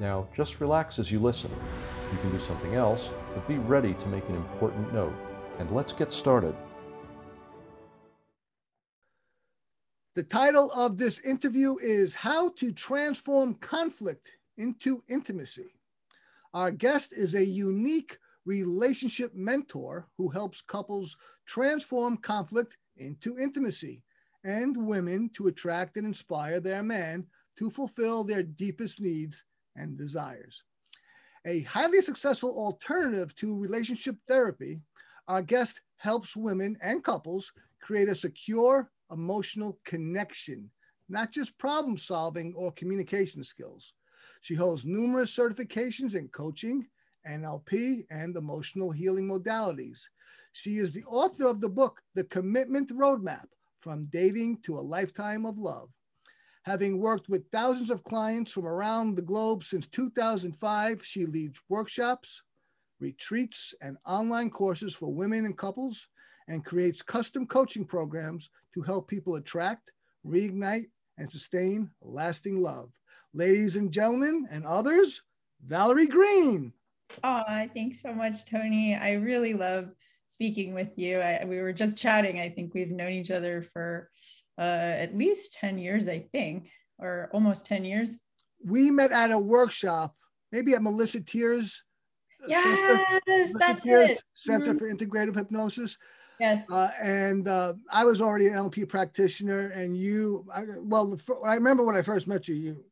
Now, 0.00 0.26
just 0.34 0.60
relax 0.60 0.98
as 0.98 1.10
you 1.10 1.20
listen. 1.20 1.50
You 2.12 2.18
can 2.18 2.32
do 2.32 2.40
something 2.40 2.74
else, 2.74 3.10
but 3.32 3.46
be 3.46 3.58
ready 3.58 3.94
to 3.94 4.06
make 4.08 4.28
an 4.28 4.34
important 4.34 4.92
note. 4.92 5.14
And 5.58 5.70
let's 5.70 5.92
get 5.92 6.12
started. 6.12 6.54
The 10.16 10.24
title 10.24 10.70
of 10.72 10.96
this 10.96 11.20
interview 11.20 11.76
is 11.80 12.14
How 12.14 12.50
to 12.50 12.72
Transform 12.72 13.54
Conflict 13.54 14.30
into 14.58 15.02
Intimacy. 15.08 15.74
Our 16.54 16.70
guest 16.70 17.12
is 17.12 17.34
a 17.34 17.44
unique 17.44 18.18
relationship 18.44 19.32
mentor 19.34 20.08
who 20.16 20.28
helps 20.28 20.60
couples 20.60 21.16
transform 21.46 22.16
conflict 22.18 22.76
into 22.96 23.38
intimacy 23.38 24.02
and 24.44 24.76
women 24.76 25.30
to 25.34 25.48
attract 25.48 25.96
and 25.96 26.06
inspire 26.06 26.60
their 26.60 26.82
man 26.82 27.26
to 27.58 27.70
fulfill 27.70 28.22
their 28.22 28.42
deepest 28.42 29.00
needs 29.00 29.44
and 29.76 29.98
desires. 29.98 30.62
A 31.46 31.62
highly 31.62 32.00
successful 32.00 32.50
alternative 32.56 33.34
to 33.36 33.58
relationship 33.58 34.16
therapy, 34.26 34.80
our 35.28 35.42
guest 35.42 35.80
helps 35.96 36.36
women 36.36 36.76
and 36.82 37.04
couples 37.04 37.52
create 37.80 38.08
a 38.08 38.14
secure 38.14 38.90
emotional 39.10 39.78
connection, 39.84 40.70
not 41.08 41.30
just 41.30 41.58
problem 41.58 41.98
solving 41.98 42.54
or 42.56 42.72
communication 42.72 43.44
skills. 43.44 43.92
She 44.40 44.54
holds 44.54 44.84
numerous 44.84 45.36
certifications 45.36 46.14
in 46.14 46.28
coaching, 46.28 46.86
NLP, 47.28 48.06
and 48.10 48.36
emotional 48.36 48.90
healing 48.90 49.28
modalities. 49.28 50.02
She 50.52 50.76
is 50.76 50.92
the 50.92 51.04
author 51.04 51.46
of 51.46 51.60
the 51.60 51.68
book, 51.68 52.00
The 52.14 52.24
Commitment 52.24 52.90
Roadmap 52.90 53.46
From 53.80 54.06
Dating 54.12 54.58
to 54.64 54.74
a 54.74 54.80
Lifetime 54.80 55.46
of 55.46 55.58
Love. 55.58 55.90
Having 56.64 56.98
worked 56.98 57.28
with 57.28 57.50
thousands 57.52 57.90
of 57.90 58.04
clients 58.04 58.50
from 58.50 58.66
around 58.66 59.16
the 59.16 59.22
globe 59.22 59.64
since 59.64 59.86
2005, 59.86 61.04
she 61.04 61.26
leads 61.26 61.60
workshops, 61.68 62.42
retreats, 63.00 63.74
and 63.82 63.98
online 64.06 64.48
courses 64.48 64.94
for 64.94 65.12
women 65.12 65.44
and 65.44 65.58
couples 65.58 66.08
and 66.48 66.64
creates 66.64 67.02
custom 67.02 67.46
coaching 67.46 67.84
programs 67.84 68.48
to 68.72 68.80
help 68.80 69.08
people 69.08 69.36
attract, 69.36 69.90
reignite, 70.26 70.86
and 71.18 71.30
sustain 71.30 71.90
lasting 72.00 72.58
love. 72.58 72.90
Ladies 73.34 73.76
and 73.76 73.92
gentlemen, 73.92 74.48
and 74.50 74.64
others, 74.64 75.22
Valerie 75.66 76.06
Greene. 76.06 76.72
Oh, 77.22 77.42
thanks 77.74 78.00
so 78.00 78.14
much, 78.14 78.46
Tony. 78.46 78.94
I 78.94 79.12
really 79.12 79.52
love 79.52 79.90
speaking 80.26 80.72
with 80.72 80.92
you. 80.96 81.20
I, 81.20 81.44
we 81.44 81.60
were 81.60 81.74
just 81.74 81.98
chatting. 81.98 82.40
I 82.40 82.48
think 82.48 82.72
we've 82.72 82.90
known 82.90 83.12
each 83.12 83.30
other 83.30 83.60
for 83.60 84.08
uh, 84.58 84.60
at 84.60 85.16
least 85.16 85.54
10 85.54 85.78
years, 85.78 86.08
I 86.08 86.20
think, 86.32 86.68
or 86.98 87.28
almost 87.32 87.66
10 87.66 87.84
years. 87.84 88.18
We 88.64 88.90
met 88.90 89.12
at 89.12 89.30
a 89.30 89.38
workshop, 89.38 90.14
maybe 90.52 90.74
at 90.74 90.82
Melissa 90.82 91.20
Tiers. 91.20 91.84
Yes, 92.46 92.64
Center, 92.64 93.54
that's 93.58 93.82
Tiers 93.82 94.10
it. 94.10 94.22
Center 94.34 94.74
Mhm. 94.74 94.78
for 94.78 94.92
Integrative 94.92 95.34
Hypnosis. 95.34 95.96
Yes. 96.40 96.62
Uh, 96.70 96.88
and 97.02 97.48
uh, 97.48 97.74
I 97.90 98.04
was 98.04 98.20
already 98.20 98.48
an 98.48 98.54
NLP 98.54 98.88
practitioner, 98.88 99.68
and 99.70 99.96
you, 99.96 100.46
I, 100.52 100.62
well, 100.78 101.06
the, 101.06 101.34
I 101.44 101.54
remember 101.54 101.84
when 101.84 101.96
I 101.96 102.02
first 102.02 102.26
met 102.26 102.48
you, 102.48 102.54
you, 102.54 102.84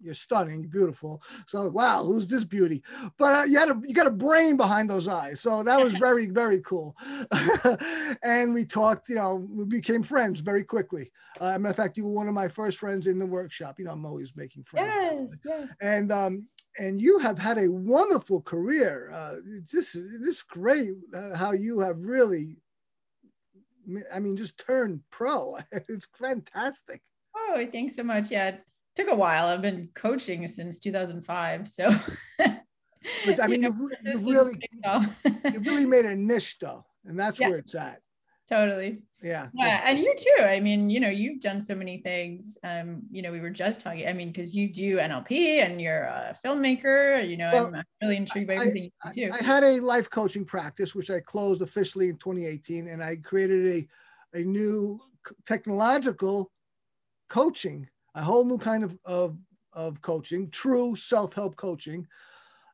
you're 0.00 0.14
stunning, 0.14 0.62
beautiful. 0.68 1.22
So 1.46 1.58
I'm 1.58 1.64
like, 1.66 1.74
wow, 1.74 2.04
who's 2.04 2.26
this 2.26 2.44
beauty? 2.44 2.82
But 3.18 3.34
uh, 3.34 3.44
you 3.44 3.58
had 3.58 3.70
a, 3.70 3.80
you 3.84 3.94
got 3.94 4.06
a 4.06 4.10
brain 4.10 4.56
behind 4.56 4.90
those 4.90 5.08
eyes, 5.08 5.40
so 5.40 5.62
that 5.62 5.82
was 5.82 5.94
very, 5.94 6.26
very 6.30 6.60
cool. 6.60 6.96
and 8.22 8.52
we 8.52 8.64
talked, 8.64 9.08
you 9.08 9.16
know, 9.16 9.46
we 9.50 9.64
became 9.64 10.02
friends 10.02 10.40
very 10.40 10.62
quickly. 10.62 11.10
Uh, 11.40 11.58
matter 11.58 11.70
of 11.70 11.76
fact, 11.76 11.96
you 11.96 12.04
were 12.04 12.12
one 12.12 12.28
of 12.28 12.34
my 12.34 12.48
first 12.48 12.78
friends 12.78 13.06
in 13.06 13.18
the 13.18 13.26
workshop. 13.26 13.78
You 13.78 13.86
know, 13.86 13.92
I'm 13.92 14.04
always 14.04 14.32
making 14.36 14.64
friends 14.64 15.38
yes, 15.44 15.60
yes. 15.60 15.68
and 15.80 16.12
um, 16.12 16.46
and 16.78 17.00
you 17.00 17.18
have 17.18 17.38
had 17.38 17.58
a 17.58 17.70
wonderful 17.70 18.42
career. 18.42 19.10
Uh, 19.12 19.36
this 19.72 19.92
this 19.92 19.96
is 19.96 20.42
great 20.42 20.90
uh, 21.14 21.34
how 21.36 21.52
you 21.52 21.80
have 21.80 21.98
really, 21.98 22.56
I 24.12 24.20
mean, 24.20 24.36
just 24.36 24.58
turned 24.58 25.00
pro. 25.10 25.58
It's 25.88 26.08
fantastic. 26.18 27.02
Oh, 27.36 27.66
thanks 27.70 27.96
so 27.96 28.02
much. 28.02 28.30
Yeah, 28.30 28.56
took 28.94 29.08
a 29.08 29.14
while. 29.14 29.46
I've 29.46 29.62
been 29.62 29.88
coaching 29.94 30.46
since 30.46 30.78
2005. 30.78 31.68
So, 31.68 31.90
But, 33.26 33.42
I 33.42 33.46
mean, 33.48 33.60
know, 33.62 33.74
you, 33.78 33.90
you 34.02 34.32
really 34.32 34.54
you 35.52 35.60
really 35.60 35.86
made 35.86 36.04
a 36.04 36.14
niche 36.16 36.58
though, 36.60 36.84
and 37.04 37.18
that's 37.18 37.40
Yeah. 37.40 37.48
where 37.48 37.58
it's 37.58 37.74
at. 37.74 38.00
totally. 38.48 39.02
Yeah. 39.22 39.48
Yeah, 39.54 39.80
and 39.84 39.98
you 39.98 40.14
too. 40.18 40.44
I 40.44 40.60
mean, 40.60 40.90
you 40.90 41.00
know, 41.00 41.08
you've 41.08 41.40
done 41.40 41.60
so 41.60 41.74
many 41.74 41.98
things. 41.98 42.58
Um, 42.62 43.02
you 43.10 43.22
know, 43.22 43.32
we 43.32 43.40
were 43.40 43.50
just 43.50 43.80
talking. 43.80 44.06
I 44.06 44.12
mean, 44.12 44.28
because 44.32 44.54
you 44.54 44.72
do 44.72 44.98
NLP 44.98 45.64
and 45.64 45.80
you're 45.80 46.02
a 46.04 46.36
filmmaker. 46.44 47.26
You 47.26 47.36
know, 47.38 47.50
Well, 47.52 47.74
I'm 47.74 47.84
really 48.02 48.16
intrigued 48.16 48.48
by 48.48 48.54
everything 48.54 48.90
I, 49.02 49.12
you 49.14 49.30
do. 49.30 49.38
I 49.38 49.42
had 49.42 49.64
a 49.64 49.80
life 49.80 50.10
coaching 50.10 50.44
practice, 50.44 50.94
which 50.94 51.10
I 51.10 51.20
closed 51.20 51.62
officially 51.62 52.08
in 52.10 52.16
2018, 52.18 52.88
and 52.88 53.02
I 53.02 53.16
created 53.16 53.86
a, 54.34 54.38
a 54.40 54.42
new 54.42 55.00
technological 55.46 56.50
coaching, 57.30 57.88
a 58.14 58.22
whole 58.22 58.44
new 58.44 58.58
kind 58.58 58.84
of, 58.84 58.98
of, 59.04 59.36
of 59.72 60.00
coaching, 60.02 60.50
true 60.50 60.94
self-help 60.96 61.56
coaching. 61.56 62.06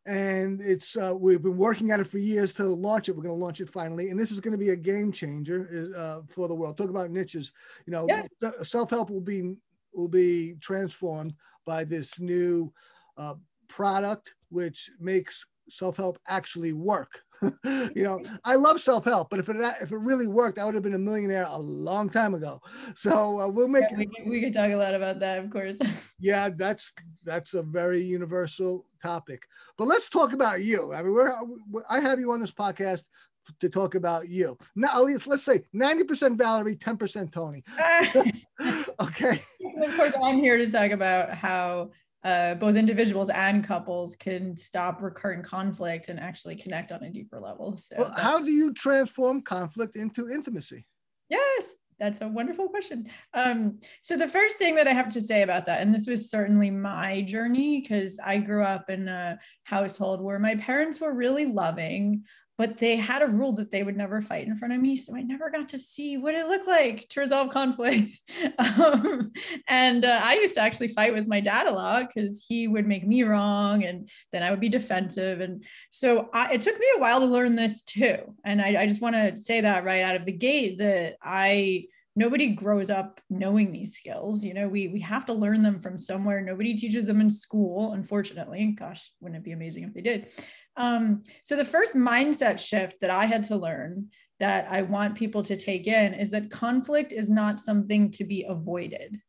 And 0.07 0.61
it's 0.63 0.97
uh, 0.97 1.15
we've 1.15 1.43
been 1.43 1.59
working 1.59 1.91
at 1.91 2.01
it 2.01 2.07
for 2.07 2.19
years 2.19 2.55
to 2.55 2.65
launch 2.65 3.09
it. 3.09 3.13
We're 3.13 3.23
going 3.23 3.39
to 3.39 3.45
launch 3.45 3.61
it 3.61 3.71
finally, 3.71 4.09
and 4.09 4.19
this 4.19 4.31
is 4.31 4.41
going 4.41 4.53
to 4.53 4.59
be 4.59 4.71
a 4.71 4.77
game 4.77 5.13
changer 5.13 5.93
uh, 5.97 6.21
for 6.29 6.49
the 6.49 6.55
world. 6.55 6.79
Talk 6.79 6.89
about 6.89 7.11
niches. 7.11 7.53
You 7.87 7.93
know, 7.93 8.07
Yeah. 8.09 8.23
self-help 8.63 9.11
will 9.11 9.21
be 9.21 9.57
will 9.93 10.09
be 10.09 10.55
transformed 10.61 11.35
by 11.67 11.85
this 11.85 12.19
new 12.19 12.73
uh, 13.19 13.35
product, 13.69 14.35
which 14.49 14.91
makes 14.99 15.45
self-help 15.71 16.19
actually 16.29 16.73
work. 16.73 17.21
you 17.65 18.03
know, 18.03 18.21
I 18.45 18.57
love 18.57 18.81
self-help, 18.81 19.29
but 19.31 19.41
if 19.41 19.49
it 19.49 19.57
if 19.81 19.93
it 19.93 19.97
really 19.97 20.27
worked, 20.27 20.59
I 20.59 20.65
would 20.65 20.75
have 20.75 20.83
been 20.83 20.95
a 20.95 20.99
millionaire 20.99 21.47
a 21.49 21.59
long 21.59 22.11
time 22.11 22.35
ago. 22.35 22.61
So 22.95 23.41
uh, 23.41 23.49
we'll 23.49 23.69
make 23.69 23.85
Yeah, 23.91 23.97
we, 23.99 24.07
could- 24.07 24.29
we 24.29 24.41
could 24.43 24.53
talk 24.53 24.71
a 24.71 24.77
lot 24.77 24.95
about 24.95 25.21
that, 25.21 25.39
of 25.39 25.49
course. 25.51 25.79
yeah, 26.19 26.51
that's 26.55 26.93
that's 27.25 27.55
a 27.55 27.63
very 27.63 28.03
universal 28.03 28.85
topic. 29.03 29.43
But 29.79 29.87
let's 29.87 30.11
talk 30.11 30.33
about 30.35 30.63
you. 30.63 30.93
I 30.93 31.03
mean, 31.03 31.15
we're 31.15 31.33
I 31.89 32.01
have 32.01 32.21
you 32.21 32.31
on 32.33 32.41
this 32.41 32.53
podcast 32.53 33.05
to 33.61 33.69
talk 33.71 33.95
about 33.95 34.29
you. 34.29 34.57
Now, 34.77 34.89
at 34.99 35.05
least 35.05 35.27
let's 35.27 35.43
say 35.43 35.63
90% 35.75 36.37
Valerie, 36.37 36.77
10% 36.77 37.33
Tony. 37.33 37.65
Okay. 39.01 39.41
And 39.61 39.85
of 39.85 39.97
course, 39.97 40.13
I'm 40.23 40.39
here 40.39 40.59
to 40.59 40.71
talk 40.71 40.91
about 40.91 41.31
how 41.31 41.91
uh, 42.23 42.55
both 42.55 42.77
individuals 42.77 43.31
and 43.31 43.65
couples 43.65 44.17
can 44.17 44.55
stop 44.55 45.01
recurring 45.01 45.43
conflict 45.43 46.09
and 46.09 46.21
actually 46.21 46.57
connect 46.57 46.93
on 46.93 47.03
a 47.03 47.11
deeper 47.11 47.41
level. 47.41 47.77
So, 47.77 47.97
Well, 47.99 48.15
how 48.17 48.39
do 48.39 48.51
you 48.51 48.73
transform 48.75 49.43
conflict 49.43 49.97
into 49.97 50.29
intimacy? 50.29 50.87
yes, 51.29 51.77
that's 51.99 52.23
a 52.23 52.29
wonderful 52.29 52.69
question. 52.69 53.07
Um, 53.35 53.79
so, 54.03 54.17
the 54.17 54.29
first 54.29 54.59
thing 54.59 54.75
that 54.75 54.89
I 54.89 54.93
have 54.93 55.09
to 55.11 55.21
say 55.21 55.43
about 55.43 55.67
that, 55.67 55.81
and 55.81 55.95
this 55.95 56.07
was 56.07 56.31
certainly 56.31 56.71
my 56.71 57.23
journey 57.23 57.81
because 57.81 58.19
I 58.25 58.39
grew 58.39 58.65
up 58.65 58.91
in 58.91 59.09
a 59.09 59.39
household 59.65 60.21
where 60.23 60.39
my 60.39 60.57
parents 60.57 61.01
were 61.01 61.15
really 61.15 61.47
loving, 61.47 62.25
but 62.61 62.77
they 62.77 62.95
had 62.95 63.23
a 63.23 63.27
rule 63.27 63.53
that 63.53 63.71
they 63.71 63.83
would 63.83 63.97
never 63.97 64.21
fight 64.21 64.47
in 64.47 64.55
front 64.55 64.75
of 64.75 64.83
me. 64.83 64.95
So 64.95 65.17
I 65.17 65.23
never 65.23 65.49
got 65.49 65.71
to 65.71 65.79
see 65.79 66.19
what 66.19 66.35
it 66.35 66.47
looked 66.47 66.67
like 66.67 67.09
to 67.09 67.21
resolve 67.21 67.49
conflicts. 67.49 68.23
Um, 68.59 69.33
and 69.69 70.05
uh, 70.05 70.21
I 70.23 70.35
used 70.35 70.55
to 70.57 70.61
actually 70.61 70.89
fight 70.89 71.15
with 71.15 71.27
my 71.27 71.41
dad 71.41 71.67
a 71.67 71.73
lot 71.73 72.09
because 72.09 72.45
he 72.47 72.69
would 72.69 72.87
make 72.87 73.07
me 73.07 73.23
wrong 73.23 73.85
and 73.85 74.09
then 74.33 74.43
I 74.43 74.51
would 74.51 74.61
be 74.61 74.69
defensive. 74.69 75.41
And 75.41 75.65
so 75.91 76.29
I, 76.35 76.53
it 76.53 76.63
took 76.63 76.79
me 76.79 76.87
a 76.97 77.01
while 77.01 77.21
to 77.21 77.27
learn 77.27 77.57
this 77.57 77.83
too. 77.83 78.17
And 78.45 78.61
I, 78.61 78.83
I 78.83 78.87
just 78.87 79.01
want 79.01 79.15
to 79.17 79.37
say 79.37 79.63
that 79.63 79.85
right 79.85 80.03
out 80.03 80.17
of 80.17 80.27
the 80.27 80.33
gate 80.33 80.79
that 80.79 81.17
I, 81.23 81.87
nobody 82.17 82.51
grows 82.51 82.91
up 82.91 83.21
knowing 83.31 83.71
these 83.71 83.95
skills 83.95 84.45
you 84.45 84.53
know 84.53 84.69
we 84.69 84.89
we 84.89 85.01
have 85.01 85.25
to 85.25 85.33
learn 85.33 85.63
them 85.63 85.81
from 85.81 85.97
somewhere 85.97 86.41
nobody 86.41 86.75
teaches 86.75 87.05
them 87.05 87.21
in 87.21 87.31
school 87.31 87.93
unfortunately 87.93 88.75
gosh 88.79 89.13
wouldn't 89.21 89.39
it 89.39 89.45
be 89.45 89.53
amazing 89.53 89.85
if 89.85 89.95
they 89.95 90.01
did 90.01 90.29
um, 90.81 91.23
so 91.45 91.57
the 91.57 91.65
first 91.65 91.95
mindset 91.95 92.59
shift 92.59 93.01
that 93.01 93.11
i 93.11 93.25
had 93.25 93.45
to 93.45 93.57
learn 93.57 94.09
that 94.41 94.67
i 94.71 94.83
want 94.83 95.15
people 95.15 95.43
to 95.43 95.57
take 95.57 95.87
in 95.87 96.15
is 96.15 96.31
that 96.31 96.51
conflict 96.51 97.13
is 97.13 97.29
not 97.29 97.61
something 97.61 98.11
to 98.11 98.25
be 98.25 98.45
avoided. 98.49 99.21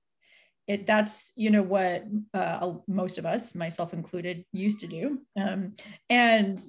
It 0.67 0.87
that's 0.87 1.33
you 1.35 1.49
know 1.49 1.63
what 1.63 2.05
uh, 2.33 2.73
most 2.87 3.17
of 3.17 3.25
us 3.25 3.55
myself 3.55 3.93
included 3.93 4.45
used 4.53 4.79
to 4.79 4.87
do. 4.87 5.19
Um, 5.37 5.73
and 6.09 6.59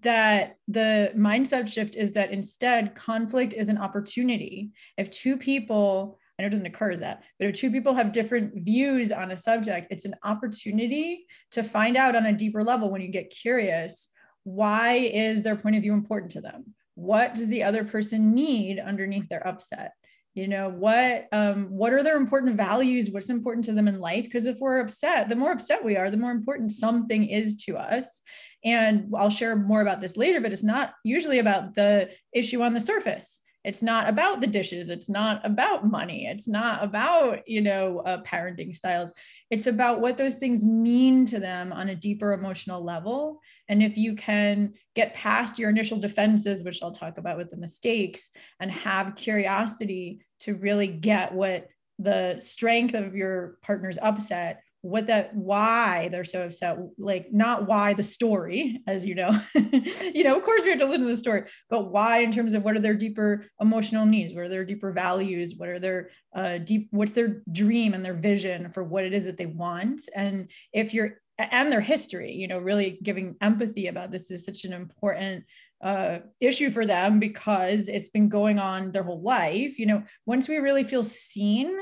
that 0.00 0.56
the 0.66 1.12
mindset 1.14 1.68
shift 1.68 1.94
is 1.94 2.12
that 2.12 2.32
instead 2.32 2.94
conflict 2.94 3.52
is 3.52 3.68
an 3.68 3.78
opportunity. 3.78 4.72
If 4.98 5.10
two 5.10 5.36
people 5.36 6.18
I 6.38 6.42
know 6.42 6.48
it 6.48 6.50
doesn't 6.50 6.66
occur 6.66 6.90
as 6.90 7.00
that, 7.00 7.22
but 7.38 7.48
if 7.48 7.54
two 7.54 7.70
people 7.70 7.94
have 7.94 8.10
different 8.10 8.64
views 8.64 9.12
on 9.12 9.30
a 9.30 9.36
subject, 9.36 9.86
it's 9.92 10.04
an 10.04 10.16
opportunity 10.24 11.26
to 11.52 11.62
find 11.62 11.96
out 11.96 12.16
on 12.16 12.26
a 12.26 12.32
deeper 12.32 12.64
level 12.64 12.90
when 12.90 13.02
you 13.02 13.08
get 13.08 13.30
curious 13.30 14.08
why 14.44 14.94
is 14.94 15.42
their 15.42 15.56
point 15.56 15.76
of 15.76 15.82
view 15.82 15.92
important 15.92 16.32
to 16.32 16.40
them? 16.40 16.74
What 16.94 17.34
does 17.34 17.48
the 17.48 17.64
other 17.64 17.84
person 17.84 18.34
need 18.34 18.78
underneath 18.78 19.28
their 19.28 19.46
upset? 19.46 19.92
you 20.34 20.48
know 20.48 20.68
what 20.68 21.28
um, 21.32 21.66
what 21.70 21.92
are 21.92 22.02
their 22.02 22.16
important 22.16 22.56
values? 22.56 23.10
What's 23.10 23.30
important 23.30 23.64
to 23.66 23.72
them 23.72 23.88
in 23.88 24.00
life? 24.00 24.24
Because 24.24 24.46
if 24.46 24.58
we're 24.58 24.80
upset 24.80 25.28
the 25.28 25.36
more 25.36 25.52
upset 25.52 25.84
we 25.84 25.96
are 25.96 26.10
the 26.10 26.16
more 26.16 26.32
important 26.32 26.72
something 26.72 27.28
is 27.28 27.56
to 27.64 27.76
us. 27.76 28.20
And 28.64 29.12
i'll 29.16 29.30
share 29.30 29.54
more 29.56 29.80
about 29.80 30.00
this 30.00 30.16
later 30.16 30.40
but 30.40 30.52
it's 30.52 30.62
not 30.62 30.94
usually 31.04 31.38
about 31.38 31.74
the 31.74 32.10
issue 32.32 32.62
on 32.62 32.74
the 32.74 32.80
surface. 32.80 33.40
It's 33.62 33.82
not 33.82 34.08
about 34.10 34.42
the 34.42 34.46
dishes. 34.46 34.90
It's 34.90 35.08
not 35.08 35.40
about 35.46 35.86
money. 35.86 36.26
It's 36.26 36.48
not 36.48 36.84
about 36.84 37.48
you 37.48 37.60
know 37.60 38.00
uh, 38.00 38.22
parenting 38.22 38.74
styles 38.74 39.12
it's 39.54 39.68
about 39.68 40.00
what 40.00 40.18
those 40.18 40.34
things 40.34 40.64
mean 40.64 41.24
to 41.24 41.38
them 41.38 41.72
on 41.72 41.88
a 41.88 41.94
deeper 41.94 42.32
emotional 42.32 42.82
level. 42.82 43.40
And 43.68 43.84
if 43.84 43.96
you 43.96 44.16
can 44.16 44.74
get 44.96 45.14
past 45.14 45.60
your 45.60 45.70
initial 45.70 45.96
defenses 45.96 46.64
which 46.64 46.82
i'll 46.82 46.90
talk 46.90 47.18
about 47.18 47.36
with 47.36 47.52
the 47.52 47.56
mistakes 47.56 48.30
and 48.58 48.70
have 48.72 49.14
curiosity 49.14 50.20
to 50.40 50.56
really 50.56 50.88
get 50.88 51.32
what 51.32 51.68
the 52.00 52.36
strength 52.40 52.94
of 52.94 53.14
your 53.14 53.58
partner's 53.62 53.96
upset 54.02 54.60
what 54.84 55.06
that 55.06 55.34
why 55.34 56.08
they're 56.08 56.24
so 56.24 56.44
upset 56.44 56.76
like 56.98 57.32
not 57.32 57.66
why 57.66 57.94
the 57.94 58.02
story 58.02 58.82
as 58.86 59.06
you 59.06 59.14
know. 59.14 59.30
You 60.14 60.24
know 60.24 60.36
of 60.36 60.42
course 60.42 60.64
we 60.64 60.70
have 60.70 60.78
to 60.78 60.84
listen 60.84 61.02
to 61.02 61.08
the 61.08 61.16
story 61.16 61.44
but 61.70 61.90
why 61.90 62.18
in 62.18 62.30
terms 62.30 62.54
of 62.54 62.64
what 62.64 62.76
are 62.76 62.80
their 62.80 62.94
deeper 62.94 63.46
emotional 63.60 64.04
needs? 64.04 64.34
What 64.34 64.44
are 64.44 64.48
their 64.48 64.64
deeper 64.64 64.92
values? 64.92 65.54
What 65.56 65.70
are 65.70 65.78
their 65.78 66.10
uh, 66.34 66.58
deep 66.58 66.88
what's 66.90 67.12
their 67.12 67.42
dream 67.50 67.94
and 67.94 68.04
their 68.04 68.14
vision 68.14 68.70
for 68.70 68.84
what 68.84 69.04
it 69.04 69.14
is 69.14 69.24
that 69.24 69.38
they 69.38 69.46
want? 69.46 70.02
And 70.14 70.50
if 70.72 70.92
you're 70.92 71.20
and 71.38 71.72
their 71.72 71.80
history 71.80 72.32
you 72.32 72.46
know 72.46 72.58
really 72.58 72.98
giving 73.02 73.36
empathy 73.40 73.88
about 73.88 74.10
this 74.10 74.30
is 74.30 74.44
such 74.44 74.64
an 74.64 74.72
important 74.72 75.44
uh, 75.82 76.18
issue 76.40 76.70
for 76.70 76.86
them 76.86 77.18
because 77.18 77.88
it's 77.88 78.10
been 78.10 78.28
going 78.28 78.58
on 78.58 78.92
their 78.92 79.02
whole 79.02 79.22
life. 79.22 79.78
You 79.78 79.86
know 79.86 80.02
once 80.26 80.46
we 80.46 80.58
really 80.58 80.84
feel 80.84 81.04
seen 81.04 81.74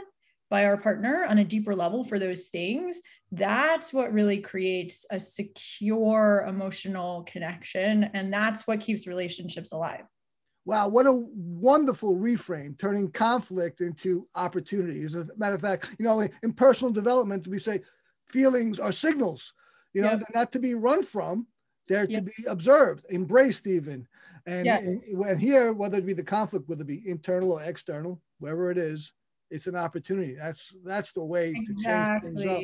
by 0.52 0.66
our 0.66 0.76
partner 0.76 1.24
on 1.30 1.38
a 1.38 1.44
deeper 1.44 1.74
level 1.74 2.04
for 2.04 2.18
those 2.18 2.44
things, 2.48 3.00
that's 3.30 3.90
what 3.90 4.12
really 4.12 4.38
creates 4.38 5.06
a 5.10 5.18
secure 5.18 6.44
emotional 6.46 7.22
connection. 7.22 8.04
And 8.12 8.30
that's 8.30 8.66
what 8.66 8.78
keeps 8.78 9.06
relationships 9.06 9.72
alive. 9.72 10.04
Wow, 10.66 10.88
what 10.88 11.06
a 11.06 11.24
wonderful 11.34 12.16
reframe, 12.16 12.78
turning 12.78 13.10
conflict 13.10 13.80
into 13.80 14.28
opportunity. 14.34 15.02
As 15.02 15.14
a 15.14 15.26
matter 15.38 15.54
of 15.54 15.62
fact, 15.62 15.96
you 15.98 16.04
know, 16.04 16.20
in 16.20 16.52
personal 16.52 16.92
development, 16.92 17.48
we 17.48 17.58
say 17.58 17.80
feelings 18.28 18.78
are 18.78 18.92
signals. 18.92 19.54
You 19.94 20.02
know, 20.02 20.10
yep. 20.10 20.18
they're 20.18 20.42
not 20.42 20.52
to 20.52 20.58
be 20.58 20.74
run 20.74 21.02
from, 21.02 21.46
they're 21.88 22.04
yep. 22.04 22.26
to 22.26 22.30
be 22.30 22.46
observed, 22.46 23.06
embraced 23.10 23.66
even. 23.66 24.06
And, 24.44 24.66
yes. 24.66 24.82
and, 24.82 25.24
and 25.24 25.40
here, 25.40 25.72
whether 25.72 25.96
it 25.96 26.04
be 26.04 26.12
the 26.12 26.22
conflict, 26.22 26.68
whether 26.68 26.82
it 26.82 26.88
be 26.88 27.02
internal 27.06 27.52
or 27.52 27.62
external, 27.62 28.20
wherever 28.38 28.70
it 28.70 28.76
is, 28.76 29.14
it's 29.52 29.66
an 29.66 29.76
opportunity. 29.76 30.34
That's 30.34 30.74
that's 30.84 31.12
the 31.12 31.24
way 31.24 31.52
exactly. 31.54 32.32
to 32.32 32.36
change 32.38 32.44
things 32.44 32.46
up. 32.46 32.60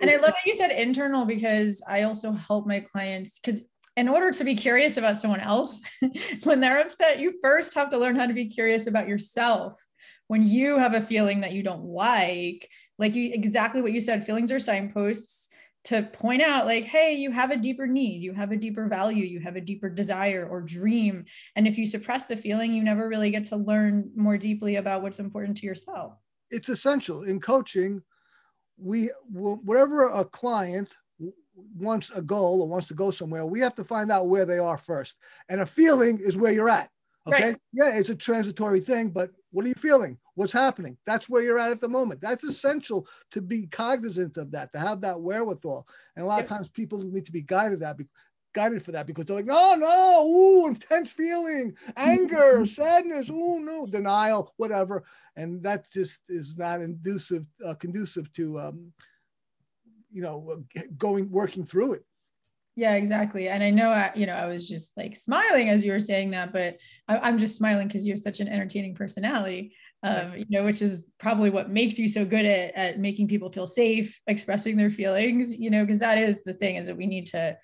And 0.00 0.10
it's, 0.10 0.18
I 0.18 0.20
love 0.20 0.34
that 0.34 0.46
you 0.46 0.54
said 0.54 0.70
internal 0.70 1.24
because 1.24 1.82
I 1.88 2.02
also 2.02 2.32
help 2.32 2.66
my 2.66 2.80
clients 2.80 3.38
because 3.38 3.64
in 3.96 4.08
order 4.08 4.30
to 4.30 4.44
be 4.44 4.54
curious 4.54 4.96
about 4.96 5.16
someone 5.16 5.40
else, 5.40 5.80
when 6.44 6.60
they're 6.60 6.80
upset, 6.80 7.20
you 7.20 7.32
first 7.40 7.74
have 7.74 7.90
to 7.90 7.98
learn 7.98 8.16
how 8.16 8.26
to 8.26 8.34
be 8.34 8.46
curious 8.46 8.86
about 8.86 9.08
yourself. 9.08 9.80
When 10.26 10.46
you 10.46 10.78
have 10.78 10.94
a 10.94 11.00
feeling 11.00 11.40
that 11.40 11.52
you 11.52 11.62
don't 11.62 11.84
like, 11.84 12.68
like 12.98 13.14
you 13.14 13.30
exactly 13.32 13.80
what 13.80 13.92
you 13.92 14.00
said, 14.00 14.26
feelings 14.26 14.52
are 14.52 14.58
signposts 14.58 15.48
to 15.84 16.02
point 16.02 16.42
out 16.42 16.66
like 16.66 16.84
hey 16.84 17.14
you 17.14 17.30
have 17.30 17.50
a 17.50 17.56
deeper 17.56 17.86
need 17.86 18.22
you 18.22 18.32
have 18.32 18.50
a 18.50 18.56
deeper 18.56 18.88
value 18.88 19.24
you 19.24 19.40
have 19.40 19.56
a 19.56 19.60
deeper 19.60 19.88
desire 19.88 20.46
or 20.50 20.60
dream. 20.60 21.24
And 21.56 21.66
if 21.66 21.78
you 21.78 21.86
suppress 21.86 22.26
the 22.26 22.36
feeling 22.36 22.72
you 22.72 22.82
never 22.82 23.08
really 23.08 23.30
get 23.30 23.44
to 23.44 23.56
learn 23.56 24.10
more 24.16 24.36
deeply 24.36 24.76
about 24.76 25.02
what's 25.02 25.18
important 25.18 25.56
to 25.58 25.66
yourself. 25.66 26.14
It's 26.50 26.68
essential. 26.68 27.22
In 27.22 27.40
coaching 27.40 28.02
we 28.76 29.10
whatever 29.30 30.08
a 30.08 30.24
client 30.24 30.94
wants 31.74 32.10
a 32.14 32.22
goal 32.22 32.62
or 32.62 32.68
wants 32.68 32.86
to 32.86 32.94
go 32.94 33.10
somewhere 33.10 33.44
we 33.44 33.58
have 33.58 33.74
to 33.74 33.84
find 33.84 34.10
out 34.10 34.28
where 34.28 34.44
they 34.44 34.58
are 34.58 34.78
first. 34.78 35.16
And 35.48 35.60
a 35.60 35.66
feeling 35.66 36.18
is 36.20 36.36
where 36.36 36.52
you're 36.52 36.68
at 36.68 36.90
okay 37.28 37.44
right. 37.44 37.60
yeah 37.72 37.94
it's 37.94 38.10
a 38.10 38.14
transitory 38.14 38.80
thing 38.80 39.10
but 39.10 39.30
what 39.50 39.64
are 39.64 39.68
you 39.68 39.74
feeling 39.74 40.18
what's 40.38 40.52
happening. 40.52 40.96
That's 41.04 41.28
where 41.28 41.42
you're 41.42 41.58
at 41.58 41.72
at 41.72 41.80
the 41.80 41.88
moment. 41.88 42.20
That's 42.20 42.44
essential 42.44 43.08
to 43.32 43.42
be 43.42 43.66
cognizant 43.66 44.36
of 44.36 44.52
that, 44.52 44.72
to 44.72 44.78
have 44.78 45.00
that 45.00 45.20
wherewithal. 45.20 45.84
And 46.14 46.24
a 46.24 46.28
lot 46.28 46.40
of 46.40 46.48
times 46.48 46.68
people 46.68 47.02
need 47.02 47.26
to 47.26 47.32
be 47.32 47.42
guided 47.42 47.80
that 47.80 47.96
guided 48.54 48.82
for 48.82 48.92
that 48.92 49.06
because 49.06 49.24
they're 49.24 49.36
like, 49.36 49.46
no, 49.46 49.74
no, 49.76 50.26
ooh, 50.26 50.68
intense 50.68 51.10
feeling, 51.10 51.76
anger, 51.96 52.64
sadness, 52.66 53.28
ooh, 53.28 53.60
no, 53.60 53.86
denial, 53.86 54.54
whatever. 54.58 55.04
And 55.36 55.60
that 55.64 55.90
just 55.90 56.20
is 56.28 56.56
not 56.56 56.80
inducive, 56.80 57.46
uh, 57.66 57.74
conducive 57.74 58.32
to, 58.34 58.60
um, 58.60 58.92
you 60.12 60.22
know, 60.22 60.62
going, 60.96 61.30
working 61.30 61.66
through 61.66 61.94
it. 61.94 62.04
Yeah, 62.78 62.94
exactly. 62.94 63.48
And 63.48 63.60
I 63.60 63.70
know, 63.70 63.90
I, 63.90 64.12
you 64.14 64.24
know, 64.24 64.34
I 64.34 64.46
was 64.46 64.68
just 64.68 64.96
like 64.96 65.16
smiling 65.16 65.68
as 65.68 65.84
you 65.84 65.90
were 65.90 65.98
saying 65.98 66.30
that, 66.30 66.52
but 66.52 66.76
I, 67.08 67.28
am 67.28 67.36
just 67.36 67.56
smiling 67.56 67.88
because 67.88 68.06
you 68.06 68.12
have 68.12 68.20
such 68.20 68.38
an 68.38 68.46
entertaining 68.46 68.94
personality 68.94 69.74
um, 70.04 70.32
you 70.36 70.46
know, 70.48 70.64
which 70.64 70.80
is 70.80 71.02
probably 71.18 71.50
what 71.50 71.70
makes 71.70 71.98
you 71.98 72.08
so 72.08 72.24
good 72.24 72.44
at, 72.44 72.72
at 72.76 72.98
making 73.00 73.26
people 73.26 73.50
feel 73.50 73.66
safe, 73.66 74.20
expressing 74.28 74.76
their 74.76 74.90
feelings, 74.90 75.58
you 75.58 75.70
know, 75.70 75.84
because 75.84 75.98
that 75.98 76.18
is 76.18 76.44
the 76.44 76.52
thing 76.52 76.76
is 76.76 76.86
that 76.86 76.96
we 76.96 77.06
need 77.06 77.26
to, 77.28 77.56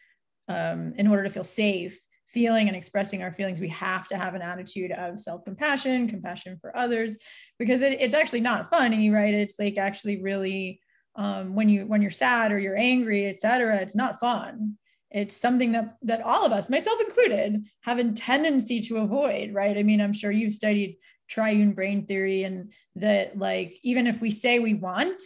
um, 0.48 0.92
in 0.96 1.06
order 1.06 1.22
to 1.22 1.30
feel 1.30 1.44
safe, 1.44 1.96
feeling 2.26 2.66
and 2.66 2.76
expressing 2.76 3.22
our 3.22 3.32
feelings, 3.32 3.60
we 3.60 3.68
have 3.68 4.08
to 4.08 4.16
have 4.16 4.34
an 4.34 4.42
attitude 4.42 4.90
of 4.90 5.20
self-compassion, 5.20 6.08
compassion 6.08 6.58
for 6.60 6.76
others, 6.76 7.16
because 7.60 7.82
it, 7.82 8.00
it's 8.00 8.14
actually 8.14 8.40
not 8.40 8.68
funny, 8.68 9.10
right? 9.10 9.32
It's 9.32 9.54
like 9.60 9.78
actually 9.78 10.20
really, 10.20 10.80
um, 11.14 11.54
when 11.54 11.68
you, 11.68 11.86
when 11.86 12.02
you're 12.02 12.10
sad 12.10 12.50
or 12.50 12.58
you're 12.58 12.76
angry, 12.76 13.28
etc. 13.28 13.76
it's 13.76 13.94
not 13.94 14.18
fun 14.18 14.76
it's 15.14 15.36
something 15.36 15.72
that 15.72 15.96
that 16.02 16.20
all 16.22 16.44
of 16.44 16.52
us 16.52 16.68
myself 16.68 17.00
included 17.00 17.64
have 17.82 17.98
a 17.98 18.12
tendency 18.12 18.80
to 18.80 18.98
avoid 18.98 19.54
right? 19.54 19.78
I 19.78 19.82
mean 19.82 20.00
i'm 20.00 20.12
sure 20.12 20.30
you've 20.30 20.52
studied 20.52 20.98
triune 21.28 21.72
brain 21.72 22.04
theory 22.04 22.44
and 22.44 22.72
that 22.96 23.38
like 23.38 23.78
even 23.82 24.06
if 24.06 24.20
we 24.20 24.30
say 24.30 24.58
we 24.58 24.74
want 24.74 25.22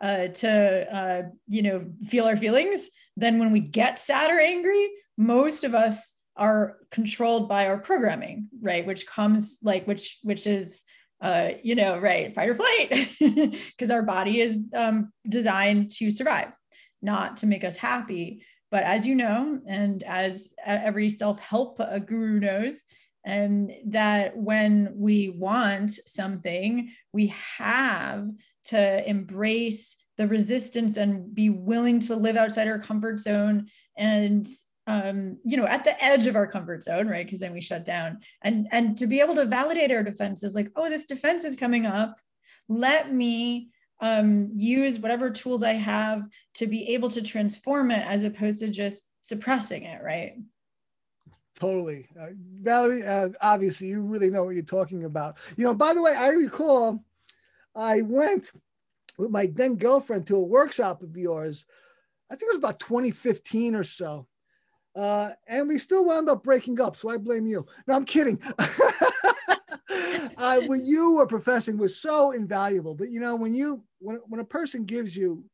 uh, 0.00 0.28
to 0.28 0.94
uh, 0.94 1.22
you 1.48 1.62
know 1.62 1.84
feel 2.06 2.26
our 2.26 2.36
feelings 2.36 2.90
then 3.16 3.38
when 3.38 3.50
we 3.50 3.60
get 3.60 3.98
sad 3.98 4.30
or 4.30 4.38
angry 4.38 4.90
most 5.16 5.64
of 5.64 5.74
us 5.74 6.12
are 6.36 6.78
controlled 6.90 7.48
by 7.48 7.66
our 7.66 7.78
programming 7.78 8.48
right? 8.60 8.86
Which 8.86 9.06
comes 9.06 9.58
like 9.62 9.86
which 9.86 10.18
which 10.22 10.46
is 10.46 10.82
uh, 11.20 11.52
you 11.62 11.74
know 11.74 11.98
right 11.98 12.34
fight 12.34 12.48
or 12.48 12.54
flight 12.54 13.08
because 13.18 13.90
our 13.90 14.02
body 14.02 14.40
is 14.40 14.64
um, 14.74 15.12
designed 15.28 15.90
to 15.92 16.10
survive 16.10 16.52
not 17.00 17.38
to 17.38 17.46
make 17.46 17.64
us 17.64 17.76
happy 17.76 18.42
but 18.74 18.82
as 18.82 19.06
you 19.06 19.14
know 19.14 19.60
and 19.68 20.02
as 20.02 20.52
every 20.66 21.08
self-help 21.08 21.78
uh, 21.78 22.00
guru 22.00 22.40
knows 22.40 22.82
and 23.24 23.72
that 23.86 24.36
when 24.36 24.92
we 24.96 25.28
want 25.28 25.92
something, 26.06 26.90
we 27.12 27.32
have 27.56 28.28
to 28.64 29.08
embrace 29.08 29.96
the 30.18 30.26
resistance 30.26 30.96
and 30.96 31.32
be 31.32 31.50
willing 31.50 32.00
to 32.00 32.16
live 32.16 32.36
outside 32.36 32.66
our 32.66 32.80
comfort 32.80 33.20
zone 33.20 33.68
and 33.96 34.44
um, 34.88 35.38
you 35.44 35.56
know, 35.56 35.66
at 35.66 35.84
the 35.84 36.04
edge 36.04 36.26
of 36.26 36.34
our 36.34 36.48
comfort 36.48 36.82
zone, 36.82 37.06
right? 37.06 37.24
Because 37.24 37.38
then 37.38 37.52
we 37.52 37.60
shut 37.60 37.84
down. 37.84 38.18
And 38.42 38.66
and 38.72 38.96
to 38.96 39.06
be 39.06 39.20
able 39.20 39.36
to 39.36 39.44
validate 39.44 39.92
our 39.92 40.02
defenses, 40.02 40.56
like, 40.56 40.72
oh, 40.74 40.90
this 40.90 41.04
defense 41.04 41.44
is 41.44 41.54
coming 41.54 41.86
up. 41.86 42.16
Let 42.68 43.12
me 43.12 43.70
um, 44.04 44.50
use 44.54 44.98
whatever 44.98 45.30
tools 45.30 45.62
I 45.62 45.72
have 45.72 46.28
to 46.56 46.66
be 46.66 46.90
able 46.90 47.08
to 47.08 47.22
transform 47.22 47.90
it 47.90 48.04
as 48.06 48.22
opposed 48.22 48.58
to 48.58 48.68
just 48.68 49.08
suppressing 49.22 49.84
it, 49.84 50.02
right? 50.02 50.34
Totally. 51.58 52.06
Uh, 52.20 52.26
Valerie, 52.60 53.02
uh, 53.02 53.30
obviously, 53.40 53.86
you 53.86 54.02
really 54.02 54.28
know 54.28 54.44
what 54.44 54.54
you're 54.54 54.62
talking 54.62 55.04
about. 55.04 55.38
You 55.56 55.64
know, 55.64 55.72
by 55.72 55.94
the 55.94 56.02
way, 56.02 56.14
I 56.14 56.28
recall 56.28 57.02
I 57.74 58.02
went 58.02 58.50
with 59.16 59.30
my 59.30 59.46
then 59.46 59.76
girlfriend 59.76 60.26
to 60.26 60.36
a 60.36 60.42
workshop 60.42 61.02
of 61.02 61.16
yours. 61.16 61.64
I 62.30 62.34
think 62.34 62.50
it 62.50 62.56
was 62.56 62.58
about 62.58 62.80
2015 62.80 63.74
or 63.74 63.84
so. 63.84 64.26
Uh, 64.94 65.30
and 65.48 65.66
we 65.66 65.78
still 65.78 66.04
wound 66.04 66.28
up 66.28 66.44
breaking 66.44 66.78
up. 66.78 66.96
So 66.96 67.08
I 67.08 67.16
blame 67.16 67.46
you. 67.46 67.64
No, 67.86 67.94
I'm 67.94 68.04
kidding. 68.04 68.38
uh, 70.36 70.60
what 70.62 70.84
you 70.84 71.14
were 71.14 71.26
professing 71.26 71.78
was 71.78 71.96
so 71.96 72.32
invaluable. 72.32 72.94
But, 72.94 73.10
you 73.10 73.20
know, 73.20 73.36
when 73.36 73.54
you 73.54 73.82
when, 74.04 74.16
when 74.26 74.40
a 74.40 74.44
person 74.44 74.84
gives 74.84 75.16
you 75.16 75.44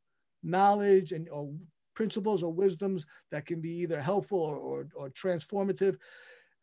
knowledge 0.42 1.12
and 1.12 1.28
or 1.28 1.52
principles 1.94 2.42
or 2.42 2.52
wisdoms 2.52 3.06
that 3.30 3.46
can 3.46 3.60
be 3.60 3.70
either 3.70 4.00
helpful 4.00 4.40
or, 4.40 4.56
or, 4.56 4.88
or 4.94 5.10
transformative, 5.10 5.96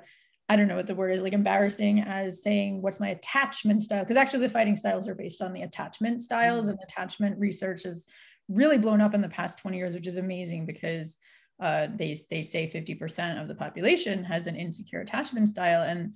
I 0.49 0.55
don't 0.55 0.67
know 0.67 0.77
what 0.77 0.87
the 0.87 0.95
word 0.95 1.11
is, 1.11 1.21
like 1.21 1.33
embarrassing 1.33 1.99
as 1.99 2.41
saying 2.41 2.81
what's 2.81 2.99
my 2.99 3.09
attachment 3.09 3.83
style. 3.83 4.03
Because 4.03 4.17
actually 4.17 4.39
the 4.39 4.49
fighting 4.49 4.77
styles 4.77 5.07
are 5.07 5.15
based 5.15 5.41
on 5.41 5.53
the 5.53 5.61
attachment 5.61 6.21
styles 6.21 6.61
mm-hmm. 6.61 6.71
and 6.71 6.79
attachment 6.83 7.37
research 7.37 7.83
has 7.83 8.07
really 8.47 8.77
blown 8.77 9.01
up 9.01 9.13
in 9.13 9.21
the 9.21 9.27
past 9.27 9.59
20 9.59 9.77
years, 9.77 9.93
which 9.93 10.07
is 10.07 10.17
amazing 10.17 10.65
because 10.65 11.17
uh, 11.59 11.87
they, 11.95 12.15
they 12.29 12.41
say 12.41 12.67
50% 12.67 13.41
of 13.41 13.47
the 13.47 13.55
population 13.55 14.23
has 14.23 14.47
an 14.47 14.55
insecure 14.55 15.01
attachment 15.01 15.49
style. 15.49 15.83
And 15.83 16.15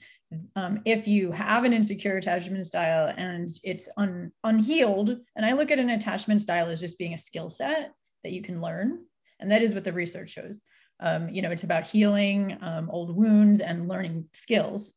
um, 0.56 0.82
if 0.86 1.08
you 1.08 1.32
have 1.32 1.64
an 1.64 1.74
insecure 1.74 2.18
attachment 2.18 2.66
style 2.66 3.14
and 3.18 3.50
it's 3.64 3.90
un, 3.98 4.32
unhealed, 4.44 5.18
and 5.36 5.46
I 5.46 5.54
look 5.54 5.72
at 5.72 5.80
an 5.80 5.90
attachment 5.90 6.42
style 6.42 6.68
as 6.68 6.80
just 6.80 7.00
being 7.00 7.16
a 7.16 7.20
skill 7.20 7.50
set 7.50 7.92
that 8.24 8.34
you 8.34 8.44
can 8.44 8.62
learn. 8.62 9.00
And 9.40 9.52
that 9.52 9.64
is 9.64 9.74
what 9.74 9.84
the 9.84 9.94
research 9.94 10.30
shows. 10.30 10.62
Um, 11.00 11.30
you 11.30 11.42
know, 11.42 11.50
it's 11.50 11.64
about 11.64 11.88
healing 11.88 12.58
um, 12.62 12.90
old 12.92 13.16
wounds 13.16 13.60
and 13.60 13.88
learning 13.88 14.26
skills. 14.34 14.94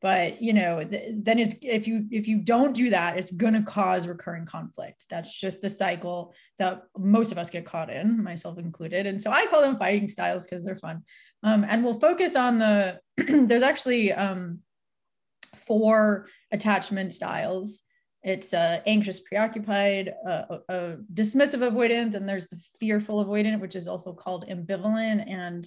But 0.00 0.40
you 0.40 0.52
know 0.54 0.82
th- 0.82 1.14
then 1.18 1.38
it's 1.38 1.56
if 1.62 1.86
you 1.86 2.06
if 2.10 2.26
you 2.26 2.38
don't 2.38 2.74
do 2.74 2.88
that 2.90 3.18
it's 3.18 3.30
going 3.30 3.52
to 3.52 3.62
cause 3.62 4.06
recurring 4.06 4.46
conflict. 4.46 5.06
That's 5.10 5.38
just 5.38 5.60
the 5.60 5.70
cycle 5.70 6.34
that 6.58 6.84
most 6.96 7.32
of 7.32 7.38
us 7.38 7.50
get 7.50 7.66
caught 7.66 7.90
in 7.90 8.22
myself 8.22 8.58
included 8.58 9.06
and 9.06 9.20
so 9.20 9.30
i 9.30 9.46
call 9.46 9.60
them 9.60 9.78
fighting 9.78 10.08
styles 10.08 10.44
because 10.44 10.64
they're 10.64 10.76
fun. 10.76 11.02
Um, 11.42 11.64
and 11.68 11.84
we'll 11.84 12.00
focus 12.00 12.36
on 12.36 12.58
the 12.58 13.00
there's 13.16 13.62
actually 13.62 14.12
um, 14.12 14.60
four 15.54 16.26
attachment 16.52 17.12
styles. 17.12 17.82
It's 18.22 18.52
uh, 18.52 18.80
anxious 18.86 19.20
preoccupied 19.20 20.12
uh, 20.28 20.58
uh, 20.68 20.96
dismissive 21.14 21.66
avoidant 21.66 22.12
then 22.12 22.26
there's 22.26 22.48
the 22.48 22.60
fearful 22.78 23.24
avoidant 23.24 23.60
which 23.60 23.76
is 23.76 23.88
also 23.88 24.12
called 24.12 24.46
ambivalent 24.48 25.26
and 25.26 25.64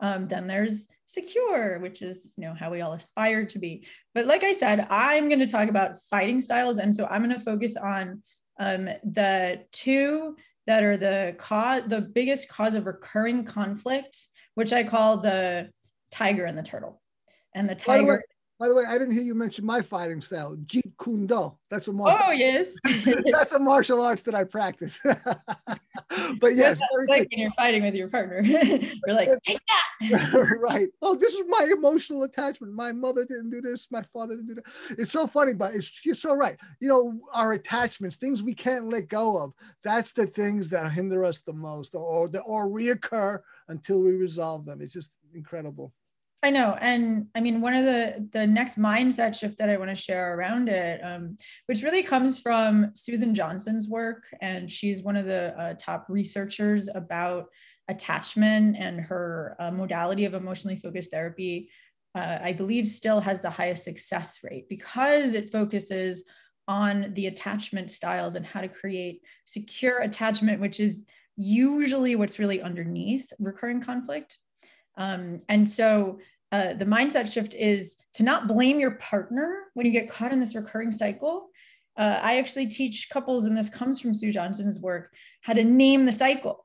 um, 0.00 0.28
then 0.28 0.46
there's 0.46 0.86
secure, 1.06 1.78
which 1.78 2.02
is 2.02 2.34
you 2.36 2.44
know 2.44 2.54
how 2.54 2.70
we 2.70 2.80
all 2.80 2.92
aspire 2.92 3.44
to 3.46 3.58
be. 3.58 3.86
But 4.14 4.26
like 4.26 4.44
I 4.44 4.52
said, 4.52 4.86
I'm 4.90 5.28
going 5.28 5.40
to 5.40 5.46
talk 5.46 5.68
about 5.68 6.00
fighting 6.10 6.40
styles, 6.40 6.78
and 6.78 6.94
so 6.94 7.06
I'm 7.06 7.22
going 7.22 7.36
to 7.36 7.44
focus 7.44 7.76
on 7.76 8.22
um, 8.58 8.86
the 9.04 9.64
two 9.72 10.36
that 10.66 10.82
are 10.82 10.96
the 10.96 11.34
cause, 11.38 11.82
the 11.86 12.00
biggest 12.00 12.48
cause 12.48 12.74
of 12.74 12.86
recurring 12.86 13.44
conflict, 13.44 14.16
which 14.54 14.72
I 14.72 14.84
call 14.84 15.18
the 15.18 15.70
tiger 16.10 16.44
and 16.44 16.58
the 16.58 16.62
turtle. 16.62 17.00
And 17.54 17.68
the 17.68 17.74
tiger. 17.74 18.22
By 18.64 18.68
the 18.68 18.76
way, 18.76 18.84
I 18.88 18.96
didn't 18.96 19.12
hear 19.12 19.22
you 19.22 19.34
mention 19.34 19.66
my 19.66 19.82
fighting 19.82 20.22
style, 20.22 20.56
Jeet 20.64 20.90
Kune 20.98 21.26
Do. 21.26 21.52
That's 21.68 21.86
a 21.88 21.90
oh, 21.90 21.94
martial. 21.94 22.28
Oh 22.28 22.30
yes, 22.30 22.74
that's 23.30 23.52
a 23.52 23.58
martial 23.58 24.00
arts 24.00 24.22
that 24.22 24.34
I 24.34 24.44
practice. 24.44 24.98
but 25.04 26.54
yes, 26.54 26.80
like 27.06 27.28
when 27.30 27.40
you're 27.40 27.52
fighting 27.58 27.82
with 27.82 27.94
your 27.94 28.08
partner, 28.08 28.40
you're 28.42 28.80
like, 29.06 29.28
take 29.42 29.58
that. 30.00 30.56
right. 30.62 30.88
Oh, 31.02 31.14
this 31.14 31.34
is 31.34 31.44
my 31.46 31.68
emotional 31.76 32.22
attachment. 32.22 32.72
My 32.72 32.90
mother 32.90 33.26
didn't 33.26 33.50
do 33.50 33.60
this. 33.60 33.86
My 33.90 34.02
father 34.14 34.36
didn't 34.36 34.48
do 34.48 34.54
that. 34.54 34.98
It's 34.98 35.12
so 35.12 35.26
funny, 35.26 35.52
but 35.52 35.74
it's 35.74 36.02
you're 36.02 36.14
so 36.14 36.34
right. 36.34 36.56
You 36.80 36.88
know, 36.88 37.20
our 37.34 37.52
attachments, 37.52 38.16
things 38.16 38.42
we 38.42 38.54
can't 38.54 38.88
let 38.88 39.08
go 39.08 39.36
of. 39.36 39.52
That's 39.82 40.12
the 40.12 40.26
things 40.26 40.70
that 40.70 40.90
hinder 40.90 41.22
us 41.22 41.42
the 41.42 41.52
most, 41.52 41.94
or 41.94 42.00
or, 42.00 42.30
or 42.46 42.66
reoccur 42.68 43.40
until 43.68 44.00
we 44.00 44.12
resolve 44.12 44.64
them. 44.64 44.80
It's 44.80 44.94
just 44.94 45.18
incredible. 45.34 45.92
I 46.44 46.50
know. 46.50 46.76
And 46.78 47.28
I 47.34 47.40
mean, 47.40 47.62
one 47.62 47.72
of 47.72 47.86
the 47.86 48.28
the 48.32 48.46
next 48.46 48.78
mindset 48.78 49.34
shift 49.34 49.56
that 49.56 49.70
I 49.70 49.78
want 49.78 49.88
to 49.88 49.96
share 49.96 50.36
around 50.36 50.68
it, 50.68 51.00
um, 51.02 51.38
which 51.64 51.82
really 51.82 52.02
comes 52.02 52.38
from 52.38 52.90
Susan 52.94 53.34
Johnson's 53.34 53.88
work. 53.88 54.24
And 54.42 54.70
she's 54.70 55.02
one 55.02 55.16
of 55.16 55.24
the 55.24 55.58
uh, 55.58 55.74
top 55.80 56.04
researchers 56.10 56.90
about 56.94 57.46
attachment 57.88 58.76
and 58.78 59.00
her 59.00 59.56
uh, 59.58 59.70
modality 59.70 60.26
of 60.26 60.34
emotionally 60.34 60.76
focused 60.76 61.10
therapy, 61.10 61.70
uh, 62.14 62.38
I 62.42 62.52
believe 62.52 62.88
still 62.88 63.20
has 63.20 63.40
the 63.40 63.48
highest 63.48 63.84
success 63.84 64.40
rate 64.42 64.68
because 64.68 65.32
it 65.32 65.50
focuses 65.50 66.24
on 66.68 67.14
the 67.14 67.26
attachment 67.26 67.90
styles 67.90 68.34
and 68.34 68.44
how 68.44 68.60
to 68.60 68.68
create 68.68 69.22
secure 69.46 70.00
attachment, 70.00 70.60
which 70.60 70.78
is 70.78 71.06
usually 71.36 72.16
what's 72.16 72.38
really 72.38 72.60
underneath 72.60 73.32
recurring 73.38 73.80
conflict. 73.80 74.38
Um, 74.96 75.38
and 75.48 75.68
so 75.68 76.20
uh, 76.54 76.72
the 76.74 76.84
mindset 76.84 77.32
shift 77.32 77.52
is 77.56 77.96
to 78.12 78.22
not 78.22 78.46
blame 78.46 78.78
your 78.78 78.92
partner 78.92 79.64
when 79.74 79.84
you 79.84 79.90
get 79.90 80.08
caught 80.08 80.32
in 80.32 80.38
this 80.38 80.54
recurring 80.54 80.92
cycle. 80.92 81.48
Uh, 81.96 82.20
I 82.22 82.38
actually 82.38 82.68
teach 82.68 83.08
couples, 83.10 83.46
and 83.46 83.58
this 83.58 83.68
comes 83.68 84.00
from 84.00 84.14
Sue 84.14 84.30
Johnson's 84.30 84.78
work, 84.78 85.10
how 85.40 85.52
to 85.54 85.64
name 85.64 86.06
the 86.06 86.12
cycle 86.12 86.64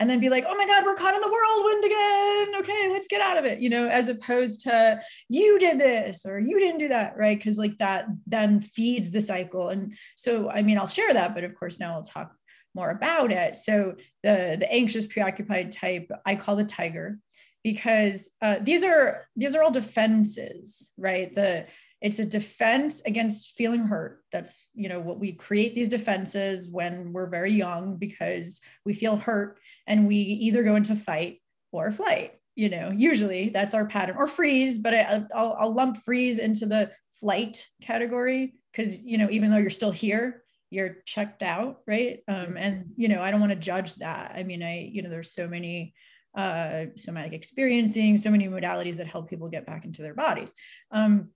and 0.00 0.08
then 0.08 0.20
be 0.20 0.30
like, 0.30 0.44
oh 0.48 0.56
my 0.56 0.66
God, 0.66 0.84
we're 0.86 0.94
caught 0.94 1.14
in 1.14 1.20
the 1.20 1.28
whirlwind 1.28 1.84
again. 1.84 2.60
Okay, 2.60 2.88
let's 2.90 3.08
get 3.08 3.20
out 3.20 3.36
of 3.36 3.44
it, 3.44 3.60
you 3.60 3.68
know, 3.68 3.88
as 3.88 4.08
opposed 4.08 4.62
to 4.62 5.00
you 5.28 5.58
did 5.58 5.78
this 5.78 6.24
or 6.24 6.38
you 6.38 6.58
didn't 6.58 6.78
do 6.78 6.88
that, 6.88 7.14
right? 7.18 7.36
Because 7.36 7.58
like 7.58 7.76
that 7.76 8.06
then 8.26 8.62
feeds 8.62 9.10
the 9.10 9.20
cycle. 9.20 9.68
And 9.68 9.94
so, 10.14 10.48
I 10.48 10.62
mean, 10.62 10.78
I'll 10.78 10.86
share 10.86 11.12
that, 11.12 11.34
but 11.34 11.44
of 11.44 11.54
course, 11.54 11.78
now 11.78 11.92
I'll 11.92 12.02
talk 12.02 12.32
more 12.74 12.90
about 12.90 13.32
it. 13.32 13.56
So 13.56 13.96
the 14.22 14.56
the 14.58 14.72
anxious 14.72 15.06
preoccupied 15.06 15.72
type, 15.72 16.10
I 16.24 16.36
call 16.36 16.56
the 16.56 16.64
tiger 16.64 17.18
because 17.66 18.30
uh, 18.42 18.58
these 18.62 18.84
are 18.84 19.26
these 19.34 19.56
are 19.56 19.62
all 19.64 19.72
defenses, 19.72 20.90
right? 20.96 21.34
The 21.34 21.66
it's 22.00 22.20
a 22.20 22.24
defense 22.24 23.02
against 23.04 23.56
feeling 23.56 23.80
hurt. 23.80 24.20
That's 24.30 24.68
you 24.72 24.88
know 24.88 25.00
what 25.00 25.18
we 25.18 25.32
create 25.32 25.74
these 25.74 25.88
defenses 25.88 26.68
when 26.68 27.12
we're 27.12 27.26
very 27.26 27.50
young 27.50 27.96
because 27.96 28.60
we 28.84 28.94
feel 28.94 29.16
hurt 29.16 29.58
and 29.88 30.06
we 30.06 30.14
either 30.14 30.62
go 30.62 30.76
into 30.76 30.94
fight 30.94 31.40
or 31.72 31.90
flight. 31.90 32.34
You 32.54 32.68
know, 32.68 32.92
usually 32.94 33.48
that's 33.48 33.74
our 33.74 33.86
pattern 33.86 34.14
or 34.16 34.28
freeze, 34.28 34.78
but 34.78 34.94
I, 34.94 35.26
will 35.34 35.56
I'll 35.58 35.74
lump 35.74 35.96
freeze 35.96 36.38
into 36.38 36.66
the 36.66 36.92
flight 37.10 37.66
category 37.82 38.54
because 38.70 39.02
you 39.02 39.18
know 39.18 39.28
even 39.28 39.50
though 39.50 39.56
you're 39.56 39.70
still 39.70 39.90
here, 39.90 40.44
you're 40.70 40.98
checked 41.04 41.42
out, 41.42 41.80
right? 41.88 42.20
Um, 42.28 42.56
and 42.56 42.92
you 42.96 43.08
know 43.08 43.20
I 43.20 43.32
don't 43.32 43.40
want 43.40 43.50
to 43.50 43.58
judge 43.58 43.96
that. 43.96 44.36
I 44.36 44.44
mean, 44.44 44.62
I 44.62 44.88
you 44.92 45.02
know 45.02 45.10
there's 45.10 45.32
so 45.32 45.48
many 45.48 45.94
uh, 46.36 46.86
somatic 46.94 47.32
experiencing, 47.32 48.18
so 48.18 48.30
many 48.30 48.46
modalities 48.46 48.96
that 48.96 49.06
help 49.06 49.28
people 49.28 49.48
get 49.48 49.66
back 49.66 49.84
into 49.84 50.02
their 50.02 50.14
bodies. 50.14 50.52
Um, 50.90 51.30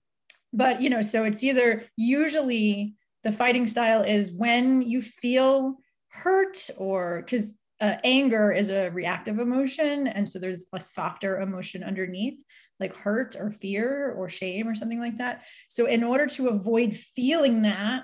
but, 0.53 0.81
you 0.81 0.89
know, 0.89 1.01
so 1.01 1.23
it's 1.23 1.43
either 1.43 1.83
usually 1.97 2.95
the 3.23 3.31
fighting 3.31 3.67
style 3.67 4.03
is 4.03 4.31
when 4.31 4.81
you 4.81 5.01
feel 5.01 5.77
hurt 6.09 6.69
or 6.77 7.21
because 7.21 7.55
uh, 7.79 7.97
anger 8.03 8.51
is 8.51 8.69
a 8.69 8.89
reactive 8.89 9.39
emotion. 9.39 10.07
And 10.07 10.29
so 10.29 10.37
there's 10.37 10.65
a 10.73 10.79
softer 10.79 11.39
emotion 11.39 11.83
underneath, 11.83 12.41
like 12.79 12.95
hurt 12.95 13.35
or 13.35 13.51
fear 13.51 14.13
or 14.15 14.29
shame 14.29 14.67
or 14.67 14.75
something 14.75 14.99
like 14.99 15.17
that. 15.17 15.45
So, 15.67 15.87
in 15.87 16.03
order 16.03 16.27
to 16.27 16.49
avoid 16.49 16.95
feeling 16.95 17.63
that, 17.63 18.03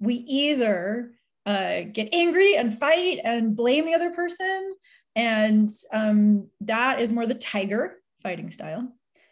we 0.00 0.14
either 0.14 1.12
uh, 1.46 1.82
get 1.92 2.08
angry 2.12 2.56
and 2.56 2.76
fight 2.76 3.18
and 3.22 3.54
blame 3.54 3.86
the 3.86 3.94
other 3.94 4.10
person. 4.10 4.74
And 5.20 5.68
um, 5.92 6.48
that 6.62 6.98
is 6.98 7.12
more 7.12 7.26
the 7.26 7.34
tiger 7.34 7.98
fighting 8.22 8.50
style, 8.50 8.90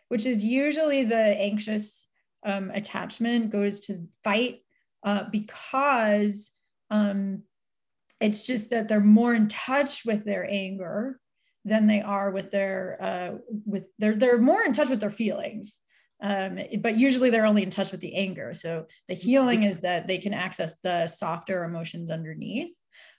which 0.08 0.26
is 0.26 0.44
usually 0.44 1.04
the 1.04 1.16
anxious 1.16 2.06
um, 2.44 2.70
attachment 2.74 3.48
goes 3.48 3.80
to 3.80 4.06
fight 4.22 4.60
uh, 5.02 5.24
because 5.32 6.50
um, 6.90 7.42
it's 8.20 8.42
just 8.42 8.68
that 8.68 8.88
they're 8.88 9.00
more 9.00 9.32
in 9.32 9.48
touch 9.48 10.04
with 10.04 10.26
their 10.26 10.46
anger 10.50 11.18
than 11.64 11.86
they 11.86 12.02
are 12.02 12.30
with 12.32 12.50
their 12.50 12.98
uh, 13.00 13.38
with 13.64 13.84
their 13.98 14.14
they're 14.14 14.36
more 14.36 14.62
in 14.64 14.72
touch 14.74 14.90
with 14.90 15.00
their 15.00 15.10
feelings. 15.10 15.78
Um, 16.20 16.58
but 16.80 16.98
usually 16.98 17.30
they're 17.30 17.46
only 17.46 17.62
in 17.62 17.70
touch 17.70 17.92
with 17.92 18.00
the 18.02 18.14
anger. 18.14 18.52
So 18.52 18.88
the 19.08 19.14
healing 19.14 19.62
is 19.62 19.80
that 19.80 20.06
they 20.06 20.18
can 20.18 20.34
access 20.34 20.80
the 20.80 21.06
softer 21.06 21.64
emotions 21.64 22.10
underneath 22.10 22.74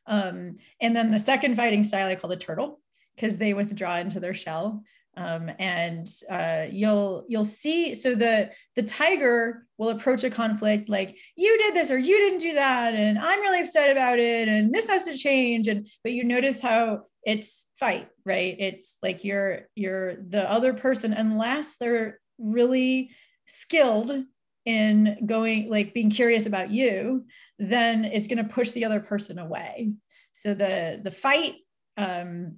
um, 0.08 0.56
and 0.82 0.96
then 0.96 1.12
the 1.12 1.20
second 1.20 1.56
fighting 1.56 1.84
style 1.84 2.08
i 2.08 2.16
call 2.16 2.30
the 2.30 2.36
turtle 2.36 2.80
because 3.16 3.38
they 3.38 3.54
withdraw 3.54 3.98
into 3.98 4.20
their 4.20 4.34
shell. 4.34 4.82
Um, 5.18 5.52
and 5.60 6.08
uh, 6.30 6.68
you'll 6.72 7.26
you'll 7.28 7.44
see 7.44 7.94
so 7.94 8.16
the 8.16 8.52
the 8.76 8.84
tiger 8.84 9.66
will 9.78 9.90
approach 9.90 10.24
a 10.24 10.30
conflict 10.30 10.88
like 10.88 11.18
you 11.36 11.58
did 11.58 11.74
this 11.74 11.92
or 11.92 11.98
you 11.98 12.16
didn't 12.18 12.40
do 12.40 12.54
that 12.54 12.94
and 12.94 13.18
i'm 13.20 13.42
really 13.42 13.60
upset 13.60 13.92
about 13.92 14.20
it 14.20 14.48
and 14.48 14.74
this 14.74 14.88
has 14.88 15.04
to 15.06 15.18
change 15.18 15.68
and 15.68 15.90
but 16.04 16.14
you 16.14 16.24
notice 16.24 16.62
how 16.62 17.02
it's 17.24 17.68
fight 17.76 18.08
right? 18.30 18.56
It's 18.60 19.00
like 19.02 19.24
you're 19.24 19.62
you're 19.76 20.16
the 20.18 20.50
other 20.50 20.74
person 20.74 21.14
unless 21.14 21.78
they're 21.78 22.20
really 22.38 23.10
skilled 23.48 24.12
in 24.66 25.18
going 25.26 25.70
like 25.70 25.96
being 25.96 26.12
curious 26.12 26.46
about 26.46 26.70
you 26.70 27.26
then 27.60 28.06
it's 28.06 28.28
going 28.28 28.38
to 28.38 28.54
push 28.54 28.72
the 28.72 28.86
other 28.86 29.02
person 29.02 29.38
away. 29.38 29.92
So 30.32 30.54
the 30.54 31.02
the 31.04 31.12
fight 31.12 31.56
um, 31.98 32.58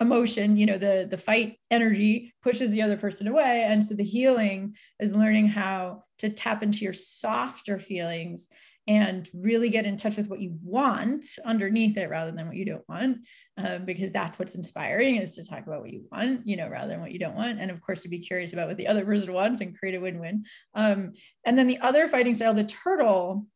emotion 0.00 0.56
you 0.56 0.66
know 0.66 0.76
the 0.76 1.06
the 1.08 1.16
fight 1.16 1.56
energy 1.70 2.34
pushes 2.42 2.70
the 2.70 2.82
other 2.82 2.96
person 2.96 3.28
away. 3.28 3.64
And 3.66 3.84
so 3.84 3.94
the 3.94 4.04
healing 4.04 4.74
is 5.00 5.14
learning 5.14 5.48
how 5.48 6.02
to 6.18 6.28
tap 6.28 6.62
into 6.62 6.84
your 6.84 6.92
softer 6.92 7.78
feelings 7.78 8.48
and 8.86 9.30
really 9.32 9.70
get 9.70 9.86
in 9.86 9.96
touch 9.96 10.16
with 10.18 10.28
what 10.28 10.40
you 10.40 10.58
want 10.62 11.24
underneath 11.46 11.96
it 11.96 12.10
rather 12.10 12.32
than 12.32 12.46
what 12.46 12.56
you 12.56 12.66
don't 12.66 12.86
want 12.86 13.16
um, 13.56 13.86
because 13.86 14.10
that's 14.10 14.38
what's 14.38 14.56
inspiring 14.56 15.16
is 15.16 15.34
to 15.34 15.48
talk 15.48 15.66
about 15.66 15.80
what 15.80 15.90
you 15.90 16.04
want 16.12 16.46
you 16.46 16.54
know 16.56 16.68
rather 16.68 16.88
than 16.88 17.00
what 17.00 17.12
you 17.12 17.18
don't 17.18 17.36
want. 17.36 17.60
And 17.60 17.70
of 17.70 17.80
course 17.80 18.00
to 18.00 18.08
be 18.08 18.18
curious 18.18 18.52
about 18.52 18.66
what 18.66 18.76
the 18.76 18.88
other 18.88 19.04
person 19.04 19.32
wants 19.32 19.60
and 19.60 19.78
create 19.78 19.94
a 19.94 20.00
win-win. 20.00 20.44
Um, 20.74 21.12
and 21.46 21.56
then 21.56 21.68
the 21.68 21.78
other 21.78 22.08
fighting 22.08 22.34
style 22.34 22.52
the 22.52 22.64
turtle 22.64 23.46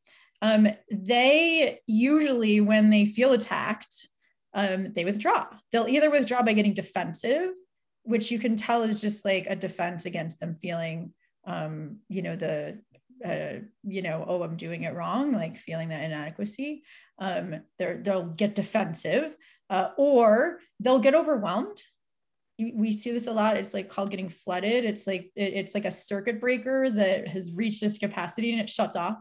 um, 0.43 0.69
they 0.91 1.81
usually 1.87 2.61
when 2.61 2.91
they 2.91 3.07
feel 3.07 3.33
attacked 3.33 4.09
um, 4.55 4.93
they 4.93 5.05
withdraw. 5.05 5.47
They'll 5.71 5.89
either 5.89 6.11
withdraw 6.11 6.43
by 6.43 6.53
getting 6.53 6.75
defensive, 6.75 7.51
which 8.03 8.31
you 8.31 8.39
can 8.39 8.57
tell 8.57 8.83
is 8.83 9.01
just 9.01 9.25
like 9.25 9.47
a 9.49 9.57
defense 9.57 10.07
against 10.07 10.41
them 10.41 10.57
feeling, 10.61 11.13
um, 11.45 11.99
you 12.09 12.23
know, 12.23 12.37
the, 12.37 12.79
uh, 13.25 13.61
you 13.85 14.03
know, 14.03 14.25
oh, 14.27 14.43
I'm 14.43 14.57
doing 14.57 14.85
it 14.85 14.95
wrong, 14.95 15.33
like 15.33 15.57
feeling 15.57 15.91
that 15.91 16.03
inadequacy. 16.03 16.83
Um, 17.19 17.57
they'll 17.79 18.33
get 18.37 18.55
defensive, 18.55 19.37
uh, 19.71 19.91
or 19.97 20.61
they'll 20.81 21.01
get 21.01 21.15
overwhelmed. 21.15 21.83
We 22.59 22.91
see 22.91 23.13
this 23.13 23.29
a 23.29 23.33
lot. 23.33 23.57
It's 23.57 23.75
like 23.75 23.89
called 23.89 24.11
getting 24.11 24.29
flooded. 24.29 24.85
It's 24.85 25.07
like 25.07 25.31
it's 25.37 25.75
like 25.75 25.85
a 25.85 25.93
circuit 25.93 26.41
breaker 26.41 26.91
that 26.91 27.29
has 27.29 27.53
reached 27.53 27.85
its 27.85 27.99
capacity 27.99 28.51
and 28.51 28.61
it 28.61 28.69
shuts 28.69 28.97
off. 28.97 29.19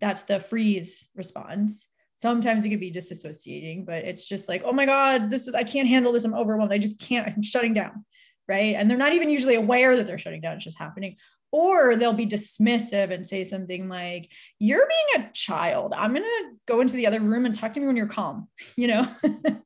That's 0.00 0.24
the 0.24 0.40
freeze 0.40 1.08
response. 1.14 1.88
Sometimes 2.16 2.64
it 2.64 2.70
could 2.70 2.80
be 2.80 2.92
disassociating 2.92 3.84
but 3.84 4.04
it's 4.04 4.26
just 4.26 4.48
like 4.48 4.62
oh 4.64 4.72
my 4.72 4.86
god 4.86 5.30
this 5.30 5.46
is 5.46 5.54
i 5.54 5.64
can't 5.64 5.88
handle 5.88 6.12
this. 6.12 6.24
I'm 6.24 6.34
overwhelmed. 6.34 6.72
I 6.72 6.78
just 6.78 7.00
can't 7.00 7.26
i'm 7.26 7.42
shutting 7.42 7.74
down 7.74 8.04
right? 8.48 8.74
And 8.76 8.90
they're 8.90 8.98
not 8.98 9.12
even 9.12 9.30
usually 9.30 9.54
aware 9.54 9.96
that 9.96 10.06
they're 10.06 10.18
shutting 10.18 10.40
down. 10.40 10.56
It's 10.56 10.64
just 10.64 10.78
happening. 10.78 11.16
Or 11.50 11.96
they'll 11.96 12.12
be 12.12 12.26
dismissive 12.26 13.10
and 13.12 13.24
say 13.24 13.44
something 13.44 13.88
like 13.88 14.30
you're 14.58 14.86
being 14.86 15.24
a 15.24 15.30
child. 15.32 15.94
I'm 15.96 16.12
going 16.12 16.24
to 16.24 16.50
go 16.66 16.80
into 16.80 16.96
the 16.96 17.06
other 17.06 17.20
room 17.20 17.46
and 17.46 17.54
talk 17.54 17.72
to 17.72 17.80
me 17.80 17.86
when 17.86 17.96
you're 17.96 18.06
calm 18.06 18.48
you 18.76 18.88
know? 18.88 19.08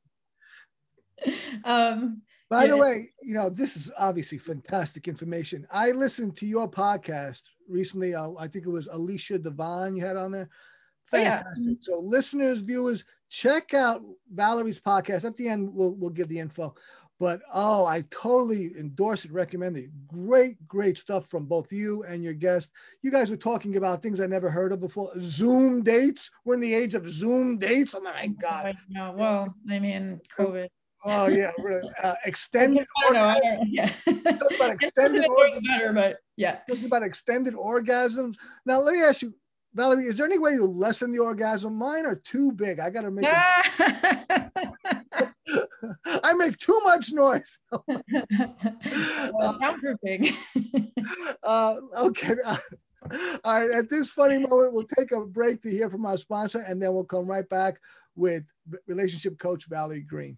Um 1.65 2.21
by 2.49 2.65
the 2.67 2.77
way 2.77 3.09
you 3.21 3.35
know 3.35 3.49
this 3.49 3.75
is 3.75 3.91
obviously 3.97 4.37
fantastic 4.37 5.07
information 5.07 5.67
i 5.71 5.91
listened 5.91 6.35
to 6.35 6.45
your 6.45 6.69
podcast 6.69 7.43
recently 7.67 8.15
uh, 8.15 8.31
i 8.39 8.47
think 8.47 8.65
it 8.65 8.71
was 8.71 8.87
alicia 8.87 9.37
devon 9.37 9.95
you 9.95 10.05
had 10.05 10.17
on 10.17 10.31
there 10.31 10.49
Fantastic. 11.09 11.53
Oh, 11.57 11.69
yeah. 11.69 11.75
So, 11.79 11.99
listeners, 11.99 12.61
viewers, 12.61 13.03
check 13.29 13.73
out 13.73 14.01
Valerie's 14.33 14.79
podcast. 14.79 15.25
At 15.25 15.37
the 15.37 15.47
end, 15.47 15.73
we'll, 15.73 15.95
we'll 15.95 16.09
give 16.09 16.27
the 16.27 16.39
info. 16.39 16.75
But 17.19 17.41
oh, 17.53 17.85
I 17.85 18.05
totally 18.11 18.71
endorse 18.79 19.25
it, 19.25 19.31
recommend 19.33 19.77
it. 19.77 19.89
Great, 20.07 20.55
great 20.69 20.97
stuff 20.97 21.27
from 21.29 21.45
both 21.45 21.69
you 21.69 22.03
and 22.03 22.23
your 22.23 22.33
guest. 22.33 22.71
You 23.01 23.11
guys 23.11 23.29
were 23.29 23.35
talking 23.35 23.75
about 23.75 24.01
things 24.01 24.21
I 24.21 24.25
never 24.25 24.49
heard 24.49 24.71
of 24.71 24.79
before. 24.79 25.11
Zoom 25.19 25.83
dates. 25.83 26.31
We're 26.45 26.53
in 26.53 26.61
the 26.61 26.73
age 26.73 26.93
of 26.93 27.09
Zoom 27.09 27.57
dates. 27.57 27.93
Oh 27.93 27.99
my 27.99 28.27
God. 28.27 28.73
Yeah, 28.87 29.09
well, 29.09 29.53
I 29.69 29.79
mean, 29.79 30.21
COVID. 30.37 30.69
Oh 31.05 31.27
yeah, 31.27 31.51
really. 31.59 31.89
Uh, 32.03 32.15
extended. 32.25 32.85
I 33.07 33.13
know, 33.13 33.63
yeah. 33.67 33.91
about 34.07 34.71
extended. 34.81 35.25
better, 35.67 35.93
but 35.93 36.17
yeah. 36.35 36.59
It's 36.67 36.85
about 36.85 37.03
extended 37.03 37.53
orgasms. 37.53 38.35
Now 38.65 38.79
let 38.81 38.93
me 38.93 39.01
ask 39.01 39.21
you: 39.21 39.33
Valerie, 39.73 40.05
is 40.05 40.17
there 40.17 40.25
any 40.25 40.39
way 40.39 40.57
to 40.57 40.65
lessen 40.65 41.11
the 41.11 41.19
orgasm? 41.19 41.75
Mine 41.75 42.05
are 42.05 42.15
too 42.15 42.51
big. 42.51 42.79
I 42.79 42.89
got 42.89 43.03
to 43.03 43.11
make. 43.11 43.25
I 46.05 46.33
make 46.33 46.57
too 46.57 46.79
much 46.83 47.11
noise. 47.13 47.57
well, 47.87 48.03
soundproofing. 49.59 50.35
uh, 51.43 51.75
okay. 51.97 52.35
All 52.45 52.57
right. 53.45 53.71
At 53.71 53.89
this 53.89 54.09
funny 54.09 54.37
moment, 54.39 54.73
we'll 54.73 54.87
take 54.97 55.13
a 55.13 55.25
break 55.25 55.61
to 55.61 55.69
hear 55.71 55.89
from 55.89 56.05
our 56.05 56.17
sponsor, 56.17 56.59
and 56.67 56.81
then 56.81 56.93
we'll 56.93 57.05
come 57.05 57.25
right 57.25 57.47
back 57.47 57.79
with 58.15 58.43
relationship 58.85 59.39
coach 59.39 59.65
Valerie 59.69 60.01
Greene. 60.01 60.37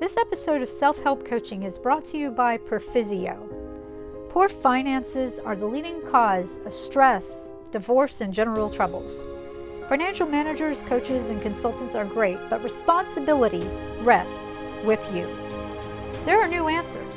This 0.00 0.16
episode 0.16 0.62
of 0.62 0.70
Self 0.70 0.98
Help 1.02 1.24
Coaching 1.24 1.64
is 1.64 1.78
brought 1.78 2.04
to 2.06 2.18
you 2.18 2.30
by 2.30 2.56
Perficio. 2.56 3.36
Poor 4.30 4.48
finances 4.48 5.40
are 5.40 5.56
the 5.56 5.66
leading 5.66 6.00
cause 6.10 6.60
of 6.64 6.72
stress, 6.72 7.50
divorce, 7.72 8.20
and 8.20 8.32
general 8.32 8.70
troubles. 8.70 9.18
Financial 9.88 10.26
managers, 10.26 10.82
coaches, 10.82 11.30
and 11.30 11.42
consultants 11.42 11.94
are 11.94 12.04
great, 12.04 12.38
but 12.48 12.62
responsibility 12.62 13.66
rests 14.02 14.58
with 14.84 15.00
you. 15.14 15.26
There 16.24 16.40
are 16.40 16.48
new 16.48 16.68
answers. 16.68 17.16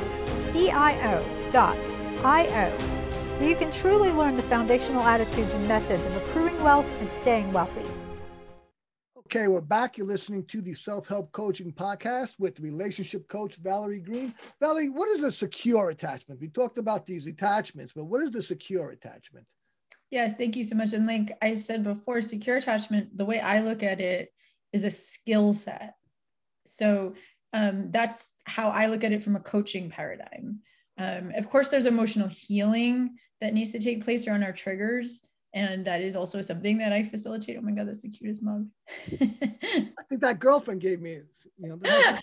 C 0.52 0.72
I 0.72 1.14
O 1.14 1.50
dot 1.52 1.78
I 2.24 2.48
O, 2.48 2.97
where 3.38 3.50
you 3.50 3.56
can 3.56 3.72
truly 3.72 4.10
learn 4.10 4.36
the 4.36 4.42
foundational 4.44 5.04
attitudes 5.04 5.54
and 5.54 5.68
methods 5.68 6.04
of 6.08 6.16
accruing 6.16 6.60
wealth 6.64 6.88
and 7.00 7.12
staying 7.12 7.54
wealthy. 7.54 7.84
Okay, 9.16 9.48
we're 9.48 9.62
back. 9.62 9.96
You're 9.96 10.08
listening 10.08 10.46
to 10.46 10.60
the 10.60 10.74
Self 10.74 11.08
Help 11.08 11.32
Coaching 11.34 11.72
Podcast 11.72 12.34
with 12.40 12.60
relationship 12.60 13.28
coach 13.28 13.58
Valerie 13.58 14.00
Greene. 14.00 14.34
Valerie, 14.60 14.90
what 14.90 15.10
is 15.10 15.22
a 15.22 15.32
secure 15.32 15.90
attachment? 15.90 16.42
We 16.42 16.48
talked 16.48 16.80
about 16.80 17.06
these 17.06 17.28
attachments, 17.28 17.94
but 17.96 18.06
what 18.06 18.24
is 18.24 18.32
the 18.32 18.42
secure 18.42 18.90
attachment? 18.90 19.46
Yes, 20.10 20.36
thank 20.36 20.56
you 20.56 20.64
so 20.64 20.76
much. 20.76 20.94
And 20.94 21.06
like 21.06 21.38
I 21.42 21.54
said 21.54 21.84
before, 21.84 22.22
secure 22.24 22.58
attachment, 22.58 23.16
the 23.16 23.26
way 23.26 23.40
I 23.40 23.60
look 23.60 23.84
at 23.84 24.02
it 24.02 24.34
is 24.74 24.84
a 24.84 24.92
skill 24.92 25.54
set. 25.54 25.94
So 26.66 27.14
um, 27.54 27.92
that's 27.92 28.32
how 28.46 28.70
I 28.70 28.88
look 28.88 29.04
at 29.04 29.12
it 29.12 29.22
from 29.22 29.36
a 29.36 29.42
coaching 29.42 29.90
paradigm. 29.90 30.62
Um, 30.98 31.32
of 31.36 31.50
course, 31.50 31.70
there's 31.70 31.86
emotional 31.86 32.28
healing 32.28 33.18
that 33.42 33.54
needs 33.54 33.72
to 33.74 33.80
take 33.80 34.04
place 34.04 34.28
around 34.28 34.44
our 34.44 34.54
triggers 34.54 35.22
and 35.54 35.86
that 35.86 36.02
is 36.02 36.16
also 36.16 36.42
something 36.42 36.78
that 36.78 36.94
I 36.94 37.04
facilitate. 37.04 37.58
Oh 37.58 37.62
my 37.62 37.72
god, 37.72 37.88
that's 37.88 38.02
the 38.02 38.10
cutest 38.10 38.44
mug. 38.44 38.68
I 39.12 39.18
think 40.08 40.22
that 40.22 40.40
girlfriend 40.40 40.82
gave 40.82 41.02
me. 41.02 41.22
You 41.58 41.70
know, 41.70 41.80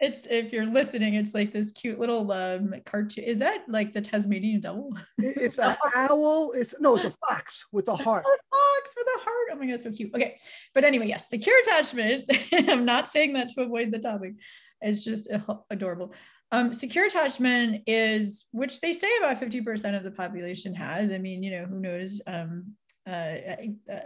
it's 0.00 0.26
if 0.26 0.52
you're 0.52 0.66
listening, 0.66 1.14
it's 1.14 1.34
like 1.34 1.52
this 1.52 1.72
cute 1.72 1.98
little 1.98 2.30
um, 2.30 2.72
cartoon. 2.84 3.24
Is 3.24 3.40
that 3.40 3.64
like 3.68 3.92
the 3.92 4.00
Tasmanian 4.00 4.60
devil? 4.60 4.96
it's 5.18 5.58
an 5.58 5.76
owl. 5.96 6.52
It's 6.52 6.76
no, 6.78 6.94
it's 6.96 7.06
a 7.06 7.12
fox 7.28 7.64
with 7.72 7.88
a 7.88 7.96
heart. 7.96 8.24
A 8.24 8.28
fox 8.28 8.94
with 8.96 9.08
a 9.16 9.18
heart. 9.24 9.48
Oh 9.52 9.56
my 9.56 9.66
god, 9.66 9.80
so 9.80 9.90
cute. 9.90 10.14
Okay, 10.14 10.36
but 10.74 10.84
anyway, 10.84 11.08
yes, 11.08 11.28
secure 11.28 11.58
attachment. 11.60 12.30
I'm 12.52 12.84
not 12.84 13.08
saying 13.08 13.32
that 13.32 13.48
to 13.48 13.62
avoid 13.62 13.90
the 13.90 13.98
topic. 13.98 14.34
It's 14.80 15.02
just 15.02 15.28
adorable. 15.70 16.12
Um, 16.52 16.72
secure 16.72 17.06
attachment 17.06 17.82
is, 17.86 18.44
which 18.52 18.80
they 18.80 18.92
say 18.92 19.08
about 19.18 19.40
50% 19.40 19.96
of 19.96 20.04
the 20.04 20.10
population 20.10 20.74
has. 20.74 21.10
I 21.10 21.18
mean, 21.18 21.42
you 21.42 21.50
know, 21.50 21.64
who 21.64 21.80
knows 21.80 22.20
um, 22.26 22.74
uh, 23.08 23.36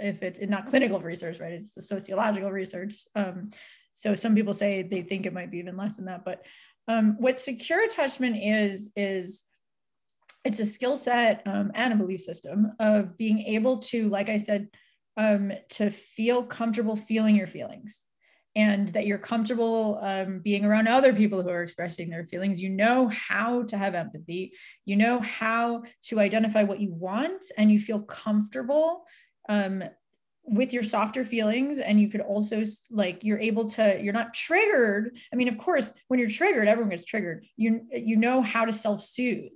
if 0.01 0.23
it's 0.23 0.41
not 0.41 0.67
clinical 0.67 1.01
research, 1.01 1.41
right? 1.41 1.53
It's 1.53 1.75
the 1.75 1.83
sociological 1.83 2.51
research. 2.51 2.95
Um, 3.15 3.51
so 3.93 4.15
some 4.15 4.35
people 4.35 4.55
say 4.55 4.83
they 4.83 5.03
think 5.03 5.27
it 5.27 5.33
might 5.33 5.51
be 5.51 5.59
even 5.59 5.77
less 5.77 5.97
than 5.97 6.07
that. 6.07 6.25
But 6.25 6.45
um, 6.87 7.17
what 7.19 7.41
secure 7.41 7.85
attachment 7.85 8.37
is, 8.43 8.91
is 8.97 9.45
it's 10.45 10.61
a 10.61 10.65
skill 10.65 10.97
set 10.97 11.43
um, 11.47 11.71
and 11.75 11.93
a 11.93 11.97
belief 11.97 12.23
system 12.23 12.73
of 12.79 13.19
being 13.19 13.41
able 13.41 13.79
to, 13.79 14.09
like 14.09 14.29
I 14.29 14.39
said, 14.39 14.69
um, 15.17 15.53
to 15.71 15.91
feel 15.91 16.45
comfortable 16.45 16.97
feeling 16.97 17.37
your 17.37 17.49
feelings 17.49 18.07
and 18.59 18.89
that 18.89 19.07
you're 19.07 19.19
comfortable 19.19 20.01
um, 20.03 20.41
being 20.41 20.65
around 20.65 20.89
other 20.89 21.15
people 21.15 21.43
who 21.43 21.49
are 21.49 21.63
expressing 21.63 22.11
their 22.11 22.27
feelings. 22.27 22.61
You 22.61 22.71
know 22.71 23.07
how 23.07 23.63
to 23.63 23.79
have 23.79 23.95
empathy. 23.95 24.53
You 24.85 24.97
know 24.97 25.21
how 25.21 25.85
to 26.07 26.19
identify 26.19 26.65
what 26.65 26.81
you 26.81 26.93
want, 26.93 27.45
and 27.57 27.71
you 27.71 27.79
feel 27.79 28.03
comfortable 28.03 29.05
um, 29.49 29.85
with 30.43 30.73
your 30.73 30.83
softer 30.83 31.25
feelings. 31.25 31.79
And 31.79 32.01
you 32.01 32.09
could 32.09 32.21
also 32.21 32.65
like 32.91 33.23
you're 33.23 33.39
able 33.39 33.67
to. 33.67 34.01
You're 34.03 34.13
not 34.13 34.35
triggered. 34.35 35.17
I 35.33 35.37
mean, 35.37 35.49
of 35.49 35.57
course, 35.57 35.93
when 36.09 36.19
you're 36.19 36.29
triggered, 36.29 36.67
everyone 36.67 36.91
gets 36.91 37.05
triggered. 37.05 37.47
You 37.57 37.87
you 37.93 38.17
know 38.17 38.43
how 38.43 38.65
to 38.65 38.73
self 38.73 39.03
soothe 39.03 39.53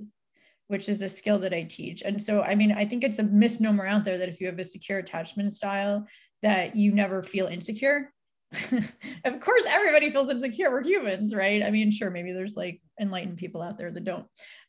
which 0.68 0.88
is 0.88 1.02
a 1.02 1.08
skill 1.08 1.38
that 1.38 1.52
I 1.52 1.64
teach. 1.64 2.00
And 2.02 2.22
so, 2.22 2.40
I 2.40 2.54
mean, 2.54 2.72
I 2.72 2.86
think 2.86 3.04
it's 3.04 3.18
a 3.18 3.24
misnomer 3.24 3.84
out 3.84 4.06
there 4.06 4.16
that 4.16 4.30
if 4.30 4.40
you 4.40 4.46
have 4.46 4.58
a 4.58 4.64
secure 4.64 5.00
attachment 5.00 5.52
style, 5.52 6.06
that 6.42 6.74
you 6.74 6.92
never 6.92 7.22
feel 7.22 7.46
insecure. 7.46 8.10
of 9.24 9.40
course, 9.40 9.66
everybody 9.68 10.10
feels 10.10 10.30
insecure. 10.30 10.70
We're 10.70 10.84
humans, 10.84 11.34
right? 11.34 11.62
I 11.62 11.70
mean, 11.70 11.90
sure, 11.90 12.10
maybe 12.10 12.32
there's 12.32 12.56
like 12.56 12.80
enlightened 13.00 13.38
people 13.38 13.62
out 13.62 13.78
there 13.78 13.90
that 13.90 14.04
don't. 14.04 14.26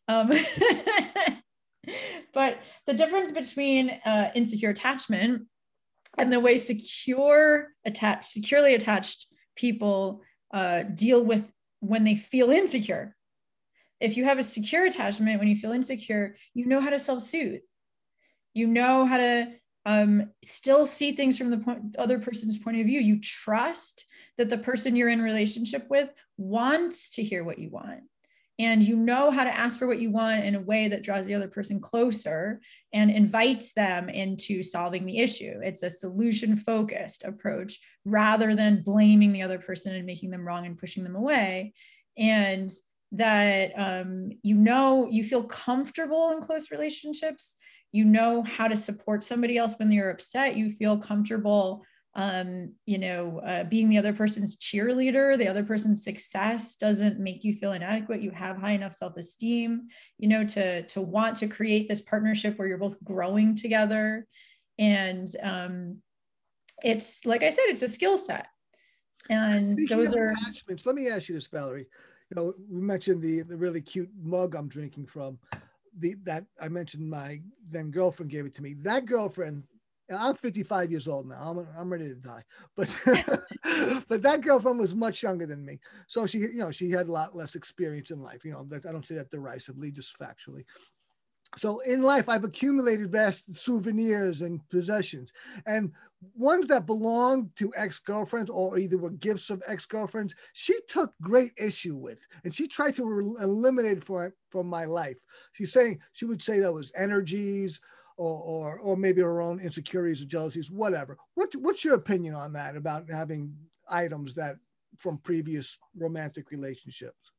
Um, 0.08 0.32
but 2.34 2.60
the 2.88 2.94
difference 2.94 3.32
between 3.32 3.90
uh, 4.06 4.32
insecure 4.36 4.70
attachment 4.70 5.44
and 6.18 6.32
the 6.32 6.40
way 6.40 6.58
secure 6.58 7.70
attached, 7.86 8.26
securely 8.26 8.76
attached 8.76 9.28
people 9.56 10.22
uh, 10.54 10.84
deal 10.84 11.24
with 11.24 11.46
when 11.80 12.04
they 12.04 12.16
feel 12.16 12.52
insecure. 12.52 13.16
If 14.00 14.18
you 14.18 14.26
have 14.26 14.40
a 14.40 14.44
secure 14.44 14.86
attachment, 14.86 15.40
when 15.40 15.48
you 15.48 15.56
feel 15.56 15.72
insecure, 15.72 16.36
you 16.54 16.66
know 16.66 16.82
how 16.82 16.90
to 16.90 17.00
self 17.00 17.22
soothe. 17.22 17.62
You 18.54 18.68
know 18.68 19.06
how 19.06 19.18
to 19.18 19.54
um, 19.86 20.30
still 20.44 20.86
see 20.86 21.12
things 21.12 21.38
from 21.38 21.50
the 21.50 21.58
point, 21.58 21.96
other 21.98 22.20
person's 22.20 22.58
point 22.58 22.80
of 22.80 22.86
view. 22.86 23.00
You 23.00 23.20
trust 23.20 24.06
that 24.38 24.50
the 24.50 24.58
person 24.58 24.96
you're 24.96 25.10
in 25.10 25.22
relationship 25.22 25.86
with 25.90 26.10
wants 26.38 27.10
to 27.12 27.24
hear 27.24 27.44
what 27.44 27.60
you 27.60 27.70
want. 27.70 28.02
And 28.60 28.84
you 28.84 28.96
know 28.96 29.32
how 29.32 29.44
to 29.44 29.56
ask 29.56 29.80
for 29.80 29.88
what 29.88 30.00
you 30.00 30.12
want 30.12 30.46
in 30.46 30.56
a 30.56 30.62
way 30.62 30.88
that 30.88 31.02
draws 31.02 31.26
the 31.26 31.34
other 31.34 31.48
person 31.48 31.80
closer 31.80 32.62
and 32.94 33.10
invites 33.10 33.74
them 33.74 34.10
into 34.10 34.62
solving 34.62 35.06
the 35.06 35.20
issue. 35.20 35.60
It's 35.64 35.82
a 35.82 35.90
solution 35.90 36.56
focused 36.56 37.24
approach 37.24 37.80
rather 38.06 38.56
than 38.56 38.84
blaming 38.84 39.34
the 39.34 39.42
other 39.42 39.58
person 39.58 39.96
and 39.96 40.06
making 40.06 40.30
them 40.30 40.46
wrong 40.48 40.68
and 40.68 40.78
pushing 40.78 41.04
them 41.04 41.16
away. 41.16 41.74
And 42.16 42.72
that 43.14 43.72
um, 43.76 44.32
you 44.42 44.56
know 44.56 45.08
you 45.10 45.24
feel 45.24 45.44
comfortable 45.44 46.32
in 46.32 46.42
close 46.42 46.72
relationships 46.72 47.56
you 47.94 48.04
know 48.04 48.44
how 48.44 48.68
to 48.68 48.76
support 48.76 49.24
somebody 49.24 49.58
else 49.58 49.76
when 49.78 49.88
they're 49.88 50.10
upset 50.10 50.58
you 50.58 50.70
feel 50.70 50.98
comfortable 50.98 51.86
um, 52.16 52.74
you 52.86 52.98
know 52.98 53.40
uh, 53.40 53.64
being 53.64 53.90
the 53.90 53.98
other 53.98 54.14
person's 54.14 54.58
cheerleader 54.58 55.38
the 55.38 55.48
other 55.48 55.64
person's 55.64 56.04
success 56.04 56.76
doesn't 56.76 57.20
make 57.20 57.44
you 57.44 57.56
feel 57.56 57.72
inadequate. 57.72 58.22
You 58.22 58.32
have 58.32 58.58
high 58.58 58.72
enough 58.72 58.94
self-esteem 58.94 59.88
you 60.20 60.28
know 60.28 60.44
to 60.46 60.84
to 60.84 61.02
want 61.02 61.38
to 61.38 61.48
create 61.48 61.88
this 61.90 62.02
partnership 62.02 62.60
where 62.60 62.68
you're 62.68 62.78
both 62.78 63.04
growing 63.04 63.56
together. 63.56 64.28
And 64.78 65.28
um, 65.42 65.98
it's 66.84 67.26
like 67.26 67.44
i 67.44 67.50
said 67.50 67.66
it's 67.68 67.82
a 67.82 67.88
skill 67.88 68.18
set. 68.18 68.48
And 69.30 69.80
Speaking 69.80 69.98
those 69.98 70.14
are 70.14 70.30
attachments 70.30 70.86
let 70.86 70.96
me 70.96 71.10
ask 71.10 71.30
you 71.30 71.36
this 71.36 71.48
valerie. 71.48 71.88
You 72.30 72.36
know 72.36 72.54
we 72.70 72.82
mentioned 72.82 73.24
the 73.24 73.42
the 73.42 73.58
really 73.58 73.82
cute 73.82 74.10
mug 74.22 74.56
i'm 74.56 74.68
drinking 74.68 75.08
from 75.08 75.40
the 76.00 76.16
that 76.24 76.46
I 76.62 76.70
mentioned 76.70 77.10
my 77.10 77.42
then 77.70 77.92
girlfriend 77.92 78.32
gave 78.32 78.46
it 78.46 78.56
to 78.56 78.62
me. 78.62 78.76
That 78.82 79.06
girlfriend, 79.06 79.64
I'm 80.16 80.36
55 80.36 80.92
years 80.92 81.08
old 81.08 81.28
now. 81.28 81.42
I'm, 81.42 81.68
I'm 81.78 81.92
ready 81.92 82.10
to 82.10 82.16
die, 82.16 82.44
but 82.76 82.90
but 84.08 84.22
that 84.22 84.42
girlfriend 84.42 84.80
was 84.80 84.96
much 84.96 85.24
younger 85.24 85.46
than 85.46 85.66
me. 85.66 85.80
So 86.08 86.26
she, 86.26 86.40
you 86.40 86.60
know, 86.60 86.72
she 86.72 86.92
had 86.92 87.08
a 87.08 87.12
lot 87.12 87.36
less 87.36 87.56
experience 87.56 88.12
in 88.12 88.22
life. 88.22 88.44
You 88.46 88.52
know, 88.54 88.68
I 88.74 88.92
don't 88.92 89.06
say 89.06 89.16
that 89.16 89.32
derisively, 89.32 89.92
just 89.92 90.18
factually. 90.20 90.66
So 91.56 91.80
in 91.82 92.02
life, 92.02 92.30
I've 92.30 92.44
accumulated 92.44 93.12
vast 93.12 93.56
souvenirs 93.56 94.42
and 94.42 94.68
possessions, 94.70 95.34
and 95.66 95.92
ones 96.36 96.68
that 96.68 96.86
belonged 96.86 97.56
to 97.58 97.74
ex-girlfriends 97.76 98.50
or 98.50 98.78
either 98.78 98.98
were 98.98 99.12
gifts 99.12 99.50
of 99.50 99.62
ex-girlfriends. 99.68 100.36
She 100.54 100.74
took 100.88 101.14
great 101.22 101.52
issue 101.58 101.96
with, 101.96 102.20
and 102.44 102.54
she 102.54 102.68
tried 102.68 102.96
to 102.96 103.06
re- 103.06 103.36
eliminate 103.42 103.98
it 103.98 104.04
from 104.04 104.34
from 104.50 104.68
my 104.68 104.86
life. 104.86 105.18
She's 105.52 105.74
saying 105.74 106.00
she 106.14 106.26
would 106.26 106.42
say 106.42 106.60
that 106.60 106.74
was 106.74 106.92
energies. 106.96 107.80
Or, 108.16 108.44
or, 108.44 108.80
or 108.80 108.96
maybe 108.96 109.22
her 109.22 109.42
own 109.42 109.60
insecurities 109.60 110.22
or 110.22 110.28
jealousies, 110.28 110.70
whatever. 110.70 111.18
What, 111.34 111.52
what's 111.56 111.84
your 111.84 111.96
opinion 111.96 112.36
on 112.36 112.54
that 112.54 112.76
about 112.76 113.10
having 113.10 113.58
items 113.90 114.36
that 114.36 114.58
from 115.00 115.18
previous 115.18 115.80
romantic 115.98 116.52
relationships? 116.52 117.32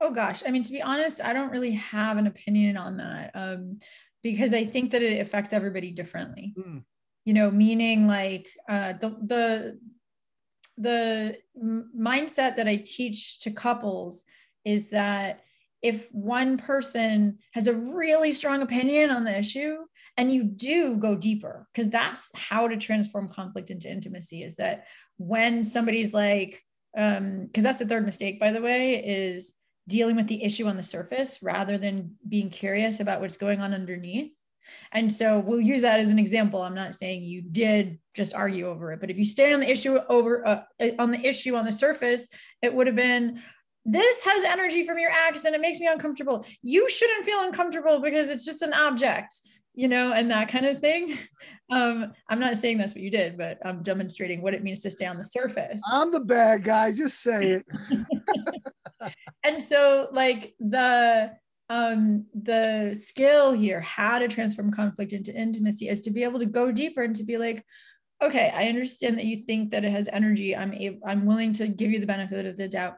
Oh 0.00 0.10
gosh, 0.10 0.42
I 0.46 0.50
mean, 0.50 0.62
to 0.62 0.72
be 0.72 0.82
honest, 0.82 1.22
I 1.22 1.32
don't 1.32 1.50
really 1.50 1.72
have 1.72 2.18
an 2.18 2.26
opinion 2.26 2.76
on 2.76 2.98
that 2.98 3.30
um, 3.34 3.78
because 4.22 4.52
I 4.52 4.64
think 4.64 4.90
that 4.90 5.02
it 5.02 5.20
affects 5.20 5.52
everybody 5.52 5.90
differently. 5.90 6.54
Mm. 6.58 6.84
You 7.24 7.34
know, 7.34 7.50
meaning 7.50 8.06
like 8.06 8.48
uh, 8.68 8.92
the 8.94 9.16
the 9.22 9.78
the 10.78 11.38
mindset 11.98 12.56
that 12.56 12.68
I 12.68 12.76
teach 12.76 13.40
to 13.40 13.50
couples 13.50 14.24
is 14.64 14.90
that 14.90 15.40
if 15.82 16.08
one 16.12 16.58
person 16.58 17.38
has 17.52 17.66
a 17.66 17.72
really 17.72 18.32
strong 18.32 18.62
opinion 18.62 19.10
on 19.10 19.24
the 19.24 19.36
issue 19.36 19.76
and 20.16 20.32
you 20.32 20.44
do 20.44 20.96
go 20.96 21.14
deeper 21.14 21.68
because 21.72 21.90
that's 21.90 22.30
how 22.34 22.66
to 22.68 22.76
transform 22.76 23.28
conflict 23.28 23.70
into 23.70 23.90
intimacy 23.90 24.42
is 24.42 24.56
that 24.56 24.84
when 25.18 25.62
somebody's 25.62 26.12
like 26.14 26.62
um 26.96 27.46
because 27.46 27.64
that's 27.64 27.78
the 27.78 27.86
third 27.86 28.04
mistake 28.04 28.40
by 28.40 28.52
the 28.52 28.60
way 28.60 28.96
is 29.04 29.54
dealing 29.88 30.16
with 30.16 30.26
the 30.26 30.42
issue 30.42 30.66
on 30.66 30.76
the 30.76 30.82
surface 30.82 31.42
rather 31.42 31.78
than 31.78 32.16
being 32.28 32.50
curious 32.50 33.00
about 33.00 33.20
what's 33.20 33.36
going 33.36 33.60
on 33.60 33.72
underneath. 33.72 34.32
And 34.92 35.12
so 35.12 35.38
we'll 35.38 35.60
use 35.60 35.82
that 35.82 36.00
as 36.00 36.10
an 36.10 36.18
example. 36.18 36.60
I'm 36.60 36.74
not 36.74 36.94
saying 36.94 37.22
you 37.22 37.42
did 37.42 37.98
just 38.14 38.34
argue 38.34 38.66
over 38.66 38.92
it, 38.92 39.00
but 39.00 39.10
if 39.10 39.16
you 39.16 39.24
stay 39.24 39.52
on 39.52 39.60
the 39.60 39.70
issue 39.70 39.98
over 40.08 40.46
uh, 40.46 40.62
on 40.98 41.10
the 41.10 41.24
issue 41.24 41.54
on 41.54 41.64
the 41.64 41.72
surface, 41.72 42.28
it 42.62 42.74
would 42.74 42.86
have 42.86 42.96
been 42.96 43.40
this 43.84 44.24
has 44.24 44.42
energy 44.42 44.84
from 44.84 44.98
your 44.98 45.10
ex 45.10 45.44
and 45.44 45.54
it 45.54 45.60
makes 45.60 45.78
me 45.78 45.86
uncomfortable. 45.86 46.44
You 46.62 46.88
shouldn't 46.88 47.24
feel 47.24 47.42
uncomfortable 47.42 48.00
because 48.00 48.28
it's 48.28 48.44
just 48.44 48.62
an 48.62 48.74
object, 48.74 49.40
you 49.74 49.86
know, 49.86 50.12
and 50.12 50.30
that 50.30 50.48
kind 50.48 50.66
of 50.66 50.78
thing. 50.78 51.16
Um, 51.68 52.12
I'm 52.28 52.38
not 52.38 52.56
saying 52.56 52.78
that's 52.78 52.94
what 52.94 53.02
you 53.02 53.10
did, 53.10 53.36
but 53.36 53.58
I'm 53.64 53.82
demonstrating 53.82 54.40
what 54.40 54.54
it 54.54 54.62
means 54.62 54.82
to 54.82 54.90
stay 54.90 55.04
on 55.04 55.18
the 55.18 55.24
surface. 55.24 55.82
I'm 55.90 56.12
the 56.12 56.20
bad 56.20 56.62
guy. 56.62 56.92
Just 56.92 57.20
say 57.20 57.48
it. 57.50 57.66
and 59.46 59.62
so 59.62 60.08
like 60.12 60.54
the 60.60 61.32
um 61.68 62.26
the 62.34 62.94
skill 62.94 63.52
here 63.52 63.80
how 63.80 64.18
to 64.18 64.28
transform 64.28 64.70
conflict 64.70 65.12
into 65.12 65.34
intimacy 65.34 65.88
is 65.88 66.00
to 66.00 66.10
be 66.10 66.22
able 66.22 66.38
to 66.38 66.46
go 66.46 66.70
deeper 66.70 67.02
and 67.02 67.16
to 67.16 67.24
be 67.24 67.38
like 67.38 67.64
okay 68.22 68.52
i 68.54 68.68
understand 68.68 69.18
that 69.18 69.24
you 69.24 69.44
think 69.44 69.70
that 69.70 69.84
it 69.84 69.90
has 69.90 70.08
energy 70.08 70.54
i'm 70.54 70.72
able, 70.74 71.00
i'm 71.06 71.26
willing 71.26 71.52
to 71.52 71.66
give 71.68 71.90
you 71.90 71.98
the 71.98 72.06
benefit 72.06 72.46
of 72.46 72.56
the 72.56 72.68
doubt 72.68 72.96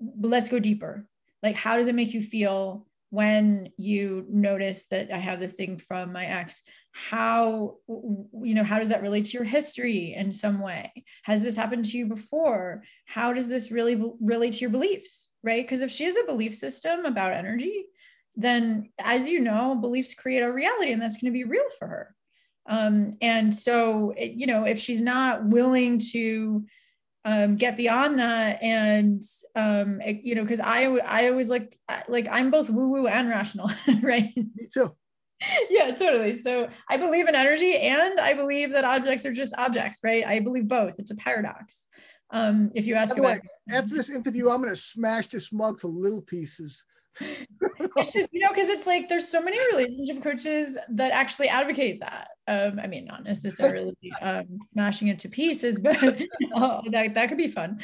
but 0.00 0.30
let's 0.30 0.48
go 0.48 0.58
deeper 0.58 1.06
like 1.42 1.56
how 1.56 1.76
does 1.76 1.88
it 1.88 1.94
make 1.94 2.12
you 2.12 2.22
feel 2.22 2.86
when 3.10 3.68
you 3.76 4.24
notice 4.28 4.86
that 4.86 5.12
I 5.12 5.18
have 5.18 5.40
this 5.40 5.54
thing 5.54 5.78
from 5.78 6.12
my 6.12 6.26
ex, 6.26 6.62
how, 6.92 7.78
you 7.88 8.54
know, 8.54 8.62
how 8.62 8.78
does 8.78 8.90
that 8.90 9.02
relate 9.02 9.24
to 9.26 9.32
your 9.32 9.42
history 9.44 10.14
in 10.14 10.30
some 10.30 10.60
way? 10.60 10.92
Has 11.24 11.42
this 11.42 11.56
happened 11.56 11.86
to 11.86 11.98
you 11.98 12.06
before? 12.06 12.84
How 13.06 13.32
does 13.32 13.48
this 13.48 13.72
really 13.72 14.00
relate 14.20 14.54
to 14.54 14.60
your 14.60 14.70
beliefs? 14.70 15.28
Right. 15.42 15.64
Because 15.64 15.80
if 15.80 15.90
she 15.90 16.04
has 16.04 16.16
a 16.16 16.24
belief 16.24 16.54
system 16.54 17.04
about 17.06 17.32
energy, 17.32 17.86
then 18.36 18.90
as 18.98 19.28
you 19.28 19.40
know, 19.40 19.74
beliefs 19.74 20.14
create 20.14 20.40
a 20.40 20.52
reality 20.52 20.92
and 20.92 21.00
that's 21.00 21.16
going 21.16 21.32
to 21.32 21.38
be 21.38 21.44
real 21.44 21.68
for 21.78 21.88
her. 21.88 22.14
Um, 22.68 23.12
and 23.20 23.54
so, 23.54 24.12
it, 24.16 24.32
you 24.32 24.46
know, 24.46 24.64
if 24.64 24.78
she's 24.78 25.02
not 25.02 25.44
willing 25.46 25.98
to 26.12 26.64
um, 27.24 27.56
get 27.56 27.76
beyond 27.76 28.18
that 28.18 28.62
and 28.62 29.22
um, 29.54 30.00
it, 30.00 30.22
you 30.24 30.34
know 30.34 30.42
because 30.42 30.60
I 30.60 30.84
I 30.84 31.28
always 31.28 31.50
like 31.50 31.78
like 32.08 32.28
I'm 32.30 32.50
both 32.50 32.70
woo 32.70 32.88
woo 32.88 33.06
and 33.06 33.28
rational 33.28 33.70
right? 34.02 34.34
Me 34.36 34.68
too. 34.72 34.94
Yeah 35.70 35.94
totally. 35.94 36.34
So 36.34 36.68
I 36.90 36.98
believe 36.98 37.26
in 37.26 37.34
energy 37.34 37.74
and 37.74 38.20
I 38.20 38.34
believe 38.34 38.72
that 38.72 38.84
objects 38.84 39.24
are 39.24 39.32
just 39.32 39.54
objects 39.56 40.00
right? 40.04 40.24
I 40.26 40.40
believe 40.40 40.68
both. 40.68 40.98
It's 40.98 41.10
a 41.10 41.16
paradox 41.16 41.86
Um, 42.32 42.70
if 42.74 42.86
you 42.86 42.94
ask 42.94 43.14
By 43.14 43.20
the 43.20 43.26
about 43.26 43.42
way, 43.42 43.76
after 43.76 43.94
this 43.94 44.10
interview, 44.10 44.50
I'm 44.50 44.62
going 44.62 44.70
to 44.70 44.76
smash 44.76 45.28
this 45.28 45.52
mug 45.52 45.80
to 45.80 45.88
little 45.88 46.22
pieces. 46.22 46.84
it's 47.96 48.12
just 48.12 48.28
you 48.32 48.40
know 48.40 48.50
because 48.50 48.68
it's 48.68 48.86
like 48.86 49.08
there's 49.08 49.26
so 49.26 49.42
many 49.42 49.58
relationship 49.72 50.22
coaches 50.22 50.78
that 50.90 51.12
actually 51.12 51.48
advocate 51.48 52.00
that. 52.00 52.28
Um 52.46 52.78
i 52.80 52.86
mean 52.86 53.04
not 53.04 53.24
necessarily 53.24 53.94
um 54.22 54.46
smashing 54.62 55.08
it 55.08 55.18
to 55.18 55.28
pieces 55.28 55.78
but 55.78 55.96
oh, 56.54 56.80
that, 56.90 57.14
that 57.14 57.28
could 57.28 57.36
be 57.36 57.48
fun. 57.48 57.78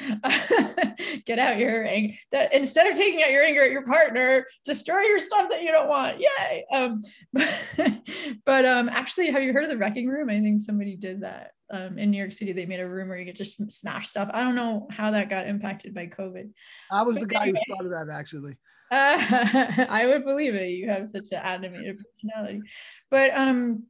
Get 1.26 1.38
out 1.38 1.58
your 1.58 1.84
anger 1.84 2.14
that 2.30 2.54
instead 2.54 2.86
of 2.86 2.96
taking 2.96 3.22
out 3.22 3.32
your 3.32 3.42
anger 3.42 3.62
at 3.62 3.72
your 3.72 3.84
partner 3.84 4.46
destroy 4.64 5.00
your 5.00 5.18
stuff 5.18 5.50
that 5.50 5.62
you 5.62 5.72
don't 5.72 5.88
want. 5.88 6.18
Yay! 6.20 6.64
Um 6.72 7.02
but, 7.32 8.00
but 8.44 8.64
um 8.64 8.88
actually 8.88 9.30
have 9.32 9.42
you 9.42 9.52
heard 9.52 9.64
of 9.64 9.70
the 9.70 9.76
wrecking 9.76 10.08
room? 10.08 10.30
I 10.30 10.40
think 10.40 10.60
somebody 10.60 10.96
did 10.96 11.22
that 11.22 11.50
um, 11.70 11.98
in 11.98 12.10
New 12.10 12.18
York 12.18 12.32
City, 12.32 12.52
they 12.52 12.66
made 12.66 12.80
a 12.80 12.88
room 12.88 13.08
where 13.08 13.18
you 13.18 13.26
could 13.26 13.36
just 13.36 13.70
smash 13.70 14.08
stuff. 14.08 14.30
I 14.32 14.42
don't 14.42 14.54
know 14.54 14.86
how 14.90 15.10
that 15.10 15.30
got 15.30 15.46
impacted 15.46 15.94
by 15.94 16.06
COVID. 16.06 16.50
I 16.92 17.02
was 17.02 17.16
the 17.16 17.26
guy 17.26 17.46
who 17.46 17.56
started 17.68 17.90
that 17.90 18.08
actually. 18.12 18.56
Uh, 18.90 19.86
I 19.88 20.06
would 20.06 20.24
believe 20.24 20.54
it. 20.54 20.68
You 20.68 20.88
have 20.90 21.06
such 21.08 21.28
an 21.32 21.38
animated 21.38 21.98
personality. 21.98 22.62
But 23.10 23.36
um, 23.36 23.84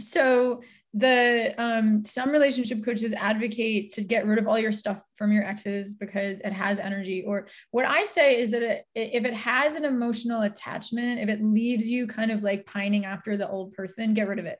so 0.00 0.62
the 0.94 1.54
um 1.56 2.04
some 2.04 2.30
relationship 2.30 2.84
coaches 2.84 3.14
advocate 3.14 3.90
to 3.92 4.02
get 4.02 4.26
rid 4.26 4.38
of 4.38 4.46
all 4.46 4.58
your 4.58 4.72
stuff 4.72 5.02
from 5.14 5.32
your 5.32 5.42
exes 5.42 5.94
because 5.94 6.40
it 6.40 6.52
has 6.52 6.78
energy 6.78 7.24
or 7.26 7.46
what 7.70 7.86
i 7.86 8.04
say 8.04 8.38
is 8.38 8.50
that 8.50 8.62
it, 8.62 8.86
if 8.94 9.24
it 9.24 9.32
has 9.32 9.74
an 9.76 9.86
emotional 9.86 10.42
attachment 10.42 11.18
if 11.18 11.30
it 11.30 11.42
leaves 11.42 11.88
you 11.88 12.06
kind 12.06 12.30
of 12.30 12.42
like 12.42 12.66
pining 12.66 13.06
after 13.06 13.38
the 13.38 13.48
old 13.48 13.72
person 13.72 14.12
get 14.12 14.28
rid 14.28 14.38
of 14.38 14.44
it 14.44 14.58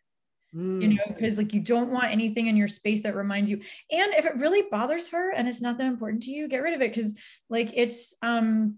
mm. 0.54 0.82
you 0.82 0.88
know 0.88 1.02
because 1.08 1.38
like 1.38 1.52
you 1.52 1.60
don't 1.60 1.90
want 1.90 2.10
anything 2.10 2.46
in 2.46 2.56
your 2.56 2.68
space 2.68 3.02
that 3.02 3.14
reminds 3.14 3.48
you 3.48 3.56
and 3.90 4.14
if 4.14 4.24
it 4.24 4.36
really 4.36 4.62
bothers 4.70 5.08
her 5.08 5.32
and 5.32 5.48
it's 5.48 5.60
not 5.60 5.78
that 5.78 5.86
important 5.86 6.22
to 6.22 6.30
you 6.30 6.48
get 6.48 6.62
rid 6.62 6.74
of 6.74 6.80
it 6.80 6.94
because 6.94 7.12
like 7.48 7.70
it's 7.74 8.14
um 8.22 8.76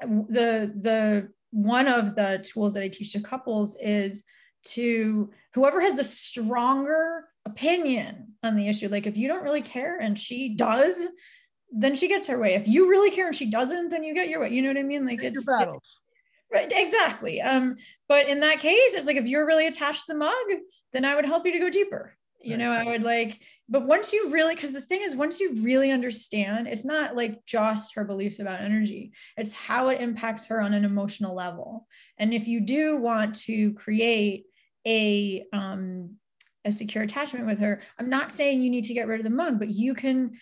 the 0.00 0.72
the 0.80 1.28
one 1.52 1.86
of 1.86 2.14
the 2.16 2.44
tools 2.50 2.74
that 2.74 2.82
I 2.82 2.88
teach 2.88 3.12
to 3.12 3.20
couples 3.20 3.76
is 3.80 4.24
to 4.64 5.30
whoever 5.54 5.80
has 5.80 5.94
the 5.94 6.04
stronger 6.04 7.28
opinion 7.44 8.34
on 8.42 8.56
the 8.56 8.68
issue. 8.68 8.88
Like 8.88 9.06
if 9.06 9.16
you 9.16 9.28
don't 9.28 9.42
really 9.42 9.62
care 9.62 9.98
and 9.98 10.18
she 10.18 10.54
does, 10.54 11.08
then 11.70 11.94
she 11.94 12.08
gets 12.08 12.26
her 12.26 12.38
way. 12.38 12.54
If 12.54 12.66
you 12.66 12.88
really 12.88 13.10
care 13.10 13.26
and 13.26 13.36
she 13.36 13.50
doesn't, 13.50 13.90
then 13.90 14.02
you 14.02 14.14
get 14.14 14.28
your 14.28 14.40
way. 14.40 14.50
You 14.50 14.62
know 14.62 14.68
what 14.68 14.78
I 14.78 14.82
mean? 14.82 15.06
Like 15.06 15.22
it's 15.22 15.46
your 15.46 15.58
battles. 15.58 16.00
Right, 16.52 16.70
exactly. 16.74 17.40
Um, 17.40 17.76
but 18.08 18.28
in 18.28 18.40
that 18.40 18.58
case, 18.58 18.94
it's 18.94 19.06
like 19.06 19.16
if 19.16 19.26
you're 19.26 19.46
really 19.46 19.66
attached 19.66 20.06
to 20.06 20.12
the 20.12 20.18
mug, 20.18 20.34
then 20.92 21.04
I 21.04 21.14
would 21.14 21.24
help 21.24 21.46
you 21.46 21.52
to 21.52 21.58
go 21.58 21.70
deeper 21.70 22.16
you 22.44 22.56
know 22.56 22.70
i 22.72 22.84
would 22.84 23.02
like 23.02 23.40
but 23.68 23.86
once 23.86 24.12
you 24.12 24.30
really 24.30 24.54
because 24.54 24.72
the 24.72 24.80
thing 24.80 25.02
is 25.02 25.14
once 25.14 25.40
you 25.40 25.54
really 25.62 25.90
understand 25.90 26.66
it's 26.66 26.84
not 26.84 27.16
like 27.16 27.44
just 27.46 27.94
her 27.94 28.04
beliefs 28.04 28.38
about 28.38 28.60
energy 28.60 29.12
it's 29.36 29.52
how 29.52 29.88
it 29.88 30.00
impacts 30.00 30.46
her 30.46 30.60
on 30.60 30.74
an 30.74 30.84
emotional 30.84 31.34
level 31.34 31.86
and 32.18 32.34
if 32.34 32.48
you 32.48 32.60
do 32.60 32.96
want 32.96 33.34
to 33.34 33.72
create 33.74 34.44
a 34.86 35.44
um 35.52 36.16
a 36.64 36.72
secure 36.72 37.04
attachment 37.04 37.46
with 37.46 37.58
her 37.58 37.80
i'm 37.98 38.10
not 38.10 38.32
saying 38.32 38.62
you 38.62 38.70
need 38.70 38.84
to 38.84 38.94
get 38.94 39.06
rid 39.06 39.20
of 39.20 39.24
the 39.24 39.30
mug 39.30 39.58
but 39.58 39.68
you 39.68 39.94
can 39.94 40.32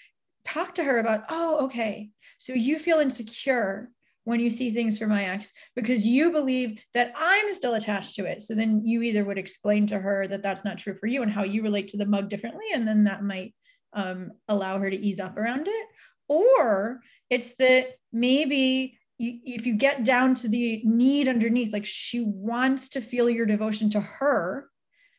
talk 0.45 0.75
to 0.75 0.85
her 0.85 0.99
about 0.99 1.25
oh 1.29 1.65
okay 1.65 2.11
so 2.39 2.53
you 2.53 2.79
feel 2.79 2.99
insecure 2.99 3.91
when 4.31 4.41
you 4.41 4.49
see 4.49 4.71
things 4.71 4.97
from 4.97 5.11
my 5.11 5.25
ex 5.25 5.53
because 5.75 6.07
you 6.07 6.31
believe 6.31 6.83
that 6.95 7.13
I'm 7.17 7.53
still 7.53 7.75
attached 7.75 8.15
to 8.15 8.25
it. 8.25 8.43
So 8.43 8.55
then 8.55 8.83
you 8.85 9.03
either 9.03 9.25
would 9.25 9.39
explain 9.39 9.89
to 9.89 9.99
her 9.99 10.29
that 10.29 10.43
that's 10.43 10.65
not 10.65 10.79
true 10.79 10.95
for 10.95 11.09
you 11.09 11.23
and 11.23 11.31
how 11.31 11.43
you 11.43 11.63
relate 11.63 11.89
to 11.89 11.97
the 11.97 12.07
mug 12.07 12.31
differently. 12.31 12.67
And 12.73 12.87
then 12.87 13.05
that 13.05 13.25
might 13.25 13.55
um, 13.93 14.31
allow 14.47 14.79
her 14.79 14.89
to 14.89 14.97
ease 14.97 15.19
up 15.19 15.37
around 15.37 15.67
it. 15.67 15.87
Or 16.29 17.01
it's 17.29 17.57
that 17.57 17.97
maybe 18.13 18.97
you, 19.19 19.41
if 19.45 19.67
you 19.67 19.75
get 19.75 20.05
down 20.05 20.37
to 20.37 20.49
the 20.49 20.81
need 20.85 21.27
underneath, 21.27 21.73
like 21.73 21.85
she 21.85 22.21
wants 22.21 22.89
to 22.91 23.01
feel 23.01 23.29
your 23.29 23.47
devotion 23.47 23.91
to 23.91 24.01
her, 24.01 24.71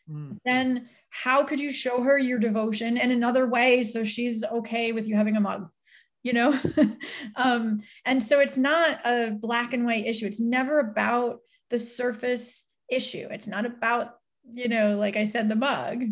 mm. 0.09 0.37
then 0.45 0.87
how 1.09 1.43
could 1.43 1.59
you 1.59 1.69
show 1.69 2.01
her 2.01 2.17
your 2.17 2.39
devotion 2.39 2.95
in 2.95 3.11
another 3.11 3.45
way 3.45 3.83
so 3.83 4.05
she's 4.05 4.45
okay 4.45 4.93
with 4.93 5.05
you 5.05 5.17
having 5.17 5.35
a 5.35 5.41
mug? 5.41 5.69
You 6.23 6.33
know? 6.33 6.57
Um, 7.35 7.79
and 8.05 8.21
so 8.21 8.39
it's 8.39 8.57
not 8.57 8.99
a 9.05 9.31
black 9.31 9.73
and 9.73 9.85
white 9.85 10.05
issue. 10.05 10.25
It's 10.25 10.39
never 10.39 10.79
about 10.79 11.39
the 11.69 11.79
surface 11.79 12.65
issue. 12.89 13.27
It's 13.31 13.47
not 13.47 13.65
about 13.65 14.15
you 14.53 14.67
know 14.67 14.97
like 14.97 15.15
i 15.15 15.25
said 15.25 15.49
the 15.49 15.55
mug 15.55 16.03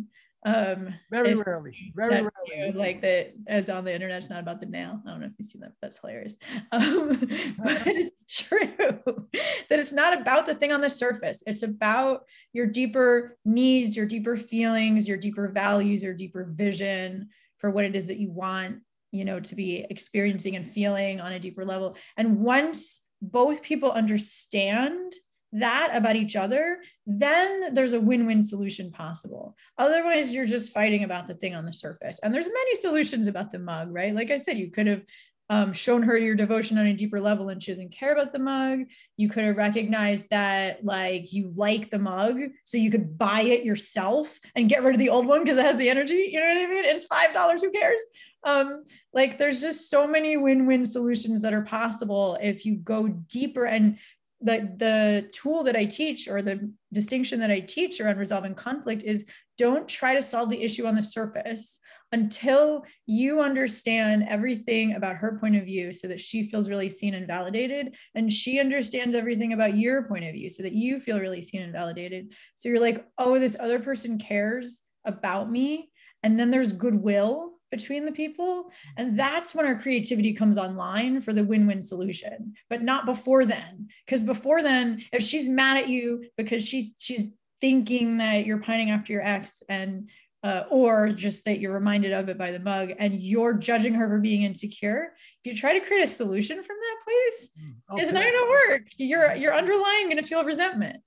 um 0.45 0.93
very 1.11 1.35
rarely 1.35 1.75
very 1.95 2.21
rarely. 2.21 2.31
you, 2.55 2.71
like 2.71 3.01
that 3.01 3.33
as 3.47 3.69
on 3.69 3.83
the 3.83 3.93
internet 3.93 4.17
it's 4.17 4.29
not 4.29 4.39
about 4.39 4.61
the 4.61 4.65
nail 4.65 5.01
i 5.05 5.09
don't 5.09 5.19
know 5.19 5.25
if 5.25 5.33
you 5.37 5.43
see 5.43 5.59
that 5.59 5.73
that's 5.81 5.99
hilarious. 5.99 6.35
Um 6.71 7.09
but 7.63 7.87
it's 7.87 8.25
true 8.25 8.71
that 8.77 9.79
it's 9.79 9.91
not 9.91 10.19
about 10.19 10.45
the 10.45 10.55
thing 10.55 10.71
on 10.71 10.81
the 10.81 10.89
surface. 10.89 11.43
It's 11.45 11.63
about 11.63 12.21
your 12.53 12.67
deeper 12.67 13.37
needs 13.43 13.97
your 13.97 14.05
deeper 14.05 14.37
feelings 14.37 15.07
your 15.07 15.17
deeper 15.17 15.49
values 15.49 16.01
your 16.01 16.13
deeper 16.13 16.45
vision 16.49 17.29
for 17.57 17.71
what 17.71 17.83
it 17.83 17.95
is 17.95 18.07
that 18.07 18.19
you 18.19 18.31
want 18.31 18.79
you 19.11 19.25
know 19.25 19.39
to 19.39 19.55
be 19.55 19.85
experiencing 19.89 20.55
and 20.55 20.69
feeling 20.69 21.19
on 21.19 21.31
a 21.31 21.39
deeper 21.39 21.65
level. 21.65 21.95
And 22.17 22.39
once 22.39 23.01
both 23.21 23.63
people 23.63 23.91
understand 23.91 25.13
that 25.51 25.89
about 25.93 26.15
each 26.15 26.35
other 26.35 26.77
then 27.07 27.73
there's 27.73 27.93
a 27.93 27.99
win-win 27.99 28.41
solution 28.41 28.91
possible. 28.91 29.55
Otherwise 29.79 30.31
you're 30.31 30.45
just 30.45 30.71
fighting 30.71 31.03
about 31.03 31.25
the 31.25 31.33
thing 31.33 31.55
on 31.55 31.65
the 31.65 31.73
surface. 31.73 32.19
And 32.21 32.31
there's 32.31 32.47
many 32.47 32.75
solutions 32.75 33.27
about 33.27 33.51
the 33.51 33.59
mug 33.59 33.87
right? 33.91 34.13
Like 34.13 34.31
i 34.31 34.37
said 34.37 34.57
you 34.57 34.69
could 34.69 34.87
have 34.87 35.01
um, 35.49 35.73
shown 35.73 36.03
her 36.03 36.17
your 36.17 36.35
devotion 36.35 36.77
on 36.77 36.85
a 36.85 36.93
deeper 36.93 37.19
level 37.19 37.49
and 37.49 37.61
she 37.61 37.71
doesn't 37.71 37.91
care 37.91 38.13
about 38.13 38.31
the 38.31 38.39
mug. 38.39 38.81
You 39.17 39.29
could 39.29 39.43
have 39.43 39.57
recognized 39.57 40.29
that 40.29 40.85
like 40.85 41.33
you 41.33 41.51
like 41.55 41.89
the 41.89 41.97
mug, 41.97 42.39
so 42.65 42.77
you 42.77 42.91
could 42.91 43.17
buy 43.17 43.41
it 43.41 43.65
yourself 43.65 44.39
and 44.55 44.69
get 44.69 44.83
rid 44.83 44.93
of 44.93 44.99
the 44.99 45.09
old 45.09 45.25
one 45.25 45.43
because 45.43 45.57
it 45.57 45.65
has 45.65 45.77
the 45.77 45.89
energy. 45.89 46.29
You 46.31 46.39
know 46.39 46.47
what 46.47 46.57
I 46.57 46.67
mean? 46.67 46.85
It's 46.85 47.05
five 47.05 47.33
dollars. 47.33 47.63
Who 47.63 47.71
cares? 47.71 48.01
Um, 48.43 48.83
like 49.11 49.37
there's 49.37 49.59
just 49.59 49.89
so 49.89 50.07
many 50.07 50.37
win-win 50.37 50.85
solutions 50.85 51.41
that 51.41 51.53
are 51.53 51.63
possible 51.63 52.37
if 52.41 52.65
you 52.65 52.75
go 52.75 53.07
deeper 53.07 53.65
and 53.65 53.97
the 54.41 54.71
the 54.77 55.29
tool 55.31 55.63
that 55.63 55.75
I 55.75 55.85
teach 55.85 56.27
or 56.27 56.41
the 56.41 56.71
distinction 56.93 57.39
that 57.39 57.51
I 57.51 57.59
teach 57.59 57.99
around 57.99 58.17
resolving 58.17 58.55
conflict 58.55 59.03
is 59.03 59.25
don't 59.57 59.87
try 59.87 60.13
to 60.15 60.21
solve 60.21 60.49
the 60.49 60.61
issue 60.61 60.85
on 60.85 60.95
the 60.95 61.03
surface 61.03 61.79
until 62.11 62.83
you 63.05 63.41
understand 63.41 64.25
everything 64.27 64.95
about 64.95 65.15
her 65.15 65.37
point 65.39 65.55
of 65.55 65.65
view 65.65 65.93
so 65.93 66.07
that 66.07 66.19
she 66.19 66.43
feels 66.43 66.69
really 66.69 66.89
seen 66.89 67.13
and 67.13 67.27
validated 67.27 67.95
and 68.15 68.31
she 68.31 68.59
understands 68.59 69.15
everything 69.15 69.53
about 69.53 69.77
your 69.77 70.03
point 70.03 70.25
of 70.25 70.33
view 70.33 70.49
so 70.49 70.63
that 70.63 70.73
you 70.73 70.99
feel 70.99 71.19
really 71.19 71.41
seen 71.41 71.61
and 71.61 71.73
validated. 71.73 72.33
So 72.55 72.69
you're 72.69 72.79
like 72.79 73.05
oh 73.17 73.37
this 73.39 73.57
other 73.59 73.79
person 73.79 74.17
cares 74.17 74.81
about 75.05 75.51
me. 75.51 75.89
And 76.23 76.37
then 76.37 76.49
there's 76.49 76.71
goodwill 76.71 77.53
between 77.71 78.03
the 78.03 78.11
people. 78.11 78.71
And 78.97 79.17
that's 79.17 79.53
when 79.53 79.65
our 79.65 79.79
creativity 79.79 80.33
comes 80.33 80.57
online 80.57 81.21
for 81.21 81.33
the 81.33 81.43
win-win 81.43 81.81
solution 81.81 82.53
but 82.69 82.81
not 82.81 83.05
before 83.05 83.45
then. 83.45 83.87
Because 84.05 84.23
before 84.23 84.63
then 84.63 85.03
if 85.13 85.23
she's 85.23 85.47
mad 85.47 85.77
at 85.77 85.89
you 85.89 86.25
because 86.37 86.67
she 86.67 86.93
she's 86.97 87.25
thinking 87.61 88.17
that 88.17 88.45
you're 88.45 88.61
pining 88.61 88.89
after 88.89 89.13
your 89.13 89.21
ex 89.21 89.61
and 89.69 90.09
uh, 90.43 90.63
or 90.69 91.09
just 91.09 91.43
that 91.45 91.59
you're 91.59 91.73
reminded 91.73 92.13
of 92.13 92.29
it 92.29 92.37
by 92.37 92.51
the 92.51 92.59
mug 92.59 92.91
and 92.97 93.19
you're 93.19 93.53
judging 93.53 93.93
her 93.93 94.07
for 94.07 94.19
being 94.19 94.43
insecure 94.43 95.13
if 95.43 95.51
you 95.51 95.57
try 95.57 95.77
to 95.77 95.85
create 95.85 96.03
a 96.03 96.07
solution 96.07 96.63
from 96.63 96.77
that 96.77 96.97
place 97.05 97.49
okay. 97.91 98.01
it's 98.01 98.11
not 98.11 98.23
going 98.23 98.33
to 98.33 98.69
work. 98.69 98.83
You're 98.97 99.35
you're 99.35 99.55
underlying 99.55 100.05
going 100.05 100.17
to 100.17 100.23
feel 100.23 100.43
resentment. 100.43 101.01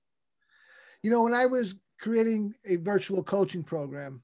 You 1.01 1.11
know 1.11 1.23
when 1.23 1.33
i 1.33 1.45
was 1.45 1.75
creating 1.99 2.53
a 2.65 2.77
virtual 2.77 3.23
coaching 3.23 3.63
program 3.63 4.21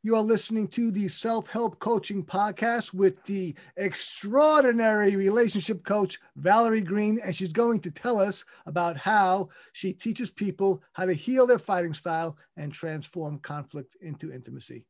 You 0.05 0.17
are 0.17 0.23
listening 0.23 0.67
to 0.69 0.91
the 0.91 1.07
Self 1.07 1.49
Help 1.49 1.79
Coaching 1.79 2.25
Podcast 2.25 2.93
with 2.93 3.23
the 3.25 3.55
extraordinary 3.77 5.15
relationship 5.15 5.85
coach, 5.85 6.19
Valerie 6.35 6.81
Greene. 6.81 7.21
And 7.25 7.35
she's 7.37 7.53
going 7.53 7.79
to 7.83 7.91
tell 7.93 8.21
us 8.21 8.45
about 8.67 8.97
how 8.97 9.51
she 9.75 9.93
teaches 9.93 10.29
people 10.29 10.83
how 10.93 11.07
to 11.07 11.13
heal 11.13 11.47
their 11.47 11.61
fighting 11.61 11.95
style 11.95 12.37
and 12.57 12.73
transform 12.73 13.39
conflict 13.39 13.97
into 14.01 14.33
intimacy. 14.33 14.85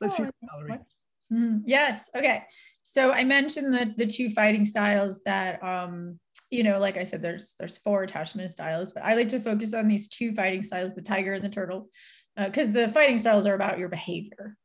Let's 0.00 0.14
Oh, 0.14 0.22
hear 0.22 0.28
it, 0.28 0.34
Valerie. 0.50 0.80
Mhm. 1.30 1.62
Yes. 1.66 2.08
Okay. 2.16 2.44
So 2.82 3.12
I 3.12 3.24
mentioned 3.24 3.74
the 3.74 3.92
the 3.98 4.06
two 4.06 4.30
fighting 4.30 4.64
styles 4.64 5.20
that 5.24 5.62
um 5.62 6.18
you 6.50 6.62
know 6.62 6.78
like 6.78 6.96
I 6.96 7.02
said 7.02 7.20
there's 7.20 7.54
there's 7.58 7.76
four 7.76 8.04
attachment 8.04 8.52
styles 8.52 8.92
but 8.92 9.02
I 9.04 9.16
like 9.16 9.28
to 9.30 9.40
focus 9.40 9.74
on 9.74 9.88
these 9.88 10.08
two 10.08 10.32
fighting 10.32 10.62
styles 10.62 10.94
the 10.94 11.02
tiger 11.02 11.32
and 11.34 11.44
the 11.44 11.48
turtle 11.48 11.90
because 12.36 12.72
the 12.72 12.88
fighting 12.88 13.18
styles 13.18 13.46
are 13.46 13.54
about 13.54 13.78
your 13.78 13.88
behavior. 13.88 14.56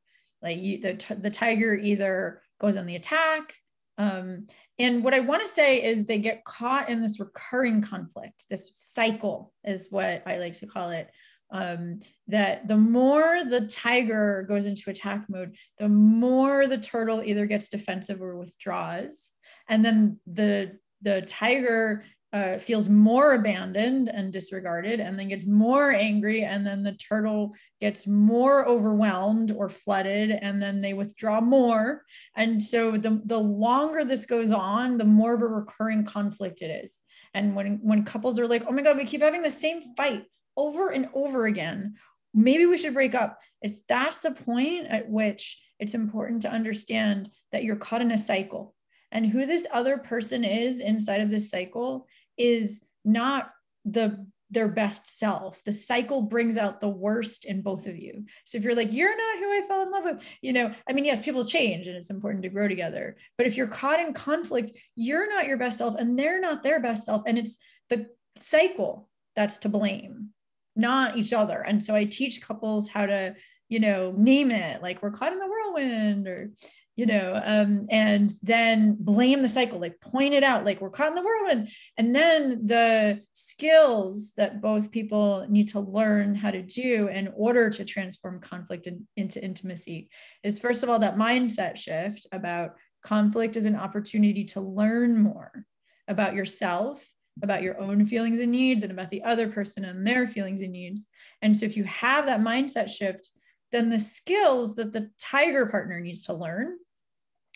Like 0.41 0.59
you 0.59 0.79
the 0.79 1.17
the 1.19 1.29
tiger 1.29 1.75
either 1.75 2.41
goes 2.59 2.77
on 2.77 2.85
the 2.85 2.95
attack 2.95 3.53
um 3.97 4.47
and 4.79 5.03
what 5.03 5.13
I 5.13 5.19
want 5.19 5.41
to 5.41 5.47
say 5.47 5.83
is 5.83 6.05
they 6.05 6.17
get 6.17 6.45
caught 6.45 6.89
in 6.89 7.01
this 7.01 7.19
recurring 7.19 7.81
conflict 7.81 8.45
this 8.49 8.71
cycle 8.75 9.53
is 9.63 9.87
what 9.91 10.23
I 10.25 10.37
like 10.37 10.57
to 10.59 10.67
call 10.67 10.89
it 10.89 11.11
um, 11.51 11.99
that 12.27 12.67
the 12.67 12.77
more 12.77 13.43
the 13.43 13.67
tiger 13.67 14.45
goes 14.47 14.65
into 14.65 14.89
attack 14.89 15.25
mode, 15.27 15.55
the 15.77 15.89
more 15.89 16.67
the 16.67 16.77
turtle 16.77 17.21
either 17.23 17.45
gets 17.45 17.67
defensive 17.67 18.21
or 18.21 18.37
withdraws, 18.37 19.31
and 19.67 19.83
then 19.83 20.19
the 20.25 20.77
the 21.01 21.21
tiger 21.23 22.03
uh, 22.33 22.57
feels 22.57 22.87
more 22.87 23.33
abandoned 23.33 24.09
and 24.09 24.31
disregarded, 24.31 24.99
and 24.99 25.17
then 25.17 25.27
gets 25.27 25.45
more 25.45 25.91
angry, 25.91 26.43
and 26.43 26.65
then 26.65 26.83
the 26.83 26.93
turtle 26.93 27.53
gets 27.79 28.07
more 28.07 28.67
overwhelmed 28.67 29.51
or 29.51 29.67
flooded, 29.67 30.31
and 30.31 30.61
then 30.61 30.81
they 30.81 30.93
withdraw 30.93 31.41
more. 31.41 32.03
And 32.35 32.61
so 32.61 32.97
the 32.97 33.21
the 33.25 33.39
longer 33.39 34.05
this 34.05 34.25
goes 34.25 34.51
on, 34.51 34.97
the 34.97 35.05
more 35.05 35.33
of 35.33 35.41
a 35.41 35.47
recurring 35.47 36.05
conflict 36.05 36.61
it 36.61 36.83
is. 36.83 37.01
And 37.33 37.55
when 37.55 37.79
when 37.81 38.03
couples 38.03 38.39
are 38.39 38.47
like, 38.47 38.63
oh 38.67 38.71
my 38.71 38.81
god, 38.81 38.97
we 38.97 39.05
keep 39.05 39.21
having 39.21 39.41
the 39.41 39.51
same 39.51 39.81
fight 39.95 40.23
over 40.57 40.89
and 40.89 41.09
over 41.13 41.45
again 41.45 41.95
maybe 42.33 42.65
we 42.65 42.77
should 42.77 42.93
break 42.93 43.15
up 43.15 43.39
it's 43.61 43.81
that's 43.87 44.19
the 44.19 44.31
point 44.31 44.87
at 44.87 45.09
which 45.09 45.59
it's 45.79 45.93
important 45.93 46.41
to 46.41 46.51
understand 46.51 47.29
that 47.51 47.63
you're 47.63 47.75
caught 47.75 48.01
in 48.01 48.11
a 48.11 48.17
cycle 48.17 48.75
and 49.11 49.25
who 49.25 49.45
this 49.45 49.67
other 49.73 49.97
person 49.97 50.43
is 50.43 50.79
inside 50.79 51.21
of 51.21 51.29
this 51.29 51.49
cycle 51.49 52.07
is 52.41 52.83
not 53.05 53.51
the 53.85 54.25
their 54.53 54.67
best 54.67 55.17
self. 55.17 55.63
The 55.63 55.71
cycle 55.71 56.23
brings 56.23 56.57
out 56.57 56.81
the 56.81 56.89
worst 56.89 57.45
in 57.45 57.61
both 57.61 57.87
of 57.87 57.97
you. 57.97 58.25
So 58.43 58.57
if 58.57 58.65
you're 58.65 58.75
like 58.75 58.91
you're 58.91 59.15
not 59.15 59.39
who 59.39 59.49
i 59.51 59.65
fell 59.67 59.83
in 59.83 59.91
love 59.91 60.03
with 60.03 60.23
you 60.41 60.51
know 60.51 60.73
i 60.89 60.93
mean 60.93 61.05
yes 61.05 61.23
people 61.23 61.45
change 61.45 61.87
and 61.87 61.95
it's 61.95 62.09
important 62.09 62.43
to 62.43 62.49
grow 62.49 62.67
together 62.67 63.15
but 63.37 63.47
if 63.47 63.55
you're 63.55 63.67
caught 63.67 64.01
in 64.01 64.13
conflict 64.13 64.73
you're 64.95 65.29
not 65.33 65.47
your 65.47 65.57
best 65.57 65.77
self 65.77 65.95
and 65.95 66.19
they're 66.19 66.41
not 66.41 66.63
their 66.63 66.81
best 66.81 67.05
self. 67.05 67.23
And 67.25 67.37
it's 67.37 67.57
the 67.89 68.07
cycle 68.35 69.09
that's 69.35 69.59
to 69.59 69.69
blame 69.69 70.31
not 70.75 71.17
each 71.17 71.33
other. 71.33 71.61
And 71.61 71.83
so 71.83 71.95
I 71.95 72.05
teach 72.05 72.41
couples 72.41 72.87
how 72.87 73.05
to, 73.05 73.35
you 73.69 73.79
know, 73.79 74.13
name 74.17 74.51
it 74.51 74.81
like 74.81 75.01
we're 75.01 75.11
caught 75.11 75.33
in 75.33 75.39
the 75.39 75.47
whirlwind 75.47 76.27
or, 76.27 76.51
you 76.95 77.05
know, 77.05 77.39
um, 77.43 77.87
and 77.89 78.33
then 78.43 78.97
blame 78.99 79.41
the 79.41 79.49
cycle, 79.49 79.79
like 79.79 79.99
point 80.01 80.33
it 80.33 80.43
out, 80.43 80.65
like 80.65 80.81
we're 80.81 80.89
caught 80.89 81.09
in 81.09 81.15
the 81.15 81.21
whirlwind. 81.21 81.69
And 81.97 82.15
then 82.15 82.65
the 82.67 83.21
skills 83.33 84.33
that 84.37 84.61
both 84.61 84.91
people 84.91 85.45
need 85.49 85.69
to 85.69 85.79
learn 85.79 86.35
how 86.35 86.51
to 86.51 86.61
do 86.61 87.07
in 87.07 87.31
order 87.35 87.69
to 87.69 87.85
transform 87.85 88.41
conflict 88.41 88.87
in, 88.87 89.07
into 89.15 89.43
intimacy 89.43 90.09
is 90.43 90.59
first 90.59 90.83
of 90.83 90.89
all, 90.89 90.99
that 90.99 91.15
mindset 91.15 91.77
shift 91.77 92.27
about 92.31 92.75
conflict 93.03 93.55
is 93.55 93.65
an 93.65 93.75
opportunity 93.75 94.43
to 94.43 94.61
learn 94.61 95.17
more 95.17 95.65
about 96.07 96.35
yourself 96.35 97.05
about 97.43 97.63
your 97.63 97.79
own 97.79 98.05
feelings 98.05 98.39
and 98.39 98.51
needs 98.51 98.83
and 98.83 98.91
about 98.91 99.09
the 99.09 99.23
other 99.23 99.47
person 99.47 99.85
and 99.85 100.05
their 100.05 100.27
feelings 100.27 100.61
and 100.61 100.71
needs. 100.71 101.07
And 101.41 101.55
so 101.55 101.65
if 101.65 101.77
you 101.77 101.83
have 101.85 102.25
that 102.25 102.41
mindset 102.41 102.89
shift, 102.89 103.31
then 103.71 103.89
the 103.89 103.99
skills 103.99 104.75
that 104.75 104.93
the 104.93 105.09
tiger 105.19 105.65
partner 105.65 105.99
needs 105.99 106.25
to 106.25 106.33
learn, 106.33 106.77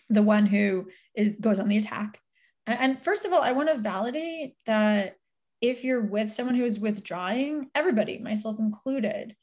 the 0.10 0.22
one 0.22 0.46
who 0.46 0.88
is 1.16 1.38
goes 1.38 1.60
on 1.60 1.68
the 1.68 1.78
attack. 1.78 2.20
And 2.68 3.02
first 3.02 3.26
of 3.26 3.34
all, 3.34 3.42
I 3.42 3.52
want 3.52 3.70
to 3.70 3.78
validate 3.78 4.56
that 4.66 5.18
if 5.62 5.84
you're 5.84 6.02
with 6.02 6.32
someone 6.32 6.56
who 6.56 6.66
is 6.66 6.80
withdrawing, 6.80 7.70
everybody, 7.76 8.18
myself 8.18 8.60
included, 8.60 9.36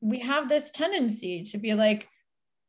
we 0.00 0.20
have 0.20 0.48
this 0.48 0.70
tendency 0.70 1.42
to 1.44 1.58
be 1.58 1.74
like, 1.74 2.08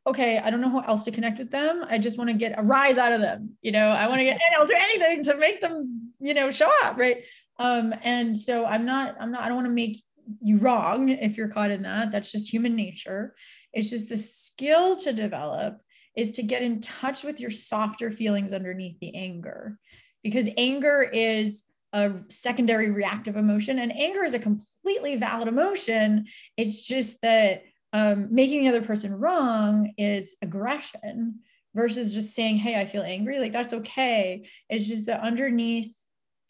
okay, 0.07 0.39
I 0.39 0.49
don't 0.49 0.61
know 0.61 0.69
who 0.69 0.83
else 0.83 1.03
to 1.03 1.11
connect 1.11 1.37
with 1.37 1.51
them. 1.51 1.85
I 1.87 1.99
just 1.99 2.17
want 2.17 2.29
to 2.29 2.33
get 2.33 2.57
a 2.57 2.63
rise 2.63 2.97
out 2.97 3.11
of 3.11 3.21
them. 3.21 3.57
You 3.61 3.71
know, 3.71 3.89
I 3.89 4.07
want 4.07 4.19
to 4.19 4.23
get, 4.23 4.39
I'll 4.57 4.65
do 4.65 4.75
anything 4.75 5.23
to 5.23 5.37
make 5.37 5.61
them, 5.61 6.13
you 6.19 6.33
know, 6.33 6.49
show 6.51 6.71
up. 6.83 6.97
Right. 6.97 7.23
Um, 7.59 7.93
and 8.03 8.35
so 8.35 8.65
I'm 8.65 8.85
not, 8.85 9.15
I'm 9.19 9.31
not, 9.31 9.41
I 9.41 9.47
don't 9.47 9.57
want 9.57 9.67
to 9.67 9.73
make 9.73 10.01
you 10.41 10.57
wrong 10.57 11.09
if 11.09 11.37
you're 11.37 11.47
caught 11.47 11.71
in 11.71 11.83
that. 11.83 12.11
That's 12.11 12.31
just 12.31 12.51
human 12.51 12.75
nature. 12.75 13.35
It's 13.73 13.89
just 13.89 14.09
the 14.09 14.17
skill 14.17 14.95
to 14.97 15.13
develop 15.13 15.79
is 16.15 16.31
to 16.31 16.43
get 16.43 16.61
in 16.61 16.81
touch 16.81 17.23
with 17.23 17.39
your 17.39 17.51
softer 17.51 18.11
feelings 18.11 18.51
underneath 18.51 18.99
the 18.99 19.15
anger 19.15 19.77
because 20.23 20.49
anger 20.57 21.01
is 21.01 21.63
a 21.93 22.11
secondary 22.29 22.91
reactive 22.91 23.35
emotion 23.35 23.79
and 23.79 23.95
anger 23.95 24.23
is 24.23 24.33
a 24.33 24.39
completely 24.39 25.15
valid 25.15 25.47
emotion. 25.47 26.25
It's 26.57 26.85
just 26.85 27.21
that 27.21 27.63
um, 27.93 28.27
making 28.29 28.63
the 28.63 28.69
other 28.69 28.85
person 28.85 29.15
wrong 29.15 29.93
is 29.97 30.35
aggression 30.41 31.39
versus 31.73 32.13
just 32.13 32.35
saying, 32.35 32.57
Hey, 32.57 32.79
I 32.79 32.85
feel 32.85 33.01
angry. 33.01 33.39
Like 33.39 33.53
that's 33.53 33.73
okay. 33.73 34.47
It's 34.69 34.87
just 34.87 35.07
that 35.07 35.21
underneath 35.21 35.95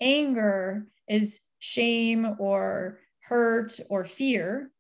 anger 0.02 0.88
is 1.08 1.42
shame 1.60 2.36
or 2.40 3.00
hurt 3.30 3.80
or 3.90 4.04
fear. 4.06 4.72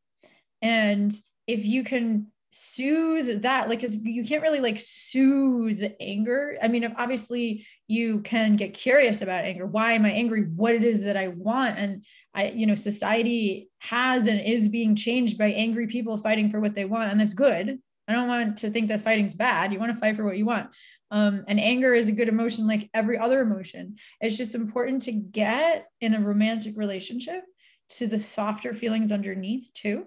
And 0.61 1.13
if 1.47 1.65
you 1.65 1.83
can 1.83 2.27
soothe 2.51 3.43
that, 3.43 3.69
like, 3.69 3.79
cause 3.79 3.95
you 3.95 4.25
can't 4.25 4.41
really 4.41 4.59
like 4.59 4.79
soothe 4.79 5.83
anger. 5.99 6.57
I 6.61 6.67
mean, 6.67 6.93
obviously 6.97 7.65
you 7.87 8.21
can 8.21 8.55
get 8.55 8.73
curious 8.73 9.21
about 9.21 9.45
anger. 9.45 9.67
Why 9.67 9.93
am 9.93 10.03
I 10.03 10.11
angry? 10.11 10.41
What 10.41 10.73
it 10.73 10.83
is 10.83 11.03
that 11.03 11.15
I 11.15 11.27
want. 11.29 11.77
And 11.77 12.03
I, 12.33 12.49
you 12.49 12.65
know, 12.65 12.75
society 12.75 13.69
has 13.79 14.27
and 14.27 14.41
is 14.41 14.67
being 14.67 14.95
changed 14.95 15.37
by 15.37 15.51
angry 15.51 15.87
people 15.87 16.17
fighting 16.17 16.49
for 16.49 16.59
what 16.59 16.75
they 16.75 16.85
want. 16.85 17.11
And 17.11 17.19
that's 17.19 17.33
good. 17.33 17.79
I 18.07 18.13
don't 18.13 18.27
want 18.27 18.57
to 18.57 18.71
think 18.71 18.87
that 18.87 19.03
fighting's 19.03 19.35
bad. 19.35 19.71
You 19.71 19.77
want 19.77 19.93
to 19.93 19.99
fight 19.99 20.15
for 20.15 20.25
what 20.25 20.37
you 20.37 20.45
want. 20.45 20.71
Um, 21.11 21.45
and 21.47 21.59
anger 21.59 21.93
is 21.93 22.07
a 22.07 22.13
good 22.13 22.27
emotion 22.27 22.67
like 22.67 22.89
every 22.95 23.17
other 23.17 23.41
emotion. 23.41 23.97
It's 24.21 24.37
just 24.37 24.55
important 24.55 25.03
to 25.03 25.11
get 25.11 25.87
in 26.01 26.15
a 26.15 26.19
romantic 26.19 26.75
relationship 26.75 27.43
to 27.89 28.07
the 28.07 28.19
softer 28.19 28.73
feelings 28.73 29.11
underneath 29.11 29.69
too, 29.73 30.05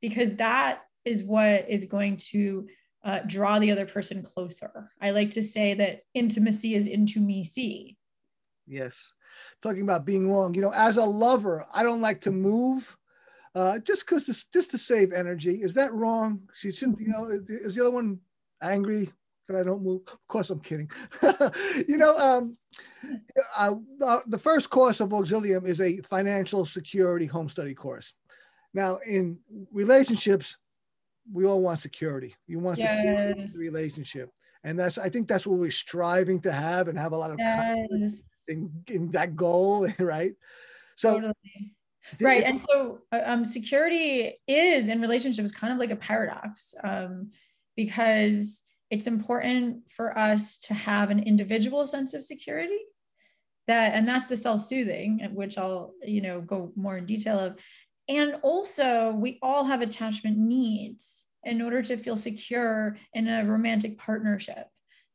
because 0.00 0.36
that 0.36 0.82
is 1.04 1.24
what 1.24 1.68
is 1.68 1.84
going 1.84 2.16
to 2.16 2.68
uh, 3.04 3.20
draw 3.26 3.58
the 3.58 3.70
other 3.70 3.86
person 3.86 4.22
closer. 4.22 4.90
I 5.00 5.10
like 5.10 5.30
to 5.32 5.42
say 5.42 5.74
that 5.74 6.02
intimacy 6.14 6.74
is 6.74 6.86
into 6.86 7.20
me 7.20 7.44
see. 7.44 7.96
Yes. 8.66 9.12
Talking 9.62 9.82
about 9.82 10.04
being 10.04 10.30
wrong, 10.30 10.54
you 10.54 10.60
know, 10.60 10.72
as 10.74 10.96
a 10.96 11.04
lover, 11.04 11.66
I 11.72 11.82
don't 11.82 12.00
like 12.00 12.20
to 12.22 12.30
move 12.30 12.96
uh, 13.54 13.78
just 13.78 14.06
because 14.06 14.26
just 14.52 14.70
to 14.72 14.78
save 14.78 15.12
energy. 15.12 15.62
Is 15.62 15.74
that 15.74 15.92
wrong? 15.92 16.42
She 16.54 16.70
shouldn't, 16.70 17.00
you 17.00 17.08
know, 17.08 17.24
is 17.24 17.74
the 17.74 17.82
other 17.82 17.92
one 17.92 18.20
angry 18.62 19.10
I 19.56 19.62
don't 19.62 19.82
move? 19.82 20.02
Of 20.06 20.28
course, 20.28 20.50
I'm 20.50 20.60
kidding. 20.60 20.90
you 21.88 21.96
know, 21.96 22.16
um, 22.18 22.56
uh, 23.56 23.74
uh, 24.04 24.20
the 24.26 24.38
first 24.38 24.68
course 24.68 25.00
of 25.00 25.10
Auxilium 25.10 25.66
is 25.66 25.80
a 25.80 26.00
financial 26.02 26.66
security 26.66 27.26
home 27.26 27.48
study 27.48 27.74
course. 27.74 28.12
Now, 28.74 28.98
in 29.06 29.38
relationships, 29.72 30.58
we 31.32 31.46
all 31.46 31.62
want 31.62 31.80
security. 31.80 32.34
You 32.46 32.58
want 32.58 32.78
Yes. 32.78 32.96
security 32.96 33.40
in 33.40 33.48
the 33.52 33.58
relationship. 33.58 34.30
And 34.64 34.78
that's, 34.78 34.98
I 34.98 35.08
think 35.08 35.28
that's 35.28 35.46
what 35.46 35.58
we're 35.58 35.70
striving 35.70 36.40
to 36.42 36.52
have 36.52 36.88
and 36.88 36.98
have 36.98 37.12
a 37.12 37.16
lot 37.16 37.30
of 37.30 37.38
Yes. 37.38 38.44
in, 38.48 38.70
in 38.88 39.10
that 39.12 39.34
goal, 39.36 39.88
right? 39.98 40.34
So, 40.96 41.14
totally. 41.14 41.34
right 42.20 42.44
and 42.44 42.60
so 42.60 43.00
uh, 43.12 43.20
um, 43.24 43.44
security 43.44 44.40
is 44.46 44.88
in 44.88 45.00
relationships 45.00 45.50
kind 45.52 45.72
of 45.72 45.78
like 45.78 45.90
a 45.90 45.96
paradox 45.96 46.74
um, 46.82 47.30
because 47.76 48.62
it's 48.90 49.06
important 49.06 49.90
for 49.90 50.16
us 50.18 50.58
to 50.58 50.74
have 50.74 51.10
an 51.10 51.22
individual 51.22 51.86
sense 51.86 52.14
of 52.14 52.24
security 52.24 52.78
that 53.68 53.94
and 53.94 54.08
that's 54.08 54.26
the 54.26 54.36
self-soothing 54.36 55.28
which 55.34 55.56
i'll 55.58 55.92
you 56.02 56.20
know 56.20 56.40
go 56.40 56.72
more 56.74 56.96
in 56.96 57.06
detail 57.06 57.38
of. 57.38 57.56
And 58.08 58.36
also 58.42 59.12
we 59.12 59.38
all 59.42 59.64
have 59.64 59.82
attachment 59.82 60.38
needs 60.38 61.26
in 61.44 61.60
order 61.60 61.82
to 61.82 61.96
feel 61.98 62.16
secure 62.16 62.96
in 63.12 63.28
a 63.28 63.44
romantic 63.44 63.98
partnership. 63.98 64.66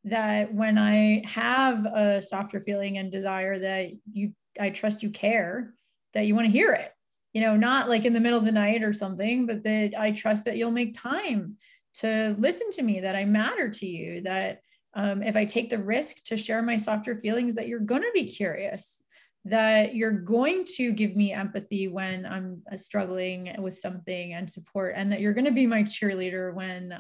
That 0.06 0.54
when 0.54 0.78
i 0.78 1.24
have 1.26 1.86
a 1.86 2.22
softer 2.22 2.62
feeling 2.62 2.98
and 2.98 3.12
desire 3.12 3.60
that 3.60 3.90
you 4.12 4.34
i 4.60 4.70
trust 4.70 5.04
you 5.04 5.10
care 5.10 5.74
that 6.14 6.28
you 6.28 6.36
want 6.36 6.46
to 6.46 6.52
hear 6.52 6.72
it. 6.74 6.92
You 7.34 7.42
know 7.42 7.58
not 7.58 7.90
like 7.90 8.06
in 8.06 8.14
the 8.14 8.20
middle 8.20 8.38
of 8.38 8.46
the 8.46 8.52
night 8.52 8.84
or 8.84 8.94
something 8.94 9.48
but 9.48 9.64
that 9.64 9.94
i 9.98 10.12
trust 10.12 10.46
that 10.46 10.58
you'll 10.58 10.72
make 10.72 10.94
time 10.94 11.58
to 11.96 12.36
listen 12.40 12.70
to 12.72 12.84
me 12.84 13.00
that 13.00 13.16
i 13.16 13.26
matter 13.26 13.70
to 13.70 13.86
you 13.86 14.22
that 14.22 14.60
um, 14.96 15.24
if 15.24 15.36
i 15.36 15.46
take 15.46 15.70
the 15.70 15.84
risk 15.84 16.24
to 16.24 16.38
share 16.38 16.62
my 16.62 16.78
softer 16.78 17.16
feelings 17.16 17.56
that 17.56 17.68
you're 17.68 17.80
going 17.80 18.02
to 18.02 18.12
be 18.14 18.26
curious 18.26 19.04
that 19.46 19.94
you're 19.94 20.12
going 20.12 20.64
to 20.64 20.94
give 20.94 21.16
me 21.16 21.34
empathy 21.34 21.90
when 21.90 22.26
I'm 22.26 22.62
uh, 22.72 22.78
struggling 22.78 23.54
with 23.60 23.78
something 23.78 24.34
and 24.34 24.50
support, 24.50 24.94
and 24.96 25.12
that 25.12 25.20
you're 25.20 25.34
going 25.34 25.46
to 25.46 25.52
be 25.52 25.68
my 25.68 25.84
cheerleader 25.84 26.54
when, 26.54 26.98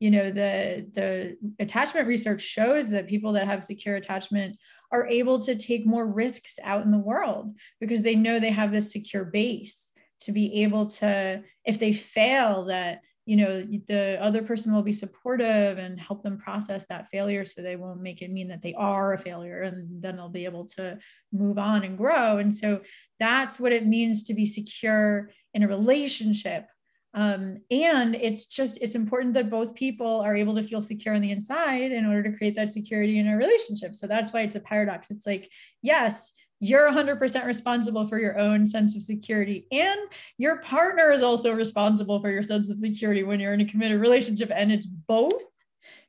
you 0.00 0.10
know, 0.10 0.30
the 0.30 0.88
the 0.92 1.36
attachment 1.60 2.08
research 2.08 2.42
shows 2.42 2.88
that 2.90 3.06
people 3.06 3.32
that 3.34 3.46
have 3.46 3.62
secure 3.62 3.94
attachment 3.94 4.56
are 4.90 5.06
able 5.06 5.40
to 5.42 5.54
take 5.54 5.86
more 5.86 6.06
risks 6.06 6.58
out 6.64 6.84
in 6.84 6.90
the 6.90 6.98
world 6.98 7.54
because 7.80 8.02
they 8.02 8.16
know 8.16 8.40
they 8.40 8.50
have 8.50 8.72
this 8.72 8.92
secure 8.92 9.24
base 9.24 9.92
to 10.20 10.32
be 10.32 10.62
able 10.62 10.86
to, 10.86 11.42
if 11.64 11.78
they 11.78 11.92
fail, 11.92 12.64
that 12.64 13.02
you 13.26 13.36
know 13.36 13.62
the 13.62 14.18
other 14.20 14.42
person 14.42 14.72
will 14.72 14.82
be 14.82 14.92
supportive 14.92 15.78
and 15.78 15.98
help 15.98 16.22
them 16.22 16.36
process 16.36 16.86
that 16.86 17.08
failure 17.08 17.44
so 17.44 17.62
they 17.62 17.76
won't 17.76 18.02
make 18.02 18.20
it 18.20 18.30
mean 18.30 18.48
that 18.48 18.62
they 18.62 18.74
are 18.74 19.14
a 19.14 19.18
failure 19.18 19.62
and 19.62 20.02
then 20.02 20.16
they'll 20.16 20.28
be 20.28 20.44
able 20.44 20.66
to 20.66 20.98
move 21.32 21.58
on 21.58 21.84
and 21.84 21.96
grow. 21.96 22.38
And 22.38 22.54
so 22.54 22.82
that's 23.18 23.58
what 23.58 23.72
it 23.72 23.86
means 23.86 24.24
to 24.24 24.34
be 24.34 24.46
secure 24.46 25.30
in 25.54 25.62
a 25.62 25.68
relationship. 25.68 26.66
Um, 27.14 27.58
and 27.70 28.16
it's 28.16 28.46
just 28.46 28.78
it's 28.82 28.96
important 28.96 29.34
that 29.34 29.48
both 29.48 29.74
people 29.74 30.20
are 30.20 30.36
able 30.36 30.56
to 30.56 30.64
feel 30.64 30.82
secure 30.82 31.14
on 31.14 31.22
the 31.22 31.30
inside 31.30 31.92
in 31.92 32.04
order 32.04 32.24
to 32.24 32.36
create 32.36 32.56
that 32.56 32.70
security 32.70 33.20
in 33.20 33.28
a 33.28 33.36
relationship. 33.36 33.94
So 33.94 34.06
that's 34.06 34.32
why 34.32 34.40
it's 34.40 34.56
a 34.56 34.60
paradox. 34.60 35.10
It's 35.10 35.26
like 35.26 35.48
yes 35.80 36.32
you're 36.60 36.90
100% 36.90 37.44
responsible 37.44 38.06
for 38.08 38.18
your 38.18 38.38
own 38.38 38.66
sense 38.66 38.96
of 38.96 39.02
security 39.02 39.66
and 39.70 40.00
your 40.38 40.58
partner 40.58 41.10
is 41.10 41.22
also 41.22 41.52
responsible 41.52 42.20
for 42.20 42.30
your 42.30 42.42
sense 42.42 42.70
of 42.70 42.78
security 42.78 43.22
when 43.22 43.40
you're 43.40 43.52
in 43.52 43.60
a 43.60 43.66
committed 43.66 44.00
relationship 44.00 44.50
and 44.54 44.72
it's 44.72 44.86
both. 44.86 45.42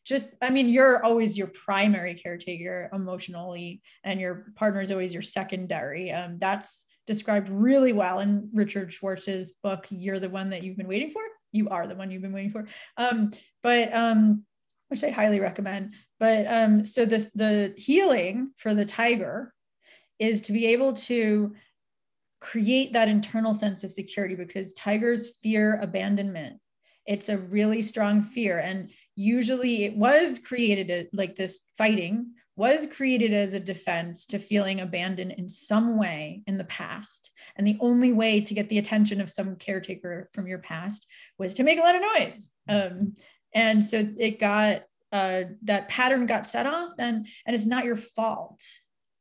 Just 0.06 0.36
i 0.42 0.52
mean 0.52 0.70
you're 0.70 1.04
always 1.04 1.36
your 1.36 1.48
primary 1.48 2.14
caretaker 2.14 2.90
emotionally 2.94 3.82
and 4.04 4.22
your 4.22 4.46
partner 4.56 4.82
is 4.82 4.92
always 4.92 5.14
your 5.14 5.24
secondary. 5.24 6.12
Um, 6.12 6.38
that's 6.38 6.86
described 7.08 7.50
really 7.50 7.94
well 7.94 8.20
in 8.20 8.50
richard 8.54 8.92
schwartz's 8.92 9.54
book 9.64 9.86
you're 9.90 10.20
the 10.20 10.30
one 10.30 10.50
that 10.50 10.64
you've 10.64 10.78
been 10.78 10.88
waiting 10.88 11.10
for. 11.10 11.22
You 11.52 11.70
are 11.70 11.88
the 11.88 11.96
one 11.96 12.12
you've 12.12 12.22
been 12.22 12.34
waiting 12.34 12.52
for. 12.52 12.68
Um, 12.98 13.32
but 13.64 13.94
um, 13.96 14.46
which 14.90 15.04
i 15.04 15.10
highly 15.10 15.40
recommend. 15.40 15.96
But 16.20 16.46
um, 16.48 16.86
so 16.86 17.06
this 17.06 17.32
the 17.34 17.74
healing 17.78 18.52
for 18.58 18.74
the 18.74 18.86
tiger 18.86 19.55
is 20.20 20.42
to 20.42 20.52
be 20.52 20.68
able 20.68 20.94
to 20.94 21.54
create 22.40 22.94
that 22.94 23.08
internal 23.08 23.54
sense 23.54 23.84
of 23.84 23.92
security 23.92 24.36
because 24.36 24.74
tigers 24.74 25.36
fear 25.42 25.80
abandonment. 25.82 26.60
It's 27.06 27.30
a 27.30 27.38
really 27.38 27.82
strong 27.82 28.24
fear. 28.24 28.60
And 28.60 28.92
usually 29.16 29.84
it 29.84 29.96
was 29.96 30.40
created 30.40 31.10
like 31.14 31.36
this 31.36 31.62
fighting 31.78 32.34
was 32.58 32.88
created 32.88 33.34
as 33.34 33.54
a 33.54 33.60
defense 33.60 34.26
to 34.28 34.40
feeling 34.40 34.80
abandoned 34.80 35.34
in 35.34 35.50
some 35.50 35.98
way 35.98 36.42
in 36.48 36.58
the 36.58 36.64
past. 36.66 37.32
And 37.58 37.68
the 37.68 37.78
only 37.82 38.14
way 38.14 38.42
to 38.42 38.54
get 38.54 38.70
the 38.70 38.78
attention 38.78 39.20
of 39.20 39.30
some 39.30 39.58
caretaker 39.58 40.30
from 40.34 40.48
your 40.48 40.60
past 40.60 41.06
was 41.38 41.54
to 41.56 41.64
make 41.64 41.80
a 41.80 41.82
lot 41.82 41.96
of 41.96 42.02
noise. 42.02 42.50
Um, 42.70 43.16
and 43.54 43.84
so 43.84 44.08
it 44.18 44.40
got 44.40 44.84
uh, 45.12 45.44
that 45.64 45.88
pattern 45.88 46.26
got 46.26 46.46
set 46.46 46.66
off 46.66 46.92
then 46.98 47.26
and 47.46 47.56
it's 47.56 47.66
not 47.66 47.86
your 47.86 47.96
fault 47.96 48.62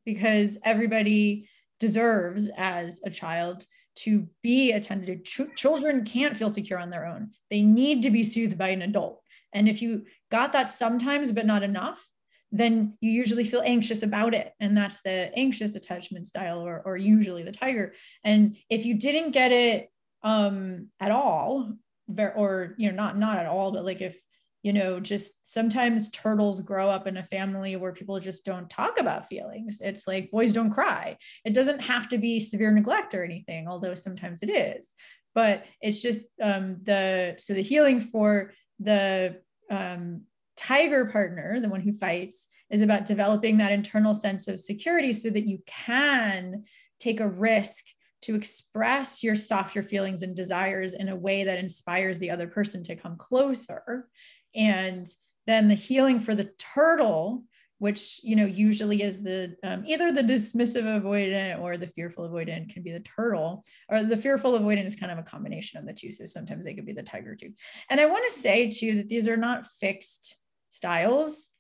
because 0.04 0.58
everybody 0.64 1.48
deserves 1.80 2.48
as 2.56 3.00
a 3.04 3.10
child 3.10 3.66
to 3.96 4.28
be 4.42 4.72
attended 4.72 5.24
to. 5.24 5.46
Ch- 5.46 5.56
children 5.56 6.04
can't 6.04 6.36
feel 6.36 6.50
secure 6.50 6.78
on 6.78 6.90
their 6.90 7.06
own. 7.06 7.30
They 7.50 7.62
need 7.62 8.02
to 8.02 8.10
be 8.10 8.24
soothed 8.24 8.58
by 8.58 8.68
an 8.68 8.82
adult. 8.82 9.22
And 9.52 9.68
if 9.68 9.80
you 9.80 10.04
got 10.30 10.52
that 10.52 10.68
sometimes, 10.68 11.30
but 11.30 11.46
not 11.46 11.62
enough, 11.62 12.04
then 12.50 12.96
you 13.00 13.10
usually 13.10 13.44
feel 13.44 13.62
anxious 13.64 14.02
about 14.02 14.34
it. 14.34 14.52
And 14.60 14.76
that's 14.76 15.00
the 15.02 15.30
anxious 15.36 15.74
attachment 15.74 16.26
style, 16.26 16.60
or, 16.60 16.82
or 16.84 16.96
usually 16.96 17.42
the 17.42 17.52
tiger. 17.52 17.94
And 18.22 18.56
if 18.68 18.84
you 18.86 18.94
didn't 18.94 19.32
get 19.32 19.52
it 19.52 19.90
um, 20.22 20.88
at 21.00 21.10
all, 21.10 21.72
or 22.18 22.74
you 22.76 22.90
know, 22.90 22.94
not 22.94 23.16
not 23.16 23.38
at 23.38 23.46
all, 23.46 23.72
but 23.72 23.84
like 23.84 24.00
if 24.00 24.20
you 24.64 24.72
know, 24.72 24.98
just 24.98 25.34
sometimes 25.42 26.10
turtles 26.10 26.62
grow 26.62 26.88
up 26.88 27.06
in 27.06 27.18
a 27.18 27.22
family 27.22 27.76
where 27.76 27.92
people 27.92 28.18
just 28.18 28.46
don't 28.46 28.70
talk 28.70 28.98
about 28.98 29.28
feelings. 29.28 29.78
It's 29.82 30.06
like 30.06 30.30
boys 30.30 30.54
don't 30.54 30.72
cry. 30.72 31.18
It 31.44 31.52
doesn't 31.52 31.80
have 31.80 32.08
to 32.08 32.18
be 32.18 32.40
severe 32.40 32.70
neglect 32.70 33.12
or 33.12 33.22
anything, 33.22 33.68
although 33.68 33.94
sometimes 33.94 34.42
it 34.42 34.48
is. 34.48 34.94
But 35.34 35.66
it's 35.82 36.00
just 36.00 36.24
um, 36.42 36.78
the 36.82 37.34
so 37.36 37.52
the 37.52 37.60
healing 37.60 38.00
for 38.00 38.52
the 38.80 39.42
um, 39.70 40.22
tiger 40.56 41.04
partner, 41.04 41.60
the 41.60 41.68
one 41.68 41.82
who 41.82 41.92
fights, 41.92 42.46
is 42.70 42.80
about 42.80 43.04
developing 43.04 43.58
that 43.58 43.70
internal 43.70 44.14
sense 44.14 44.48
of 44.48 44.58
security 44.58 45.12
so 45.12 45.28
that 45.28 45.46
you 45.46 45.58
can 45.66 46.64
take 46.98 47.20
a 47.20 47.28
risk 47.28 47.84
to 48.22 48.34
express 48.34 49.22
your 49.22 49.36
softer 49.36 49.82
feelings 49.82 50.22
and 50.22 50.34
desires 50.34 50.94
in 50.94 51.10
a 51.10 51.16
way 51.16 51.44
that 51.44 51.58
inspires 51.58 52.18
the 52.18 52.30
other 52.30 52.46
person 52.46 52.82
to 52.82 52.96
come 52.96 53.16
closer 53.18 54.08
and 54.54 55.06
then 55.46 55.68
the 55.68 55.74
healing 55.74 56.20
for 56.20 56.34
the 56.34 56.50
turtle 56.58 57.44
which 57.78 58.20
you 58.22 58.36
know 58.36 58.46
usually 58.46 59.02
is 59.02 59.22
the 59.22 59.54
um, 59.62 59.84
either 59.86 60.12
the 60.12 60.22
dismissive 60.22 60.84
avoidant 60.84 61.60
or 61.60 61.76
the 61.76 61.88
fearful 61.88 62.28
avoidant 62.28 62.72
can 62.72 62.82
be 62.82 62.92
the 62.92 63.00
turtle 63.00 63.64
or 63.90 64.02
the 64.02 64.16
fearful 64.16 64.58
avoidant 64.58 64.86
is 64.86 64.94
kind 64.94 65.12
of 65.12 65.18
a 65.18 65.22
combination 65.22 65.78
of 65.78 65.84
the 65.84 65.92
two. 65.92 66.10
So 66.10 66.24
sometimes 66.24 66.64
they 66.64 66.74
could 66.74 66.86
be 66.86 66.92
the 66.92 67.02
tiger 67.02 67.34
too. 67.34 67.52
And 67.90 68.00
i 68.00 68.06
want 68.06 68.24
to 68.24 68.38
say 68.38 68.70
too 68.70 68.94
that 68.96 69.08
these 69.08 69.28
are 69.28 69.36
not 69.36 69.66
fixed 69.66 70.38
styles. 70.70 71.50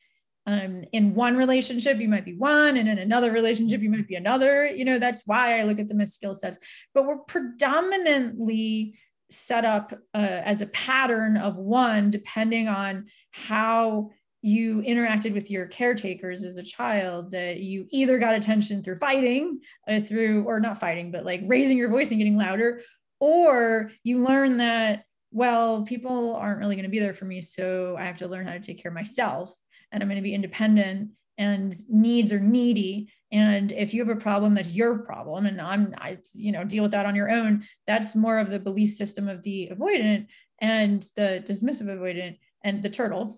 Um, 0.46 0.84
in 0.92 1.14
one 1.14 1.38
relationship 1.38 1.98
you 2.00 2.08
might 2.08 2.26
be 2.26 2.36
one 2.36 2.76
and 2.76 2.86
in 2.86 2.98
another 2.98 3.32
relationship 3.32 3.80
you 3.80 3.90
might 3.90 4.08
be 4.08 4.14
another. 4.14 4.66
You 4.66 4.84
know 4.84 4.98
that's 4.98 5.22
why 5.26 5.58
i 5.58 5.62
look 5.62 5.78
at 5.78 5.88
them 5.88 6.00
as 6.00 6.14
skill 6.14 6.34
sets. 6.34 6.58
But 6.94 7.06
we're 7.06 7.18
predominantly 7.18 8.98
set 9.30 9.64
up 9.64 9.92
uh, 10.14 10.18
as 10.44 10.60
a 10.60 10.66
pattern 10.66 11.36
of 11.36 11.56
one 11.56 12.10
depending 12.10 12.68
on 12.68 13.06
how 13.30 14.10
you 14.42 14.82
interacted 14.82 15.32
with 15.32 15.50
your 15.50 15.66
caretakers 15.66 16.44
as 16.44 16.58
a 16.58 16.62
child 16.62 17.30
that 17.30 17.60
you 17.60 17.86
either 17.90 18.18
got 18.18 18.34
attention 18.34 18.82
through 18.82 18.96
fighting 18.96 19.58
uh, 19.88 19.98
through 20.00 20.44
or 20.44 20.60
not 20.60 20.78
fighting 20.78 21.10
but 21.10 21.24
like 21.24 21.40
raising 21.46 21.78
your 21.78 21.88
voice 21.88 22.10
and 22.10 22.18
getting 22.18 22.36
louder 22.36 22.80
or 23.20 23.90
you 24.02 24.22
learn 24.22 24.58
that 24.58 25.04
well 25.32 25.82
people 25.82 26.36
aren't 26.36 26.58
really 26.58 26.76
going 26.76 26.84
to 26.84 26.90
be 26.90 27.00
there 27.00 27.14
for 27.14 27.24
me 27.24 27.40
so 27.40 27.96
i 27.98 28.04
have 28.04 28.18
to 28.18 28.28
learn 28.28 28.46
how 28.46 28.52
to 28.52 28.60
take 28.60 28.80
care 28.82 28.90
of 28.90 28.94
myself 28.94 29.54
and 29.90 30.02
i'm 30.02 30.08
going 30.08 30.16
to 30.16 30.22
be 30.22 30.34
independent 30.34 31.10
and 31.38 31.74
needs 31.88 32.32
are 32.32 32.40
needy 32.40 33.10
and 33.34 33.72
if 33.72 33.92
you 33.92 34.00
have 34.00 34.16
a 34.16 34.20
problem 34.20 34.54
that's 34.54 34.72
your 34.72 34.98
problem 34.98 35.44
and 35.44 35.60
i'm 35.60 35.92
i 35.98 36.16
you 36.34 36.52
know 36.52 36.64
deal 36.64 36.82
with 36.82 36.92
that 36.92 37.04
on 37.04 37.14
your 37.14 37.30
own 37.30 37.62
that's 37.86 38.14
more 38.14 38.38
of 38.38 38.48
the 38.48 38.58
belief 38.58 38.90
system 38.90 39.28
of 39.28 39.42
the 39.42 39.70
avoidant 39.72 40.26
and 40.60 41.02
the 41.16 41.44
dismissive 41.46 41.88
avoidant 41.88 42.38
and 42.62 42.82
the 42.82 42.88
turtle 42.88 43.36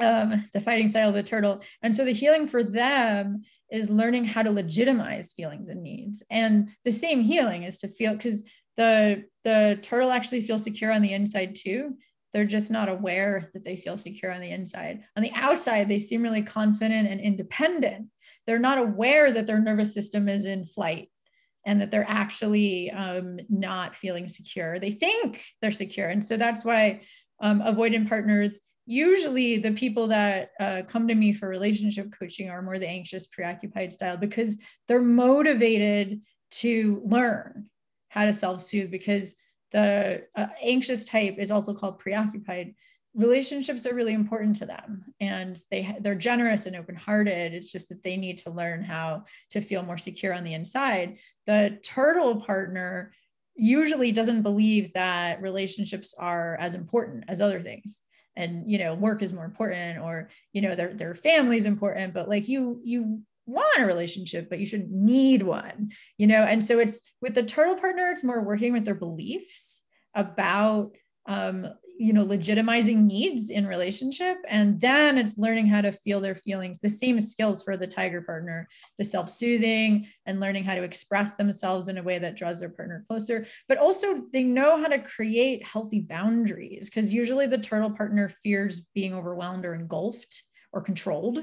um, 0.00 0.42
the 0.52 0.60
fighting 0.60 0.88
style 0.88 1.10
of 1.10 1.14
the 1.14 1.22
turtle. 1.22 1.62
And 1.82 1.94
so 1.94 2.04
the 2.04 2.12
healing 2.12 2.46
for 2.46 2.64
them 2.64 3.42
is 3.70 3.90
learning 3.90 4.24
how 4.24 4.42
to 4.42 4.50
legitimize 4.50 5.32
feelings 5.32 5.68
and 5.68 5.82
needs. 5.82 6.22
And 6.30 6.70
the 6.84 6.92
same 6.92 7.20
healing 7.20 7.64
is 7.64 7.78
to 7.78 7.88
feel 7.88 8.12
because 8.12 8.44
the 8.76 9.24
the 9.44 9.78
turtle 9.82 10.10
actually 10.10 10.40
feels 10.40 10.62
secure 10.62 10.92
on 10.92 11.02
the 11.02 11.12
inside 11.12 11.56
too. 11.56 11.96
They're 12.32 12.46
just 12.46 12.70
not 12.70 12.88
aware 12.88 13.50
that 13.52 13.64
they 13.64 13.76
feel 13.76 13.98
secure 13.98 14.32
on 14.32 14.40
the 14.40 14.50
inside. 14.50 15.02
On 15.16 15.22
the 15.22 15.32
outside 15.34 15.88
they 15.88 15.98
seem 15.98 16.22
really 16.22 16.42
confident 16.42 17.08
and 17.08 17.20
independent 17.20 18.06
they're 18.46 18.58
not 18.58 18.78
aware 18.78 19.32
that 19.32 19.46
their 19.46 19.60
nervous 19.60 19.94
system 19.94 20.28
is 20.28 20.46
in 20.46 20.66
flight 20.66 21.08
and 21.64 21.80
that 21.80 21.90
they're 21.90 22.08
actually 22.08 22.90
um, 22.90 23.38
not 23.48 23.94
feeling 23.94 24.28
secure. 24.28 24.78
They 24.78 24.90
think 24.90 25.44
they're 25.60 25.70
secure. 25.70 26.08
And 26.08 26.22
so 26.22 26.36
that's 26.36 26.64
why 26.64 27.02
um, 27.40 27.60
avoidant 27.60 28.08
partners, 28.08 28.60
usually 28.84 29.58
the 29.58 29.72
people 29.72 30.08
that 30.08 30.50
uh, 30.58 30.82
come 30.88 31.06
to 31.06 31.14
me 31.14 31.32
for 31.32 31.48
relationship 31.48 32.12
coaching 32.18 32.50
are 32.50 32.62
more 32.62 32.78
the 32.78 32.88
anxious, 32.88 33.26
preoccupied 33.26 33.92
style 33.92 34.16
because 34.16 34.58
they're 34.88 35.00
motivated 35.00 36.20
to 36.50 37.00
learn 37.04 37.66
how 38.08 38.24
to 38.26 38.32
self 38.32 38.60
soothe 38.60 38.90
because 38.90 39.36
the 39.70 40.22
uh, 40.36 40.46
anxious 40.62 41.04
type 41.04 41.36
is 41.38 41.50
also 41.50 41.72
called 41.72 41.98
preoccupied 41.98 42.74
relationships 43.14 43.86
are 43.86 43.94
really 43.94 44.14
important 44.14 44.56
to 44.56 44.66
them 44.66 45.04
and 45.20 45.58
they 45.70 45.96
they're 46.00 46.14
generous 46.14 46.66
and 46.66 46.76
open-hearted. 46.76 47.52
It's 47.52 47.70
just 47.70 47.90
that 47.90 48.02
they 48.02 48.16
need 48.16 48.38
to 48.38 48.50
learn 48.50 48.82
how 48.82 49.24
to 49.50 49.60
feel 49.60 49.82
more 49.82 49.98
secure 49.98 50.32
on 50.32 50.44
the 50.44 50.54
inside. 50.54 51.18
The 51.46 51.78
turtle 51.84 52.40
partner 52.40 53.12
usually 53.54 54.12
doesn't 54.12 54.42
believe 54.42 54.94
that 54.94 55.42
relationships 55.42 56.14
are 56.18 56.56
as 56.58 56.74
important 56.74 57.24
as 57.28 57.40
other 57.40 57.60
things. 57.60 58.00
And 58.34 58.70
you 58.70 58.78
know 58.78 58.94
work 58.94 59.20
is 59.20 59.32
more 59.32 59.44
important 59.44 59.98
or 59.98 60.30
you 60.54 60.62
know 60.62 60.74
their 60.74 60.94
their 60.94 61.14
family 61.14 61.58
is 61.58 61.66
important 61.66 62.14
but 62.14 62.30
like 62.30 62.48
you 62.48 62.80
you 62.82 63.20
want 63.44 63.82
a 63.82 63.84
relationship 63.84 64.48
but 64.48 64.58
you 64.58 64.64
shouldn't 64.64 64.90
need 64.90 65.42
one 65.42 65.90
you 66.16 66.26
know? 66.26 66.42
And 66.42 66.64
so 66.64 66.78
it's 66.78 67.02
with 67.20 67.34
the 67.34 67.42
turtle 67.42 67.76
partner 67.76 68.08
it's 68.08 68.24
more 68.24 68.40
working 68.40 68.72
with 68.72 68.86
their 68.86 68.94
beliefs 68.94 69.82
about 70.14 70.92
um, 71.26 71.68
you 71.98 72.12
know 72.12 72.24
legitimizing 72.24 73.04
needs 73.04 73.50
in 73.50 73.66
relationship 73.66 74.36
and 74.48 74.80
then 74.80 75.18
it's 75.18 75.38
learning 75.38 75.66
how 75.66 75.80
to 75.80 75.92
feel 75.92 76.20
their 76.20 76.34
feelings 76.34 76.78
the 76.78 76.88
same 76.88 77.20
skills 77.20 77.62
for 77.62 77.76
the 77.76 77.86
tiger 77.86 78.22
partner 78.22 78.68
the 78.98 79.04
self-soothing 79.04 80.06
and 80.26 80.40
learning 80.40 80.64
how 80.64 80.74
to 80.74 80.82
express 80.82 81.34
themselves 81.34 81.88
in 81.88 81.98
a 81.98 82.02
way 82.02 82.18
that 82.18 82.36
draws 82.36 82.60
their 82.60 82.68
partner 82.68 83.02
closer. 83.06 83.46
But 83.68 83.78
also 83.78 84.22
they 84.32 84.42
know 84.42 84.80
how 84.80 84.88
to 84.88 84.98
create 84.98 85.66
healthy 85.66 86.00
boundaries 86.00 86.88
because 86.88 87.12
usually 87.12 87.46
the 87.46 87.58
turtle 87.58 87.90
partner 87.90 88.28
fears 88.28 88.80
being 88.94 89.14
overwhelmed 89.14 89.64
or 89.64 89.74
engulfed 89.74 90.42
or 90.72 90.80
controlled. 90.80 91.40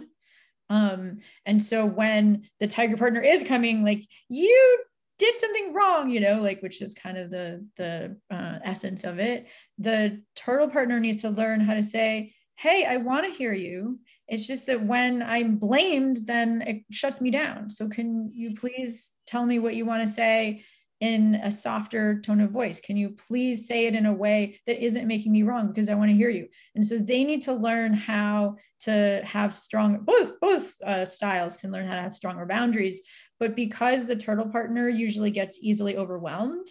Um, 0.69 1.15
and 1.45 1.61
so 1.61 1.85
when 1.85 2.43
the 2.59 2.67
tiger 2.67 2.95
partner 2.95 3.21
is 3.21 3.43
coming 3.43 3.83
like 3.83 4.07
you 4.29 4.83
did 5.19 5.35
something 5.35 5.73
wrong 5.73 6.09
you 6.09 6.19
know 6.19 6.41
like 6.41 6.61
which 6.61 6.81
is 6.81 6.93
kind 6.93 7.17
of 7.17 7.29
the 7.29 7.63
the 7.77 8.17
uh, 8.31 8.59
essence 8.63 9.03
of 9.03 9.19
it. 9.19 9.47
The 9.77 10.21
turtle 10.35 10.69
partner 10.69 10.99
needs 10.99 11.21
to 11.21 11.29
learn 11.29 11.59
how 11.59 11.75
to 11.75 11.83
say 11.83 12.33
hey 12.55 12.85
i 12.85 12.97
want 12.97 13.25
to 13.25 13.31
hear 13.31 13.53
you. 13.53 13.99
It's 14.27 14.47
just 14.47 14.65
that 14.67 14.83
when 14.83 15.21
i'm 15.21 15.57
blamed 15.57 16.17
then 16.25 16.63
it 16.65 16.83
shuts 16.91 17.21
me 17.21 17.29
down. 17.29 17.69
So 17.69 17.87
can 17.87 18.27
you 18.31 18.55
please 18.55 19.11
tell 19.27 19.45
me 19.45 19.59
what 19.59 19.75
you 19.75 19.85
want 19.85 20.01
to 20.01 20.07
say 20.07 20.63
in 21.01 21.35
a 21.35 21.51
softer 21.51 22.19
tone 22.21 22.41
of 22.41 22.51
voice 22.51 22.79
can 22.79 22.97
you 22.97 23.09
please 23.11 23.67
say 23.67 23.85
it 23.85 23.95
in 23.95 24.05
a 24.05 24.13
way 24.13 24.59
that 24.65 24.83
isn't 24.83 25.07
making 25.07 25.31
me 25.31 25.43
wrong 25.43 25.67
because 25.67 25.89
i 25.89 25.95
want 25.95 26.09
to 26.09 26.15
hear 26.15 26.29
you 26.29 26.47
and 26.75 26.85
so 26.85 26.97
they 26.97 27.23
need 27.23 27.41
to 27.41 27.53
learn 27.53 27.93
how 27.93 28.55
to 28.79 29.21
have 29.23 29.53
strong 29.53 29.99
both 30.03 30.39
both 30.39 30.75
uh, 30.85 31.05
styles 31.05 31.55
can 31.55 31.71
learn 31.71 31.87
how 31.87 31.95
to 31.95 32.01
have 32.01 32.13
stronger 32.13 32.45
boundaries 32.45 33.01
but 33.39 33.55
because 33.55 34.05
the 34.05 34.15
turtle 34.15 34.49
partner 34.49 34.89
usually 34.89 35.31
gets 35.31 35.59
easily 35.61 35.95
overwhelmed, 35.95 36.67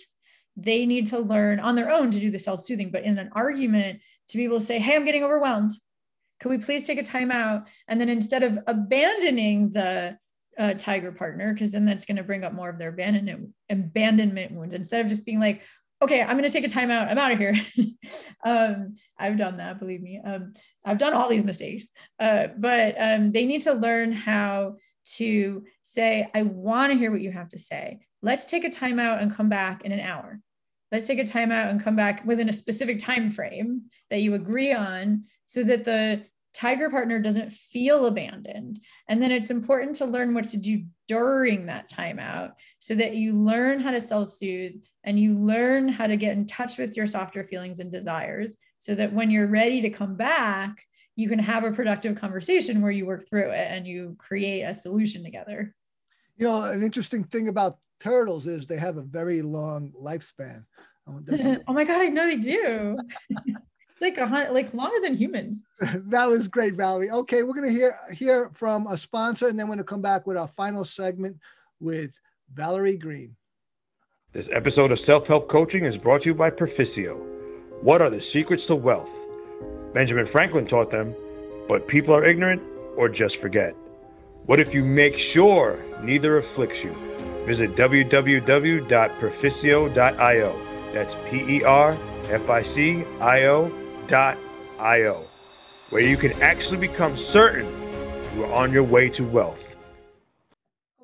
they 0.56 0.84
need 0.84 1.06
to 1.06 1.18
learn 1.18 1.60
on 1.60 1.74
their 1.74 1.90
own 1.90 2.10
to 2.10 2.20
do 2.20 2.30
the 2.30 2.38
self 2.38 2.60
soothing. 2.60 2.90
But 2.90 3.04
in 3.04 3.18
an 3.18 3.30
argument, 3.32 4.00
to 4.28 4.36
be 4.36 4.44
able 4.44 4.58
to 4.58 4.64
say, 4.64 4.78
Hey, 4.78 4.94
I'm 4.94 5.04
getting 5.04 5.24
overwhelmed. 5.24 5.72
Could 6.40 6.50
we 6.50 6.58
please 6.58 6.84
take 6.84 6.98
a 6.98 7.02
time 7.02 7.30
out? 7.30 7.66
And 7.88 8.00
then 8.00 8.08
instead 8.08 8.42
of 8.42 8.58
abandoning 8.66 9.72
the 9.72 10.18
uh, 10.58 10.74
tiger 10.74 11.12
partner, 11.12 11.52
because 11.52 11.72
then 11.72 11.84
that's 11.84 12.04
going 12.04 12.16
to 12.16 12.24
bring 12.24 12.44
up 12.44 12.52
more 12.52 12.68
of 12.68 12.78
their 12.78 12.90
abandonment, 12.90 13.50
abandonment 13.70 14.52
wounds, 14.52 14.74
instead 14.74 15.00
of 15.00 15.08
just 15.08 15.24
being 15.24 15.40
like, 15.40 15.62
okay, 16.02 16.22
I'm 16.22 16.36
going 16.36 16.44
to 16.44 16.50
take 16.50 16.64
a 16.64 16.68
time 16.68 16.90
out. 16.90 17.08
I'm 17.08 17.18
out 17.18 17.32
of 17.32 17.38
here. 17.38 17.54
um, 18.44 18.94
I've 19.18 19.36
done 19.36 19.56
that, 19.56 19.78
believe 19.78 20.00
me. 20.00 20.20
Um, 20.24 20.52
I've 20.84 20.98
done 20.98 21.14
all 21.14 21.28
these 21.28 21.44
mistakes, 21.44 21.90
uh, 22.20 22.48
but 22.56 22.94
um, 22.98 23.32
they 23.32 23.44
need 23.44 23.62
to 23.62 23.74
learn 23.74 24.12
how 24.12 24.76
to 25.16 25.64
say, 25.82 26.28
I 26.34 26.42
want 26.42 26.92
to 26.92 26.98
hear 26.98 27.10
what 27.10 27.20
you 27.20 27.32
have 27.32 27.48
to 27.50 27.58
say. 27.58 28.00
Let's 28.22 28.46
take 28.46 28.64
a 28.64 28.70
timeout 28.70 29.22
and 29.22 29.34
come 29.34 29.48
back 29.48 29.84
in 29.84 29.92
an 29.92 30.00
hour. 30.00 30.40
Let's 30.92 31.06
take 31.06 31.18
a 31.18 31.24
timeout 31.24 31.70
and 31.70 31.82
come 31.82 31.96
back 31.96 32.24
within 32.24 32.48
a 32.48 32.52
specific 32.52 32.98
time 32.98 33.30
frame 33.30 33.82
that 34.10 34.22
you 34.22 34.34
agree 34.34 34.72
on 34.72 35.24
so 35.46 35.62
that 35.64 35.84
the 35.84 36.22
tiger 36.58 36.90
partner 36.90 37.20
doesn't 37.20 37.52
feel 37.52 38.06
abandoned. 38.06 38.80
And 39.08 39.22
then 39.22 39.30
it's 39.30 39.50
important 39.50 39.94
to 39.96 40.06
learn 40.06 40.34
what 40.34 40.44
to 40.46 40.56
do 40.56 40.84
during 41.06 41.66
that 41.66 41.88
timeout 41.88 42.52
so 42.80 42.96
that 42.96 43.14
you 43.14 43.32
learn 43.32 43.78
how 43.78 43.92
to 43.92 44.00
self 44.00 44.28
soothe 44.28 44.72
and 45.04 45.18
you 45.20 45.34
learn 45.34 45.88
how 45.88 46.08
to 46.08 46.16
get 46.16 46.36
in 46.36 46.46
touch 46.46 46.76
with 46.76 46.96
your 46.96 47.06
softer 47.06 47.44
feelings 47.44 47.78
and 47.78 47.92
desires 47.92 48.56
so 48.78 48.94
that 48.96 49.12
when 49.12 49.30
you're 49.30 49.46
ready 49.46 49.80
to 49.82 49.90
come 49.90 50.16
back, 50.16 50.84
you 51.14 51.28
can 51.28 51.38
have 51.38 51.62
a 51.62 51.70
productive 51.70 52.16
conversation 52.16 52.82
where 52.82 52.90
you 52.90 53.06
work 53.06 53.28
through 53.28 53.50
it 53.50 53.68
and 53.70 53.86
you 53.86 54.16
create 54.18 54.62
a 54.62 54.74
solution 54.74 55.22
together. 55.22 55.74
You 56.36 56.46
know, 56.46 56.62
an 56.62 56.82
interesting 56.82 57.22
thing 57.22 57.48
about 57.48 57.78
turtles 58.00 58.46
is 58.48 58.66
they 58.66 58.76
have 58.76 58.96
a 58.96 59.02
very 59.02 59.42
long 59.42 59.92
lifespan. 60.00 60.64
oh 61.08 61.72
my 61.72 61.84
god, 61.84 62.02
I 62.02 62.06
know 62.06 62.26
they 62.26 62.36
do. 62.36 62.96
like 64.00 64.18
a 64.18 64.26
hundred, 64.26 64.52
like 64.52 64.72
longer 64.74 65.00
than 65.02 65.14
humans. 65.14 65.64
that 65.80 66.26
was 66.26 66.48
great, 66.48 66.74
Valerie. 66.74 67.10
Okay, 67.10 67.42
we're 67.42 67.54
gonna 67.54 67.70
hear 67.70 67.98
hear 68.12 68.50
from 68.54 68.86
a 68.86 68.96
sponsor, 68.96 69.48
and 69.48 69.58
then 69.58 69.68
we're 69.68 69.74
gonna 69.74 69.84
come 69.84 70.02
back 70.02 70.26
with 70.26 70.36
our 70.36 70.48
final 70.48 70.84
segment 70.84 71.36
with 71.80 72.12
Valerie 72.54 72.96
Greene. 72.96 73.34
This 74.32 74.46
episode 74.54 74.92
of 74.92 74.98
Self 75.06 75.26
Help 75.26 75.50
Coaching 75.50 75.84
is 75.84 75.96
brought 75.96 76.22
to 76.22 76.28
you 76.28 76.34
by 76.34 76.50
Perficio. 76.50 77.16
What 77.82 78.02
are 78.02 78.10
the 78.10 78.20
secrets 78.32 78.64
to 78.66 78.74
wealth? 78.74 79.08
Benjamin 79.94 80.28
Franklin 80.32 80.66
taught 80.66 80.90
them, 80.90 81.14
but 81.68 81.86
people 81.88 82.14
are 82.14 82.24
ignorant 82.24 82.60
or 82.96 83.08
just 83.08 83.36
forget. 83.40 83.74
What 84.46 84.60
if 84.60 84.74
you 84.74 84.84
make 84.84 85.16
sure 85.32 85.78
neither 86.02 86.38
afflicts 86.38 86.76
you? 86.82 86.92
Visit 87.46 87.76
www.perficio.io. 87.76 90.64
That's 90.92 91.14
P 91.30 91.56
E 91.56 91.62
R 91.64 91.96
F 92.30 92.48
I 92.48 92.62
C 92.74 93.04
I 93.20 93.44
O 93.44 93.70
dot 94.08 94.38
where 95.90 96.02
you 96.02 96.16
can 96.16 96.32
actually 96.42 96.76
become 96.76 97.16
certain 97.32 97.66
you 98.34 98.44
are 98.44 98.52
on 98.52 98.72
your 98.72 98.82
way 98.82 99.08
to 99.08 99.22
wealth. 99.22 99.58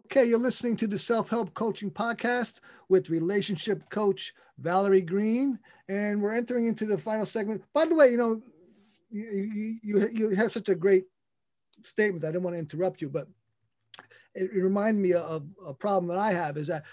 Okay, 0.07 0.25
you're 0.25 0.39
listening 0.39 0.77
to 0.77 0.87
the 0.87 0.99
Self 0.99 1.29
Help 1.29 1.53
Coaching 1.55 1.91
Podcast 1.91 2.55
with 2.89 3.11
relationship 3.11 3.89
coach 3.91 4.33
Valerie 4.59 5.01
Greene, 5.01 5.59
and 5.89 6.23
we're 6.23 6.35
entering 6.35 6.67
into 6.67 6.87
the 6.87 6.97
final 6.97 7.27
segment. 7.27 7.63
By 7.75 7.85
the 7.87 7.97
way, 7.97 8.09
you 8.09 8.17
know, 8.17 8.43
you, 9.11 9.79
you, 9.83 10.09
you 10.13 10.31
have 10.31 10.53
such 10.53 10.69
a 10.69 10.75
great 10.75 11.05
statement. 11.83 12.25
I 12.25 12.29
didn't 12.29 12.43
want 12.43 12.55
to 12.55 12.61
interrupt 12.61 13.01
you, 13.01 13.09
but 13.09 13.27
it, 14.35 14.51
it 14.55 14.63
reminded 14.63 15.03
me 15.03 15.13
of 15.15 15.47
a 15.67 15.75
problem 15.75 16.07
that 16.09 16.21
I 16.23 16.33
have 16.33 16.57
is 16.57 16.69
that, 16.69 16.85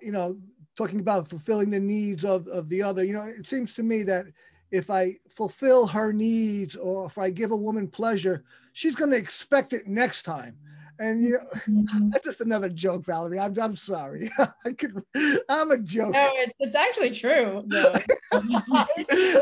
you 0.00 0.12
know, 0.12 0.38
talking 0.76 1.00
about 1.00 1.28
fulfilling 1.28 1.70
the 1.70 1.80
needs 1.80 2.24
of, 2.24 2.48
of 2.48 2.68
the 2.68 2.82
other, 2.82 3.04
you 3.04 3.12
know, 3.12 3.22
it 3.22 3.46
seems 3.46 3.74
to 3.74 3.82
me 3.82 4.02
that 4.04 4.26
if 4.72 4.90
I 4.90 5.16
fulfill 5.28 5.86
her 5.86 6.12
needs 6.12 6.74
or 6.74 7.06
if 7.06 7.18
I 7.18 7.30
give 7.30 7.52
a 7.52 7.56
woman 7.56 7.86
pleasure, 7.86 8.44
she's 8.72 8.96
going 8.96 9.10
to 9.10 9.16
expect 9.16 9.72
it 9.72 9.86
next 9.86 10.22
time. 10.22 10.56
And 10.98 11.22
you 11.22 11.32
know, 11.32 11.38
mm-hmm. 11.68 12.10
that's 12.12 12.24
just 12.24 12.40
another 12.40 12.68
joke, 12.68 13.04
Valerie. 13.04 13.38
I'm, 13.38 13.58
I'm 13.60 13.76
sorry. 13.76 14.30
I 14.64 14.72
could, 14.72 15.02
I'm 15.48 15.70
a 15.70 15.78
joke. 15.78 16.12
No, 16.12 16.30
it's, 16.34 16.52
it's 16.60 16.76
actually 16.76 17.10
true. 17.10 17.64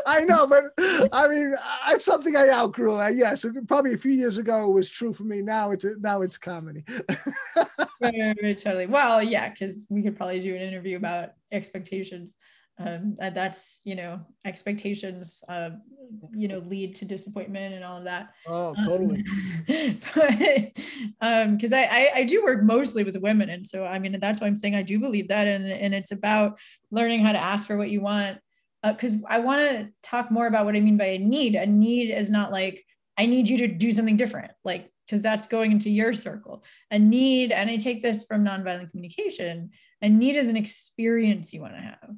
I 0.06 0.20
know, 0.22 0.46
but 0.46 0.72
I 1.12 1.28
mean, 1.28 1.54
it's 1.88 2.04
something 2.04 2.36
I 2.36 2.50
outgrew. 2.50 2.94
I, 2.96 3.10
yes, 3.10 3.44
probably 3.68 3.94
a 3.94 3.98
few 3.98 4.12
years 4.12 4.38
ago 4.38 4.68
it 4.68 4.72
was 4.72 4.88
true 4.88 5.12
for 5.12 5.24
me. 5.24 5.42
Now 5.42 5.72
it's 5.72 5.84
now 6.00 6.22
it's 6.22 6.38
comedy. 6.38 6.84
right, 8.00 8.36
right, 8.42 8.58
totally. 8.58 8.86
Well, 8.86 9.22
yeah, 9.22 9.50
because 9.50 9.86
we 9.90 10.02
could 10.02 10.16
probably 10.16 10.40
do 10.40 10.54
an 10.54 10.62
interview 10.62 10.96
about 10.96 11.30
expectations 11.52 12.36
um, 12.80 13.16
that's 13.18 13.82
you 13.84 13.94
know 13.94 14.20
expectations 14.44 15.42
uh, 15.48 15.70
you 16.32 16.48
know 16.48 16.58
lead 16.60 16.94
to 16.96 17.04
disappointment 17.04 17.74
and 17.74 17.84
all 17.84 17.98
of 17.98 18.04
that. 18.04 18.30
Oh 18.46 18.74
totally. 18.84 19.24
um, 21.20 21.56
because 21.56 21.72
um, 21.72 21.78
I, 21.78 21.84
I, 21.84 22.10
I 22.16 22.24
do 22.24 22.42
work 22.42 22.62
mostly 22.62 23.04
with 23.04 23.16
women 23.16 23.50
and 23.50 23.66
so 23.66 23.84
i 23.84 23.98
mean 23.98 24.18
that's 24.20 24.40
why 24.40 24.46
i'm 24.46 24.56
saying 24.56 24.74
i 24.74 24.82
do 24.82 24.98
believe 24.98 25.28
that 25.28 25.46
and 25.46 25.66
and 25.66 25.94
it's 25.94 26.12
about 26.12 26.58
learning 26.90 27.20
how 27.20 27.32
to 27.32 27.38
ask 27.38 27.66
for 27.66 27.76
what 27.76 27.90
you 27.90 28.00
want. 28.00 28.38
Because 28.82 29.14
uh, 29.14 29.26
i 29.28 29.38
want 29.38 29.60
to 29.70 29.88
talk 30.02 30.30
more 30.30 30.46
about 30.46 30.64
what 30.64 30.76
i 30.76 30.80
mean 30.80 30.96
by 30.96 31.06
a 31.06 31.18
need. 31.18 31.54
A 31.54 31.66
need 31.66 32.10
is 32.10 32.30
not 32.30 32.50
like 32.50 32.84
i 33.18 33.26
need 33.26 33.48
you 33.48 33.58
to 33.58 33.68
do 33.68 33.92
something 33.92 34.16
different 34.16 34.52
like 34.64 34.90
because 35.06 35.22
that's 35.22 35.46
going 35.46 35.72
into 35.72 35.90
your 35.90 36.14
circle. 36.14 36.64
A 36.90 36.98
need 36.98 37.52
and 37.52 37.68
i 37.68 37.76
take 37.76 38.00
this 38.00 38.24
from 38.24 38.44
nonviolent 38.44 38.90
communication 38.90 39.70
a 40.02 40.08
need 40.08 40.36
is 40.36 40.48
an 40.48 40.56
experience 40.56 41.52
you 41.52 41.60
want 41.60 41.74
to 41.74 41.80
have 41.80 42.10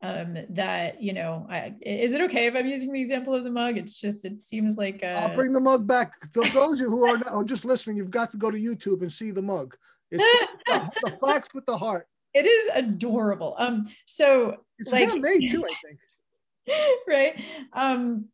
um, 0.00 0.38
that 0.50 1.02
you 1.02 1.12
know 1.12 1.46
I, 1.50 1.74
is 1.82 2.12
it 2.12 2.20
okay 2.22 2.46
if 2.46 2.54
i'm 2.54 2.66
using 2.66 2.92
the 2.92 3.00
example 3.00 3.34
of 3.34 3.44
the 3.44 3.50
mug? 3.50 3.76
It's 3.76 3.94
just 3.94 4.24
it 4.24 4.40
seems 4.40 4.76
like 4.76 5.02
i 5.02 5.12
i'll 5.12 5.34
bring 5.34 5.52
the 5.52 5.60
mug 5.60 5.86
back. 5.86 6.12
Those 6.32 6.78
who 6.78 7.04
are, 7.04 7.18
not, 7.18 7.32
are 7.32 7.44
just 7.44 7.64
listening 7.64 7.96
you've 7.96 8.10
got 8.10 8.30
to 8.30 8.36
go 8.36 8.50
to 8.50 8.58
youtube 8.58 9.02
and 9.02 9.12
see 9.12 9.30
the 9.30 9.42
mug. 9.42 9.76
It's 10.10 10.24
the, 10.66 10.92
the 11.02 11.10
fox 11.18 11.52
with 11.52 11.66
the 11.66 11.76
heart. 11.76 12.06
It 12.32 12.46
is 12.46 12.70
adorable. 12.74 13.56
Um 13.58 13.84
so 14.06 14.58
it's 14.78 14.92
like, 14.92 15.08
handmade 15.08 15.50
too 15.50 15.64
i 15.64 15.74
think. 15.84 15.98
Right? 17.08 17.42
Um 17.72 18.26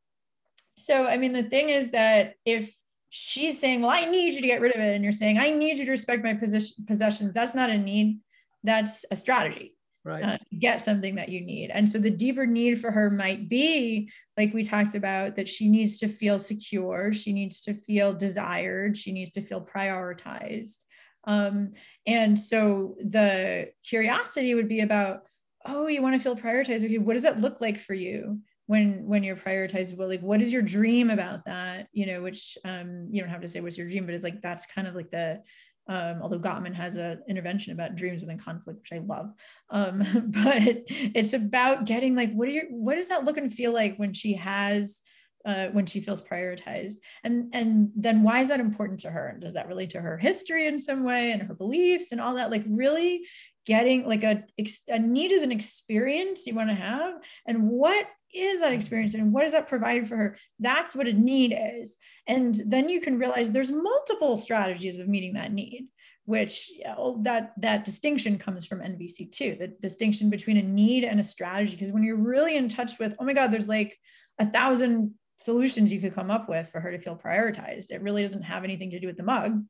so 0.76 1.06
i 1.06 1.16
mean 1.16 1.32
the 1.32 1.44
thing 1.44 1.70
is 1.70 1.90
that 1.90 2.34
if 2.44 2.74
she's 3.08 3.58
saying 3.58 3.80
well 3.80 3.90
i 3.90 4.04
need 4.04 4.34
you 4.34 4.40
to 4.40 4.46
get 4.46 4.60
rid 4.60 4.74
of 4.74 4.80
it 4.80 4.94
and 4.94 5.04
you're 5.04 5.12
saying 5.12 5.38
i 5.38 5.48
need 5.48 5.78
you 5.78 5.84
to 5.84 5.90
respect 5.92 6.24
my 6.24 6.34
position 6.34 6.84
possessions 6.86 7.32
that's 7.32 7.54
not 7.54 7.70
a 7.70 7.78
need. 7.78 8.18
That's 8.64 9.04
a 9.10 9.16
strategy 9.16 9.73
right. 10.04 10.22
uh, 10.22 10.38
get 10.58 10.80
something 10.80 11.14
that 11.16 11.28
you 11.28 11.40
need. 11.40 11.70
And 11.70 11.88
so 11.88 11.98
the 11.98 12.10
deeper 12.10 12.46
need 12.46 12.80
for 12.80 12.90
her 12.90 13.10
might 13.10 13.48
be, 13.48 14.10
like 14.36 14.52
we 14.54 14.62
talked 14.62 14.94
about, 14.94 15.36
that 15.36 15.48
she 15.48 15.68
needs 15.68 15.98
to 15.98 16.08
feel 16.08 16.38
secure, 16.38 17.12
she 17.12 17.32
needs 17.32 17.60
to 17.62 17.74
feel 17.74 18.12
desired, 18.12 18.96
she 18.96 19.12
needs 19.12 19.30
to 19.30 19.40
feel 19.40 19.60
prioritized. 19.60 20.84
Um, 21.24 21.72
and 22.06 22.38
so 22.38 22.96
the 23.00 23.70
curiosity 23.82 24.54
would 24.54 24.68
be 24.68 24.80
about, 24.80 25.22
oh, 25.64 25.86
you 25.86 26.02
want 26.02 26.14
to 26.14 26.22
feel 26.22 26.36
prioritized. 26.36 26.84
Okay, 26.84 26.98
what 26.98 27.14
does 27.14 27.22
that 27.22 27.40
look 27.40 27.60
like 27.60 27.78
for 27.78 27.94
you? 27.94 28.40
When 28.66 29.06
when 29.06 29.22
you're 29.22 29.36
prioritized 29.36 29.96
well 29.96 30.08
like 30.08 30.22
what 30.22 30.40
is 30.40 30.52
your 30.52 30.62
dream 30.62 31.10
about 31.10 31.44
that 31.44 31.88
you 31.92 32.06
know 32.06 32.22
which 32.22 32.56
um 32.64 33.08
you 33.10 33.20
don't 33.20 33.30
have 33.30 33.42
to 33.42 33.48
say 33.48 33.60
what's 33.60 33.76
your 33.76 33.88
dream 33.88 34.06
but 34.06 34.14
it's 34.14 34.24
like 34.24 34.40
that's 34.40 34.66
kind 34.66 34.88
of 34.88 34.94
like 34.94 35.10
the 35.10 35.40
um, 35.86 36.22
although 36.22 36.38
Gottman 36.38 36.74
has 36.74 36.96
an 36.96 37.22
intervention 37.28 37.72
about 37.72 37.94
dreams 37.94 38.22
within 38.22 38.38
conflict, 38.38 38.80
which 38.80 38.98
I 38.98 39.02
love. 39.02 39.32
Um, 39.70 39.98
but 40.28 40.84
it's 40.88 41.34
about 41.34 41.84
getting 41.84 42.14
like, 42.14 42.32
what 42.32 42.48
are 42.48 42.52
your, 42.52 42.64
what 42.70 42.94
does 42.94 43.08
that 43.08 43.24
look 43.24 43.36
and 43.36 43.52
feel 43.52 43.72
like 43.72 43.96
when 43.96 44.12
she 44.12 44.34
has, 44.34 45.02
uh, 45.44 45.68
when 45.68 45.84
she 45.84 46.00
feels 46.00 46.22
prioritized, 46.22 46.94
and 47.22 47.54
and 47.54 47.90
then 47.94 48.22
why 48.22 48.40
is 48.40 48.48
that 48.48 48.60
important 48.60 49.00
to 49.00 49.10
her? 49.10 49.28
And 49.28 49.42
does 49.42 49.52
that 49.52 49.68
relate 49.68 49.90
to 49.90 50.00
her 50.00 50.16
history 50.16 50.66
in 50.66 50.78
some 50.78 51.04
way 51.04 51.32
and 51.32 51.42
her 51.42 51.52
beliefs 51.52 52.12
and 52.12 52.20
all 52.20 52.36
that? 52.36 52.50
Like 52.50 52.64
really 52.66 53.26
getting 53.66 54.08
like 54.08 54.24
a 54.24 54.42
a 54.88 54.98
need 54.98 55.32
is 55.32 55.42
an 55.42 55.52
experience 55.52 56.46
you 56.46 56.54
want 56.54 56.70
to 56.70 56.74
have, 56.74 57.16
and 57.46 57.68
what 57.68 58.06
is 58.34 58.60
that 58.60 58.72
experience 58.72 59.14
and 59.14 59.32
what 59.32 59.42
does 59.42 59.52
that 59.52 59.68
provide 59.68 60.08
for 60.08 60.16
her? 60.16 60.36
That's 60.58 60.94
what 60.94 61.08
a 61.08 61.12
need 61.12 61.56
is. 61.80 61.96
And 62.26 62.54
then 62.66 62.88
you 62.88 63.00
can 63.00 63.18
realize 63.18 63.50
there's 63.50 63.72
multiple 63.72 64.36
strategies 64.36 64.98
of 64.98 65.08
meeting 65.08 65.34
that 65.34 65.52
need 65.52 65.88
which 66.26 66.70
you 66.70 66.84
know, 66.84 67.18
that 67.22 67.52
that 67.58 67.84
distinction 67.84 68.38
comes 68.38 68.64
from 68.64 68.80
nvc 68.80 69.30
too 69.30 69.58
the 69.60 69.68
distinction 69.82 70.30
between 70.30 70.56
a 70.56 70.62
need 70.62 71.04
and 71.04 71.20
a 71.20 71.24
strategy. 71.24 71.72
Because 71.72 71.92
when 71.92 72.02
you're 72.02 72.16
really 72.16 72.56
in 72.56 72.68
touch 72.68 72.98
with 72.98 73.14
oh 73.18 73.24
my 73.24 73.34
god 73.34 73.48
there's 73.48 73.68
like 73.68 73.94
a 74.38 74.46
thousand 74.46 75.14
solutions 75.36 75.92
you 75.92 76.00
could 76.00 76.14
come 76.14 76.30
up 76.30 76.48
with 76.48 76.68
for 76.70 76.80
her 76.80 76.90
to 76.90 76.98
feel 76.98 77.16
prioritized. 77.16 77.90
It 77.90 78.02
really 78.02 78.22
doesn't 78.22 78.42
have 78.42 78.64
anything 78.64 78.90
to 78.90 79.00
do 79.00 79.06
with 79.06 79.16
the 79.16 79.22
mug. 79.22 79.64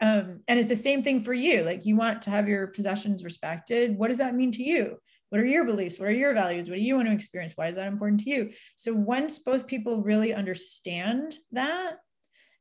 Um, 0.00 0.40
and 0.46 0.58
it's 0.58 0.68
the 0.68 0.76
same 0.76 1.02
thing 1.02 1.20
for 1.20 1.34
you. 1.34 1.62
Like 1.62 1.86
you 1.86 1.96
want 1.96 2.22
to 2.22 2.30
have 2.30 2.48
your 2.48 2.68
possessions 2.68 3.24
respected. 3.24 3.96
What 3.96 4.08
does 4.08 4.18
that 4.18 4.34
mean 4.34 4.52
to 4.52 4.62
you 4.62 4.98
what 5.30 5.40
are 5.40 5.46
your 5.46 5.64
beliefs? 5.64 5.98
What 5.98 6.08
are 6.08 6.12
your 6.12 6.34
values? 6.34 6.68
What 6.68 6.76
do 6.76 6.82
you 6.82 6.96
want 6.96 7.08
to 7.08 7.14
experience? 7.14 7.52
Why 7.54 7.68
is 7.68 7.76
that 7.76 7.88
important 7.88 8.20
to 8.20 8.30
you? 8.30 8.50
So 8.76 8.94
once 8.94 9.38
both 9.38 9.66
people 9.66 10.02
really 10.02 10.32
understand 10.32 11.36
that 11.52 11.96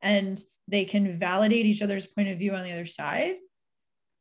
and 0.02 0.42
they 0.68 0.86
can 0.86 1.18
validate 1.18 1.66
each 1.66 1.82
other's 1.82 2.06
point 2.06 2.28
of 2.28 2.38
view 2.38 2.54
on 2.54 2.64
the 2.64 2.74
other 2.74 2.86
side, 2.86 3.36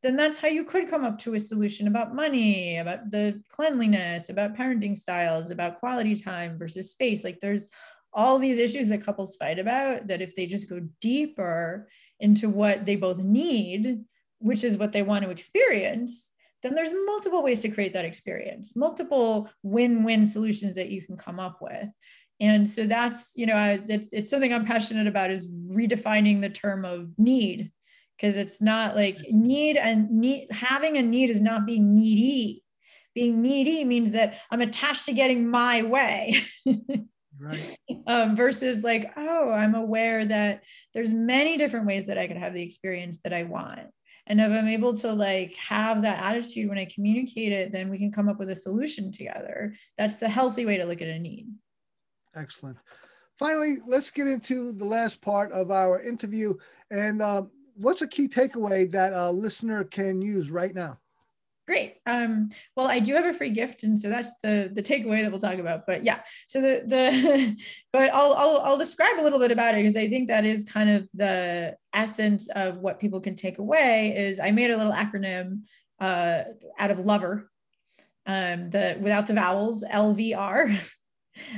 then 0.03 0.17
that's 0.17 0.39
how 0.39 0.49
you 0.49 0.63
could 0.63 0.89
come 0.89 1.05
up 1.05 1.19
to 1.19 1.35
a 1.35 1.41
solution 1.41 1.89
about 1.89 2.15
money, 2.15 2.79
about 2.79 3.11
the 3.11 3.43
cleanliness, 3.51 4.29
about 4.29 4.57
parenting 4.57 4.97
styles, 4.97 5.51
about 5.51 5.81
quality 5.81 6.15
time 6.15 6.57
versus 6.59 6.93
space. 6.93 7.25
Like 7.25 7.41
there's 7.41 7.69
all 8.13 8.39
these 8.39 8.59
issues 8.59 8.89
that 8.89 9.05
couples 9.05 9.37
fight 9.37 9.59
about 9.59 10.07
that 10.07 10.23
if 10.23 10.37
they 10.37 10.47
just 10.47 10.71
go 10.71 10.81
deeper 11.01 11.89
into 12.21 12.49
what 12.49 12.87
they 12.87 12.97
both 12.97 13.19
need, 13.19 14.05
which 14.39 14.63
is 14.63 14.77
what 14.77 14.93
they 14.93 15.03
want 15.03 15.25
to 15.25 15.31
experience, 15.31 16.31
then 16.63 16.75
there's 16.75 16.93
multiple 16.93 17.43
ways 17.43 17.61
to 17.63 17.69
create 17.69 17.93
that 17.93 18.05
experience, 18.05 18.75
multiple 18.75 19.49
win-win 19.63 20.25
solutions 20.25 20.75
that 20.75 20.91
you 20.91 21.03
can 21.03 21.17
come 21.17 21.39
up 21.39 21.59
with. 21.61 21.89
And 22.41 22.69
so 22.69 22.87
that's, 22.87 23.33
you 23.37 23.47
know, 23.47 23.55
I, 23.55 23.81
it, 23.89 24.09
it's 24.13 24.31
something 24.31 24.53
I'm 24.53 24.65
passionate 24.65 25.07
about 25.07 25.31
is 25.31 25.49
redefining 25.49 26.41
the 26.41 26.51
term 26.51 26.85
of 26.85 27.11
need 27.19 27.73
because 28.17 28.37
it's 28.37 28.61
not 28.61 28.97
like 28.97 29.19
need 29.31 29.77
and 29.77 30.11
need 30.11 30.49
having 30.51 30.97
a 30.97 31.03
need 31.03 31.31
is 31.31 31.41
not 31.41 31.67
being 31.67 31.95
needy. 31.95 32.63
Being 33.15 33.41
needy 33.41 33.85
means 33.85 34.11
that 34.13 34.35
I'm 34.51 34.61
attached 34.61 35.07
to 35.07 35.15
getting 35.15 35.49
my 35.49 35.83
way. 35.83 36.43
right. 37.39 37.77
um, 38.07 38.37
versus 38.37 38.85
like, 38.85 39.13
oh, 39.17 39.51
I'm 39.51 39.75
aware 39.75 40.25
that 40.27 40.63
there's 40.93 41.13
many 41.13 41.57
different 41.57 41.87
ways 41.87 42.07
that 42.07 42.19
I 42.19 42.27
could 42.27 42.37
have 42.37 42.53
the 42.53 42.63
experience 42.63 43.21
that 43.25 43.33
I 43.33 43.45
want 43.45 43.89
and 44.27 44.41
if 44.41 44.51
i'm 44.51 44.69
able 44.69 44.95
to 44.95 45.13
like 45.13 45.55
have 45.55 46.03
that 46.03 46.23
attitude 46.23 46.69
when 46.69 46.79
i 46.79 46.85
communicate 46.87 47.53
it 47.53 47.73
then 47.73 47.89
we 47.89 47.99
can 47.99 48.13
come 48.13 48.29
up 48.29 48.39
with 48.39 48.51
a 48.51 48.55
solution 48.55 49.11
together. 49.11 49.75
That's 49.99 50.17
the 50.17 50.29
healthy 50.29 50.67
way 50.67 50.77
to 50.79 50.85
look 50.85 51.03
at 51.03 51.09
a 51.09 51.19
need. 51.19 51.49
Excellent. 52.35 52.79
Finally 53.39 53.79
let's 53.87 54.11
get 54.11 54.27
into 54.27 54.73
the 54.73 54.85
last 54.85 55.23
part 55.23 55.53
of 55.53 55.71
our 55.71 56.03
interview. 56.03 56.55
And 56.91 57.23
um, 57.23 57.51
what's 57.75 58.03
a 58.03 58.09
key 58.09 58.29
takeaway 58.29 58.91
that 58.93 59.13
a 59.13 59.31
listener 59.31 59.85
can 59.85 60.23
use 60.23 60.51
right 60.51 60.75
now 60.75 60.99
Great. 61.67 61.97
Um, 62.07 62.49
well, 62.77 62.87
I 62.87 63.01
do 63.01 63.15
have 63.15 63.25
a 63.25 63.33
free 63.33 63.51
gift, 63.51 63.83
and 63.83 63.99
so 63.99 64.09
that's 64.09 64.31
the 64.41 64.71
the 64.73 64.83
takeaway 64.83 65.23
that 65.23 65.33
we'll 65.33 65.41
talk 65.41 65.59
about. 65.59 65.85
But 65.85 66.05
yeah, 66.05 66.21
so 66.47 66.61
the 66.61 66.83
the 66.87 67.57
but 67.93 68.15
I'll 68.15 68.35
I'll 68.35 68.59
I'll 68.59 68.79
describe 68.79 69.19
a 69.19 69.23
little 69.23 69.41
bit 69.41 69.51
about 69.51 69.75
it 69.75 69.79
because 69.79 69.97
I 69.97 70.09
think 70.09 70.29
that 70.29 70.45
is 70.45 70.63
kind 70.63 70.89
of 70.89 71.11
the 71.13 71.77
essence 71.93 72.49
of 72.51 72.79
what 72.79 73.01
people 73.01 73.21
can 73.21 73.35
take 73.35 73.59
away. 73.59 74.15
Is 74.17 74.39
I 74.39 74.53
made 74.53 74.71
a 74.71 74.77
little 74.77 74.93
acronym 74.93 75.63
uh, 75.99 76.45
out 76.79 76.93
of 76.93 77.01
lover, 77.01 77.51
um, 78.27 78.71
the 78.71 78.99
without 79.01 79.27
the 79.27 79.35
vowels 79.35 79.83
LVR. 79.83 80.95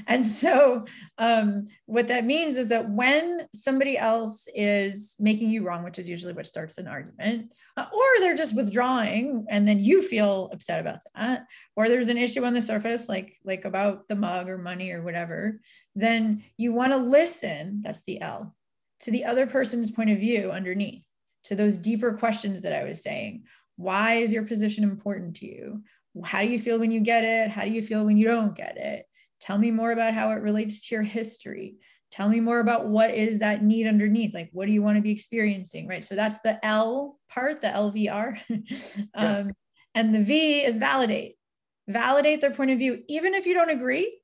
And 0.06 0.26
so, 0.26 0.84
um, 1.18 1.66
what 1.86 2.08
that 2.08 2.24
means 2.24 2.56
is 2.56 2.68
that 2.68 2.88
when 2.90 3.46
somebody 3.54 3.96
else 3.96 4.48
is 4.54 5.16
making 5.18 5.50
you 5.50 5.66
wrong, 5.66 5.84
which 5.84 5.98
is 5.98 6.08
usually 6.08 6.32
what 6.32 6.46
starts 6.46 6.78
an 6.78 6.88
argument, 6.88 7.52
uh, 7.76 7.86
or 7.92 8.20
they're 8.20 8.36
just 8.36 8.56
withdrawing, 8.56 9.46
and 9.48 9.66
then 9.66 9.78
you 9.78 10.02
feel 10.02 10.50
upset 10.52 10.80
about 10.80 11.00
that, 11.14 11.46
or 11.76 11.88
there's 11.88 12.08
an 12.08 12.18
issue 12.18 12.44
on 12.44 12.54
the 12.54 12.62
surface, 12.62 13.08
like 13.08 13.38
like 13.44 13.64
about 13.64 14.08
the 14.08 14.16
mug 14.16 14.48
or 14.48 14.58
money 14.58 14.90
or 14.92 15.02
whatever, 15.02 15.60
then 15.94 16.42
you 16.56 16.72
want 16.72 16.92
to 16.92 16.98
listen. 16.98 17.80
That's 17.82 18.04
the 18.04 18.20
L 18.20 18.54
to 19.00 19.10
the 19.10 19.24
other 19.24 19.46
person's 19.46 19.90
point 19.90 20.10
of 20.10 20.18
view 20.18 20.50
underneath, 20.50 21.06
to 21.44 21.54
those 21.54 21.76
deeper 21.76 22.12
questions 22.14 22.62
that 22.62 22.72
I 22.72 22.84
was 22.84 23.02
saying. 23.02 23.44
Why 23.76 24.14
is 24.14 24.32
your 24.32 24.42
position 24.42 24.82
important 24.82 25.36
to 25.36 25.46
you? 25.46 25.84
How 26.24 26.42
do 26.42 26.48
you 26.48 26.58
feel 26.58 26.78
when 26.78 26.90
you 26.90 27.00
get 27.00 27.22
it? 27.24 27.50
How 27.50 27.62
do 27.62 27.70
you 27.70 27.82
feel 27.82 28.04
when 28.04 28.16
you 28.16 28.26
don't 28.26 28.56
get 28.56 28.76
it? 28.76 29.06
Tell 29.40 29.58
me 29.58 29.70
more 29.70 29.92
about 29.92 30.14
how 30.14 30.30
it 30.30 30.42
relates 30.42 30.86
to 30.88 30.94
your 30.94 31.04
history. 31.04 31.76
Tell 32.10 32.28
me 32.28 32.40
more 32.40 32.60
about 32.60 32.86
what 32.86 33.10
is 33.10 33.38
that 33.40 33.62
need 33.62 33.86
underneath. 33.86 34.34
Like, 34.34 34.48
what 34.52 34.66
do 34.66 34.72
you 34.72 34.82
want 34.82 34.96
to 34.96 35.02
be 35.02 35.12
experiencing? 35.12 35.86
Right. 35.86 36.04
So 36.04 36.14
that's 36.14 36.38
the 36.40 36.64
L 36.64 37.18
part, 37.28 37.60
the 37.60 37.68
LVR. 37.68 38.38
um, 38.50 39.06
yeah. 39.14 39.44
And 39.94 40.14
the 40.14 40.20
V 40.20 40.64
is 40.64 40.78
validate. 40.78 41.36
Validate 41.86 42.40
their 42.40 42.50
point 42.50 42.70
of 42.70 42.78
view, 42.78 43.02
even 43.08 43.34
if 43.34 43.46
you 43.46 43.54
don't 43.54 43.70
agree, 43.70 44.20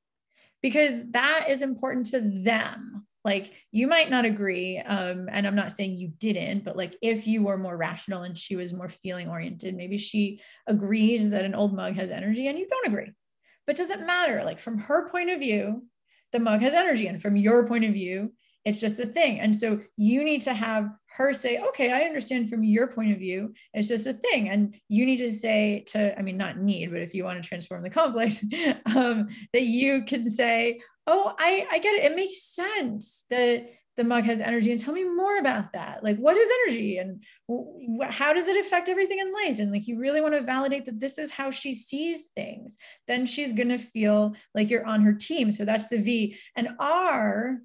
because 0.62 1.10
that 1.12 1.46
is 1.48 1.62
important 1.62 2.06
to 2.06 2.20
them. 2.20 3.06
Like, 3.24 3.52
you 3.72 3.86
might 3.86 4.10
not 4.10 4.26
agree. 4.26 4.78
Um, 4.78 5.28
and 5.30 5.46
I'm 5.46 5.54
not 5.54 5.72
saying 5.72 5.92
you 5.96 6.08
didn't, 6.18 6.62
but 6.62 6.76
like, 6.76 6.94
if 7.00 7.26
you 7.26 7.42
were 7.42 7.56
more 7.56 7.76
rational 7.76 8.22
and 8.22 8.36
she 8.36 8.54
was 8.54 8.74
more 8.74 8.88
feeling 8.88 9.28
oriented, 9.28 9.74
maybe 9.74 9.96
she 9.96 10.42
agrees 10.66 11.30
that 11.30 11.44
an 11.44 11.54
old 11.54 11.74
mug 11.74 11.94
has 11.94 12.10
energy 12.10 12.48
and 12.48 12.58
you 12.58 12.68
don't 12.68 12.88
agree 12.88 13.12
but 13.66 13.76
does 13.76 13.90
it 13.90 14.06
matter? 14.06 14.42
Like 14.44 14.58
from 14.58 14.78
her 14.78 15.08
point 15.08 15.30
of 15.30 15.40
view, 15.40 15.84
the 16.32 16.40
mug 16.40 16.60
has 16.60 16.74
energy. 16.74 17.06
And 17.06 17.22
from 17.22 17.36
your 17.36 17.66
point 17.66 17.84
of 17.84 17.92
view, 17.92 18.32
it's 18.64 18.80
just 18.80 18.98
a 18.98 19.06
thing. 19.06 19.40
And 19.40 19.54
so 19.54 19.80
you 19.96 20.24
need 20.24 20.42
to 20.42 20.54
have 20.54 20.90
her 21.16 21.32
say, 21.32 21.58
okay, 21.58 21.92
I 21.92 22.06
understand 22.06 22.48
from 22.48 22.64
your 22.64 22.88
point 22.88 23.12
of 23.12 23.18
view, 23.18 23.52
it's 23.74 23.88
just 23.88 24.06
a 24.06 24.14
thing. 24.14 24.48
And 24.48 24.74
you 24.88 25.04
need 25.04 25.18
to 25.18 25.30
say 25.30 25.84
to, 25.88 26.18
I 26.18 26.22
mean, 26.22 26.36
not 26.36 26.58
need, 26.58 26.90
but 26.90 27.02
if 27.02 27.14
you 27.14 27.24
want 27.24 27.42
to 27.42 27.48
transform 27.48 27.82
the 27.82 27.90
conflict, 27.90 28.42
um, 28.96 29.28
that 29.52 29.62
you 29.62 30.02
can 30.04 30.28
say, 30.28 30.80
oh, 31.06 31.34
I, 31.38 31.66
I 31.70 31.78
get 31.78 31.94
it. 31.94 32.10
It 32.10 32.16
makes 32.16 32.42
sense 32.42 33.26
that 33.30 33.68
the 33.96 34.04
mug 34.04 34.24
has 34.24 34.40
energy 34.40 34.70
and 34.70 34.80
tell 34.80 34.94
me 34.94 35.04
more 35.04 35.38
about 35.38 35.72
that. 35.72 36.02
Like 36.02 36.18
what 36.18 36.36
is 36.36 36.50
energy 36.64 36.98
and 36.98 37.22
how 38.08 38.32
does 38.32 38.48
it 38.48 38.58
affect 38.64 38.88
everything 38.88 39.20
in 39.20 39.32
life? 39.32 39.58
And 39.58 39.70
like 39.70 39.86
you 39.86 39.98
really 39.98 40.20
want 40.20 40.34
to 40.34 40.42
validate 40.42 40.84
that 40.86 40.98
this 40.98 41.18
is 41.18 41.30
how 41.30 41.50
she 41.50 41.74
sees 41.74 42.28
things. 42.34 42.76
Then 43.06 43.26
she's 43.26 43.52
going 43.52 43.68
to 43.68 43.78
feel 43.78 44.34
like 44.54 44.70
you're 44.70 44.86
on 44.86 45.02
her 45.02 45.12
team. 45.12 45.52
So 45.52 45.64
that's 45.64 45.88
the 45.88 45.98
v. 45.98 46.36
And 46.56 46.70
r 46.78 47.58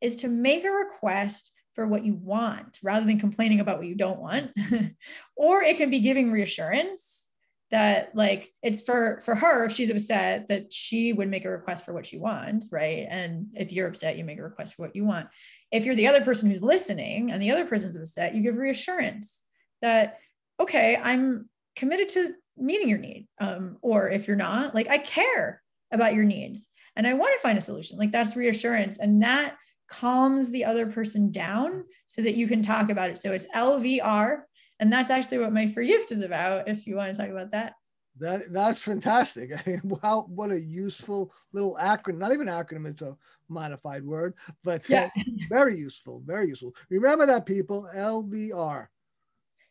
is 0.00 0.16
to 0.16 0.28
make 0.28 0.64
a 0.64 0.70
request 0.70 1.52
for 1.74 1.86
what 1.86 2.04
you 2.04 2.14
want 2.14 2.78
rather 2.82 3.06
than 3.06 3.18
complaining 3.18 3.60
about 3.60 3.78
what 3.78 3.86
you 3.86 3.94
don't 3.94 4.20
want. 4.20 4.50
Or 5.36 5.62
it 5.62 5.76
can 5.76 5.90
be 5.90 6.00
giving 6.00 6.30
reassurance 6.30 7.28
that 7.72 8.14
like 8.14 8.52
it's 8.62 8.82
for 8.82 9.18
for 9.24 9.34
her 9.34 9.64
if 9.64 9.72
she's 9.72 9.90
upset 9.90 10.46
that 10.48 10.70
she 10.72 11.14
would 11.14 11.28
make 11.28 11.46
a 11.46 11.50
request 11.50 11.84
for 11.84 11.94
what 11.94 12.06
she 12.06 12.18
wants 12.18 12.68
right? 12.70 13.06
And 13.10 13.46
if 13.54 13.72
you're 13.72 13.88
upset 13.88 14.16
you 14.16 14.24
make 14.24 14.38
a 14.38 14.42
request 14.42 14.74
for 14.74 14.82
what 14.82 14.94
you 14.94 15.04
want. 15.04 15.28
If 15.72 15.84
you're 15.84 15.96
the 15.96 16.06
other 16.06 16.20
person 16.20 16.48
who's 16.48 16.62
listening 16.62 17.32
and 17.32 17.42
the 17.42 17.50
other 17.50 17.64
person's 17.64 17.96
upset 17.96 18.34
you 18.34 18.42
give 18.42 18.56
reassurance 18.56 19.42
that 19.80 20.18
okay 20.60 21.00
i'm 21.02 21.48
committed 21.74 22.10
to 22.10 22.34
meeting 22.56 22.88
your 22.88 22.98
need. 22.98 23.26
Um, 23.40 23.78
or 23.80 24.10
if 24.10 24.28
you're 24.28 24.36
not 24.36 24.74
like 24.74 24.88
i 24.88 24.98
care 24.98 25.62
about 25.90 26.14
your 26.14 26.24
needs 26.24 26.68
and 26.94 27.06
i 27.06 27.14
want 27.14 27.32
to 27.34 27.42
find 27.42 27.58
a 27.58 27.62
solution. 27.62 27.96
Like 27.96 28.12
that's 28.12 28.36
reassurance 28.36 28.98
and 28.98 29.22
that 29.22 29.56
calms 29.88 30.50
the 30.50 30.64
other 30.64 30.86
person 30.86 31.30
down 31.32 31.84
so 32.06 32.22
that 32.22 32.34
you 32.34 32.46
can 32.46 32.62
talk 32.62 32.90
about 32.90 33.10
it. 33.10 33.18
So 33.18 33.32
it's 33.32 33.46
lvr 33.54 34.42
and 34.80 34.92
that's 34.92 35.10
actually 35.10 35.38
what 35.38 35.52
my 35.52 35.66
free 35.66 35.86
gift 35.86 36.12
is 36.12 36.22
about 36.22 36.68
if 36.68 36.86
you 36.86 36.96
want 36.96 37.14
to 37.14 37.20
talk 37.20 37.30
about 37.30 37.50
that 37.50 37.74
that 38.18 38.52
that's 38.52 38.82
fantastic 38.82 39.50
I 39.66 39.70
mean, 39.70 39.80
wow 39.84 40.26
what 40.28 40.50
a 40.50 40.60
useful 40.60 41.32
little 41.52 41.78
acronym 41.80 42.18
not 42.18 42.32
even 42.32 42.46
acronym 42.46 42.90
it's 42.90 43.02
a 43.02 43.16
modified 43.48 44.04
word 44.04 44.34
but 44.64 44.88
yeah. 44.88 45.08
Uh, 45.16 45.22
very 45.48 45.76
useful 45.76 46.22
very 46.24 46.48
useful 46.48 46.74
remember 46.90 47.26
that 47.26 47.46
people 47.46 47.88
LVR. 47.94 48.86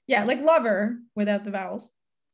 yeah 0.07 0.23
like 0.23 0.41
lover 0.41 0.97
without 1.15 1.43
the 1.43 1.51
vowels 1.51 1.89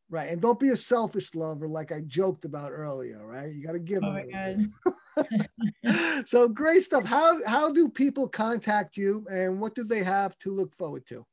Right. 0.09 0.29
And 0.29 0.41
don't 0.41 0.59
be 0.59 0.69
a 0.69 0.77
selfish 0.77 1.35
lover 1.35 1.67
like 1.67 1.91
I 1.91 2.01
joked 2.01 2.45
about 2.45 2.71
earlier, 2.71 3.25
right? 3.25 3.49
You 3.49 3.61
got 3.61 3.73
to 3.73 3.79
give. 3.79 4.03
Oh 4.03 4.13
my 4.13 4.23
God. 4.23 6.23
so 6.25 6.47
great 6.47 6.83
stuff. 6.83 7.05
How 7.05 7.43
how 7.45 7.73
do 7.73 7.89
people 7.89 8.29
contact 8.29 8.95
you 8.95 9.25
and 9.29 9.59
what 9.59 9.75
do 9.75 9.83
they 9.83 10.03
have 10.03 10.37
to 10.39 10.51
look 10.51 10.73
forward 10.75 11.05
to? 11.07 11.25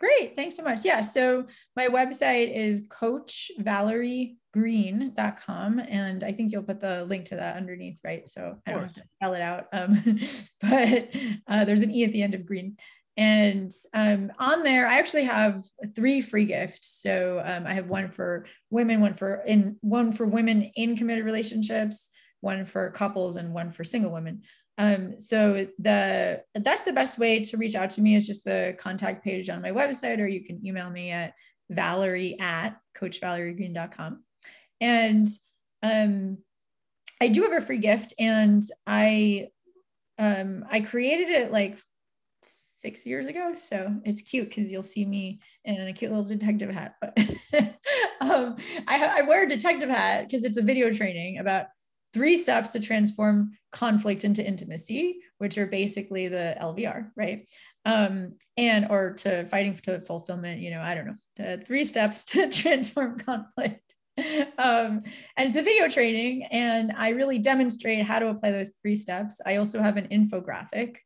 Great. 0.00 0.34
Thanks 0.34 0.56
so 0.56 0.62
much. 0.62 0.82
Yeah. 0.84 1.02
So 1.02 1.46
my 1.76 1.86
website 1.86 2.56
is 2.56 2.88
coachvaleriegreene.com. 2.88 5.78
And 5.78 6.24
I 6.24 6.32
think 6.32 6.52
you'll 6.52 6.62
put 6.62 6.80
the 6.80 7.04
link 7.04 7.26
to 7.26 7.36
that 7.36 7.56
underneath, 7.56 8.00
right? 8.02 8.26
So 8.26 8.56
I 8.66 8.72
don't 8.72 8.80
have 8.82 8.94
to 8.94 9.02
spell 9.06 9.34
it 9.34 9.42
out. 9.42 9.66
Um, 9.74 10.02
but 10.62 11.10
uh, 11.46 11.66
there's 11.66 11.82
an 11.82 11.90
E 11.90 12.04
at 12.04 12.12
the 12.12 12.22
end 12.22 12.34
of 12.34 12.46
green. 12.46 12.78
And 13.18 13.70
um, 13.92 14.32
on 14.38 14.62
there, 14.62 14.88
I 14.88 14.98
actually 14.98 15.24
have 15.24 15.62
three 15.94 16.22
free 16.22 16.46
gifts. 16.46 16.88
So 17.02 17.42
um, 17.44 17.66
I 17.66 17.74
have 17.74 17.88
one 17.88 18.10
for 18.10 18.46
women, 18.70 19.02
one 19.02 19.12
for 19.12 19.42
in 19.46 19.76
one 19.82 20.12
for 20.12 20.24
women 20.24 20.70
in 20.76 20.96
committed 20.96 21.26
relationships, 21.26 22.08
one 22.40 22.64
for 22.64 22.90
couples, 22.92 23.36
and 23.36 23.52
one 23.52 23.70
for 23.70 23.84
single 23.84 24.12
women. 24.12 24.44
Um, 24.80 25.20
so 25.20 25.66
the 25.78 26.42
that's 26.54 26.82
the 26.82 26.92
best 26.94 27.18
way 27.18 27.40
to 27.40 27.58
reach 27.58 27.74
out 27.74 27.90
to 27.90 28.00
me 28.00 28.16
is 28.16 28.26
just 28.26 28.46
the 28.46 28.74
contact 28.78 29.22
page 29.22 29.50
on 29.50 29.60
my 29.60 29.72
website, 29.72 30.20
or 30.20 30.26
you 30.26 30.42
can 30.42 30.64
email 30.66 30.88
me 30.88 31.10
at 31.10 31.34
Valerie 31.68 32.40
at 32.40 32.78
CoachValerieGreene.com. 32.98 34.24
And 34.80 35.26
um, 35.82 36.38
I 37.20 37.28
do 37.28 37.42
have 37.42 37.52
a 37.52 37.60
free 37.60 37.76
gift, 37.76 38.14
and 38.18 38.62
I 38.86 39.48
um, 40.18 40.64
I 40.70 40.80
created 40.80 41.28
it 41.28 41.52
like 41.52 41.78
six 42.42 43.04
years 43.04 43.26
ago. 43.26 43.52
So 43.56 43.94
it's 44.06 44.22
cute 44.22 44.48
because 44.48 44.72
you'll 44.72 44.82
see 44.82 45.04
me 45.04 45.40
in 45.66 45.88
a 45.88 45.92
cute 45.92 46.10
little 46.10 46.24
detective 46.24 46.70
hat. 46.70 46.94
But 47.02 47.18
um, 48.22 48.56
I, 48.88 49.18
I 49.18 49.22
wear 49.28 49.44
a 49.44 49.48
detective 49.48 49.90
hat 49.90 50.26
because 50.26 50.44
it's 50.44 50.56
a 50.56 50.62
video 50.62 50.90
training 50.90 51.38
about 51.38 51.66
three 52.12 52.36
steps 52.36 52.72
to 52.72 52.80
transform 52.80 53.52
conflict 53.72 54.24
into 54.24 54.46
intimacy, 54.46 55.20
which 55.38 55.58
are 55.58 55.66
basically 55.66 56.28
the 56.28 56.56
LVR, 56.60 57.10
right? 57.16 57.48
Um, 57.84 58.36
and 58.56 58.86
or 58.90 59.14
to 59.14 59.46
fighting 59.46 59.74
to 59.74 60.00
fulfillment, 60.00 60.60
you 60.60 60.70
know, 60.70 60.80
I 60.80 60.94
don't 60.94 61.06
know, 61.06 61.56
three 61.64 61.84
steps 61.84 62.24
to 62.26 62.50
transform 62.50 63.18
conflict. 63.18 63.94
Um, 64.58 65.00
and 65.36 65.48
it's 65.48 65.56
a 65.56 65.62
video 65.62 65.88
training, 65.88 66.44
and 66.44 66.92
I 66.96 67.10
really 67.10 67.38
demonstrate 67.38 68.04
how 68.04 68.18
to 68.18 68.28
apply 68.28 68.50
those 68.50 68.74
three 68.82 68.96
steps. 68.96 69.40
I 69.46 69.56
also 69.56 69.80
have 69.80 69.96
an 69.96 70.08
infographic 70.08 70.96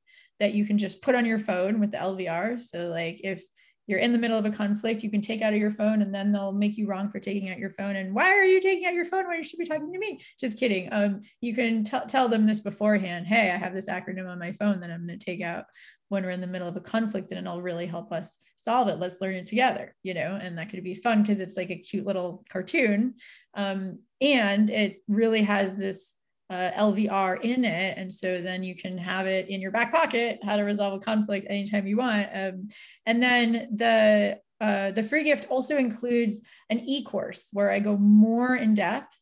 that 0.41 0.55
you 0.55 0.67
can 0.67 0.79
just 0.79 1.01
put 1.01 1.15
on 1.15 1.25
your 1.25 1.39
phone 1.39 1.79
with 1.79 1.93
the 1.93 1.99
LVR. 1.99 2.59
So, 2.59 2.89
like, 2.89 3.21
if 3.23 3.45
you're 3.87 3.99
in 3.99 4.13
the 4.13 4.19
middle 4.19 4.39
of 4.39 4.47
a 4.47 4.51
conflict, 4.51 5.03
you 5.03 5.11
can 5.11 5.21
take 5.21 5.43
out 5.43 5.53
of 5.53 5.59
your 5.59 5.71
phone 5.71 6.03
and 6.03 6.15
then 6.15 6.33
they'll 6.33 6.53
make 6.53 6.77
you 6.77 6.87
wrong 6.87 7.09
for 7.09 7.21
taking 7.21 7.51
out 7.51 7.59
your 7.59 7.71
phone. 7.71 7.97
And 7.97 8.15
why 8.15 8.33
are 8.33 8.45
you 8.45 8.61
taking 8.61 8.87
out 8.87 8.95
your 8.95 9.05
phone 9.05 9.29
when 9.29 9.39
you 9.39 9.45
should 9.45 9.59
be 9.59 9.67
talking 9.67 9.93
to 9.93 9.99
me? 9.99 10.21
Just 10.41 10.59
kidding. 10.59 10.89
Um, 10.91 11.21
you 11.41 11.55
can 11.55 11.85
t- 11.85 11.99
tell 12.09 12.29
them 12.29 12.47
this 12.47 12.61
beforehand. 12.61 13.27
Hey, 13.27 13.51
I 13.51 13.57
have 13.57 13.75
this 13.75 13.89
acronym 13.89 14.29
on 14.29 14.39
my 14.39 14.53
phone 14.53 14.81
that 14.81 14.91
I'm 14.91 15.07
going 15.07 15.19
to 15.19 15.25
take 15.25 15.43
out 15.43 15.65
when 16.09 16.25
we're 16.25 16.31
in 16.31 16.41
the 16.41 16.47
middle 16.47 16.69
of 16.69 16.77
a 16.77 16.81
conflict 16.81 17.31
and 17.31 17.47
it'll 17.47 17.63
really 17.63 17.87
help 17.87 18.13
us 18.13 18.39
solve 18.57 18.89
it. 18.89 18.99
Let's 18.99 19.21
learn 19.21 19.35
it 19.35 19.47
together, 19.47 19.95
you 20.03 20.15
know, 20.15 20.39
and 20.41 20.57
that 20.57 20.71
could 20.71 20.83
be 20.85 20.95
fun 20.95 21.23
because 21.23 21.41
it's 21.41 21.57
like 21.57 21.71
a 21.71 21.77
cute 21.77 22.07
little 22.07 22.45
cartoon. 22.49 23.15
Um, 23.55 23.99
and 24.21 24.71
it 24.71 25.03
really 25.09 25.43
has 25.43 25.77
this 25.77 26.15
uh, 26.51 26.71
LVR 26.77 27.41
in 27.41 27.65
it. 27.65 27.99
And 27.99 28.13
so 28.13 28.41
then 28.41 28.63
you 28.63 28.75
can 28.75 28.99
have 28.99 29.27
it 29.27 29.49
in 29.49 29.61
your 29.61 29.71
back 29.71 29.93
pocket, 29.93 30.41
how 30.43 30.57
to 30.57 30.63
resolve 30.63 30.95
a 30.95 31.05
conflict 31.05 31.47
anytime 31.49 31.87
you 31.87 31.97
want. 31.97 32.29
Um, 32.35 32.69
and 33.07 33.23
then 33.23 33.69
the 33.75 34.39
uh, 34.61 34.93
the 34.93 35.03
free 35.03 35.25
gift 35.25 35.47
also 35.51 35.77
includes 35.77 36.41
an 36.71 36.81
e-course 36.81 37.49
where 37.53 37.71
I 37.71 37.81
go 37.81 37.97
more 37.97 38.57
in 38.57 38.75
depth 38.75 39.19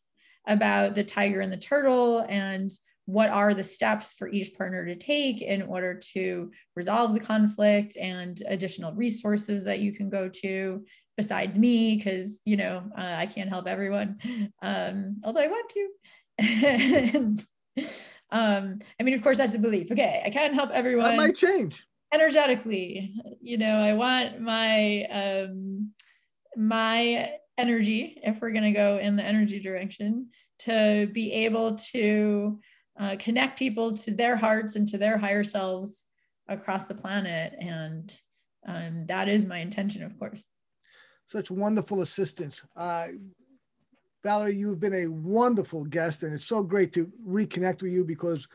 about 0.46 0.94
the 0.94 1.04
tiger 1.04 1.40
and 1.40 1.52
the 1.52 1.56
turtle 1.56 2.24
and 2.28 2.70
what 3.06 3.30
are 3.30 3.52
the 3.54 3.64
steps 3.64 4.14
for 4.14 4.28
each 4.28 4.54
partner 4.54 4.86
to 4.86 4.94
take 4.94 5.42
in 5.42 5.62
order 5.62 5.98
to 6.14 6.50
resolve 6.76 7.14
the 7.14 7.20
conflict 7.20 7.96
and 7.96 8.42
additional 8.46 8.92
resources 8.92 9.64
that 9.64 9.80
you 9.80 9.92
can 9.92 10.08
go 10.08 10.28
to 10.28 10.84
besides 11.16 11.58
me 11.58 11.96
because 11.96 12.40
you 12.44 12.56
know 12.56 12.82
uh, 12.96 13.14
i 13.18 13.26
can't 13.26 13.50
help 13.50 13.66
everyone 13.66 14.18
um, 14.62 15.16
although 15.24 15.40
i 15.40 15.48
want 15.48 15.68
to 15.68 15.88
and, 16.38 17.44
um, 18.30 18.78
I 18.98 19.02
mean, 19.02 19.14
of 19.14 19.22
course, 19.22 19.38
that's 19.38 19.54
a 19.54 19.58
belief. 19.58 19.90
Okay, 19.90 20.22
I 20.24 20.30
can't 20.30 20.54
help 20.54 20.70
everyone. 20.70 21.10
That 21.10 21.16
might 21.16 21.36
change 21.36 21.86
energetically. 22.12 23.14
You 23.40 23.58
know, 23.58 23.76
I 23.76 23.94
want 23.94 24.40
my 24.40 25.04
um, 25.04 25.92
my 26.56 27.32
energy, 27.58 28.20
if 28.22 28.40
we're 28.40 28.52
going 28.52 28.64
to 28.64 28.72
go 28.72 28.98
in 28.98 29.16
the 29.16 29.24
energy 29.24 29.60
direction, 29.60 30.28
to 30.60 31.08
be 31.12 31.32
able 31.32 31.76
to 31.76 32.60
uh, 32.98 33.16
connect 33.18 33.58
people 33.58 33.96
to 33.96 34.10
their 34.10 34.36
hearts 34.36 34.76
and 34.76 34.86
to 34.88 34.98
their 34.98 35.18
higher 35.18 35.44
selves 35.44 36.04
across 36.48 36.84
the 36.84 36.94
planet, 36.94 37.54
and 37.58 38.14
um, 38.66 39.06
that 39.06 39.28
is 39.28 39.46
my 39.46 39.58
intention, 39.58 40.02
of 40.02 40.18
course. 40.18 40.50
Such 41.26 41.50
wonderful 41.50 42.02
assistance. 42.02 42.62
Uh, 42.76 43.08
Valerie, 44.22 44.54
you've 44.54 44.80
been 44.80 44.94
a 44.94 45.08
wonderful 45.08 45.84
guest, 45.84 46.22
and 46.22 46.32
it's 46.32 46.44
so 46.44 46.62
great 46.62 46.92
to 46.92 47.10
reconnect 47.26 47.82
with 47.82 47.92
you 47.92 48.04
because, 48.04 48.46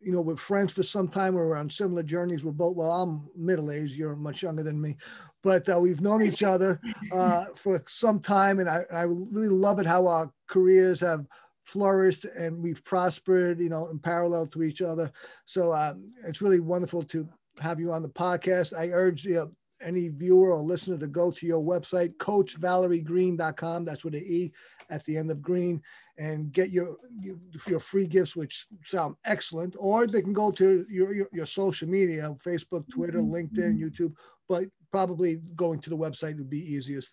you 0.00 0.12
know, 0.12 0.22
we're 0.22 0.36
friends 0.36 0.72
for 0.72 0.82
some 0.82 1.08
time. 1.08 1.34
We're 1.34 1.56
on 1.56 1.68
similar 1.68 2.02
journeys. 2.02 2.42
We're 2.42 2.52
both, 2.52 2.74
well, 2.74 2.90
I'm 2.90 3.28
middle 3.36 3.70
aged, 3.70 3.96
you're 3.96 4.16
much 4.16 4.42
younger 4.42 4.62
than 4.62 4.80
me, 4.80 4.96
but 5.42 5.68
uh, 5.68 5.78
we've 5.78 6.00
known 6.00 6.22
each 6.22 6.42
other 6.42 6.80
uh, 7.12 7.46
for 7.54 7.82
some 7.86 8.20
time. 8.20 8.60
And 8.60 8.68
I, 8.68 8.84
I 8.90 9.02
really 9.02 9.48
love 9.48 9.78
it 9.78 9.86
how 9.86 10.06
our 10.06 10.32
careers 10.48 11.00
have 11.00 11.26
flourished 11.64 12.24
and 12.24 12.62
we've 12.62 12.82
prospered, 12.82 13.60
you 13.60 13.68
know, 13.68 13.88
in 13.88 13.98
parallel 13.98 14.46
to 14.48 14.62
each 14.62 14.80
other. 14.80 15.12
So 15.44 15.72
um, 15.72 16.12
it's 16.26 16.42
really 16.42 16.60
wonderful 16.60 17.04
to 17.04 17.28
have 17.60 17.78
you 17.78 17.92
on 17.92 18.02
the 18.02 18.08
podcast. 18.08 18.76
I 18.76 18.88
urge 18.88 19.24
you 19.24 19.54
any 19.82 20.08
viewer 20.08 20.52
or 20.52 20.60
listener 20.60 20.98
to 20.98 21.06
go 21.06 21.30
to 21.30 21.46
your 21.46 21.62
website, 21.62 22.16
coachvaleriegreene.com. 22.16 23.84
That's 23.84 24.04
with 24.04 24.14
an 24.14 24.24
E 24.26 24.52
at 24.90 25.04
the 25.04 25.16
end 25.16 25.30
of 25.30 25.42
green 25.42 25.82
and 26.18 26.52
get 26.52 26.70
your, 26.70 26.96
your, 27.18 27.36
your 27.66 27.80
free 27.80 28.06
gifts, 28.06 28.36
which 28.36 28.66
sound 28.84 29.16
excellent. 29.24 29.74
Or 29.78 30.06
they 30.06 30.22
can 30.22 30.32
go 30.32 30.50
to 30.52 30.86
your, 30.88 31.14
your, 31.14 31.28
your 31.32 31.46
social 31.46 31.88
media, 31.88 32.34
Facebook, 32.44 32.84
Twitter, 32.90 33.18
mm-hmm. 33.18 33.34
LinkedIn, 33.34 33.78
YouTube, 33.78 34.14
but 34.48 34.64
probably 34.90 35.40
going 35.56 35.80
to 35.80 35.90
the 35.90 35.96
website 35.96 36.36
would 36.36 36.50
be 36.50 36.60
easiest. 36.60 37.12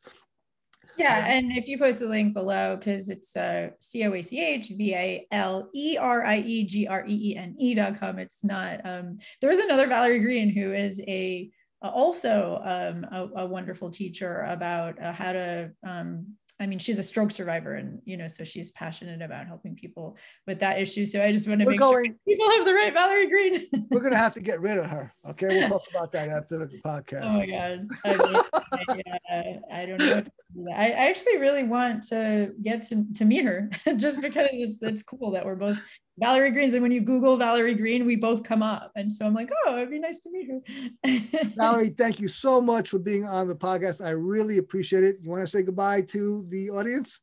Yeah, 0.98 1.26
and 1.28 1.54
if 1.54 1.70
you 1.70 1.78
post 1.78 2.00
the 2.00 2.08
link 2.08 2.34
below, 2.34 2.76
because 2.76 3.10
it's 3.10 3.38
uh, 3.38 3.70
C 3.80 4.04
O 4.04 4.14
A 4.14 4.22
C 4.22 4.44
H 4.44 4.68
V 4.68 4.94
A 4.94 5.26
L 5.32 5.70
E 5.74 5.98
R 5.98 6.26
I 6.26 6.40
E 6.40 6.66
G 6.66 6.88
R 6.88 7.06
E 7.08 7.32
E 7.32 7.38
N 7.38 7.56
E 7.58 7.74
dot 7.74 7.98
com. 7.98 8.20
It's 8.20 8.44
not. 8.44 8.82
Um, 8.84 9.18
there 9.40 9.50
is 9.50 9.60
another 9.60 9.88
Valerie 9.88 10.20
Green 10.20 10.50
who 10.50 10.74
is 10.74 11.00
a 11.08 11.50
also 11.88 12.62
um, 12.64 13.06
a, 13.12 13.44
a, 13.44 13.46
wonderful 13.46 13.90
teacher 13.90 14.46
about 14.50 15.02
uh, 15.02 15.14
how 15.14 15.32
to 15.32 15.72
um, 15.88 16.26
i 16.60 16.66
mean 16.66 16.78
she's 16.78 17.00
a 17.00 17.04
stroke 17.04 17.32
survivor 17.32 17.76
and 17.76 18.02
you 18.04 18.18
know 18.18 18.28
so 18.28 18.44
she's 18.44 18.72
passionate 18.72 19.22
about 19.22 19.48
helping 19.48 19.76
people 19.76 20.18
with 20.46 20.60
that 20.60 20.80
issue. 20.80 21.06
So 21.06 21.24
i 21.24 21.32
just 21.32 21.48
want 21.48 21.62
to 21.62 21.66
make 21.66 21.80
going, 21.80 22.06
sure 22.06 22.16
people 22.28 22.50
have 22.52 22.66
the 22.66 22.74
right 22.74 22.94
valerie 22.94 23.30
green. 23.30 23.68
We're 23.90 24.02
going 24.02 24.12
to 24.12 24.18
have 24.18 24.34
to 24.34 24.42
get 24.50 24.60
rid 24.60 24.78
of 24.78 24.86
her 24.86 25.14
okay? 25.30 25.48
We'll 25.48 25.70
talk 25.70 25.84
about 25.96 26.12
that 26.12 26.30
after 26.30 26.58
the 26.58 26.68
podcast. 26.86 27.22
Oh 27.24 27.38
my 27.38 27.46
god. 27.46 27.88
I, 28.06 28.96
mean, 28.96 29.04
I, 29.30 29.82
I 29.82 29.86
don't 29.86 30.00
know 30.00 30.24
I, 30.76 30.88
I 30.88 31.10
actually 31.10 31.38
really 31.38 31.64
want 31.64 32.04
to 32.10 32.54
get 32.62 32.82
to, 32.88 33.06
to 33.16 33.26
meet 33.26 33.46
her 33.46 33.70
just 33.98 34.22
because 34.22 34.50
it's 34.52 34.82
it's 34.82 35.04
cool 35.04 35.32
that 35.32 35.46
we're 35.46 35.56
both 35.56 35.80
Valerie 36.20 36.52
Greens. 36.52 36.74
And 36.74 36.84
when 36.84 36.92
you 36.92 37.02
Google 37.02 37.38
Valerie 37.38 37.76
Green, 37.76 38.06
we 38.06 38.16
both 38.16 38.44
come 38.44 38.62
up. 38.62 38.92
And 38.96 39.12
so 39.12 39.26
I'm 39.26 39.34
like, 39.34 39.50
oh, 39.66 39.78
it'd 39.78 39.90
be 39.90 40.00
nice 40.00 40.20
to 40.22 40.30
meet 40.30 40.50
her. 40.50 41.50
Valerie, 41.58 41.90
thank 41.90 42.20
you 42.20 42.28
so 42.28 42.60
much 42.60 42.90
for 42.90 43.00
being 43.00 43.26
on 43.26 43.48
the 43.48 43.56
podcast. 43.56 44.04
I 44.04 44.12
really 44.12 44.58
appreciate 44.58 45.04
it. 45.04 45.18
You 45.22 45.30
want 45.30 45.42
to 45.44 45.48
say 45.48 45.64
goodbye 45.64 46.02
to 46.02 46.46
the 46.50 46.70
audience? 46.72 47.20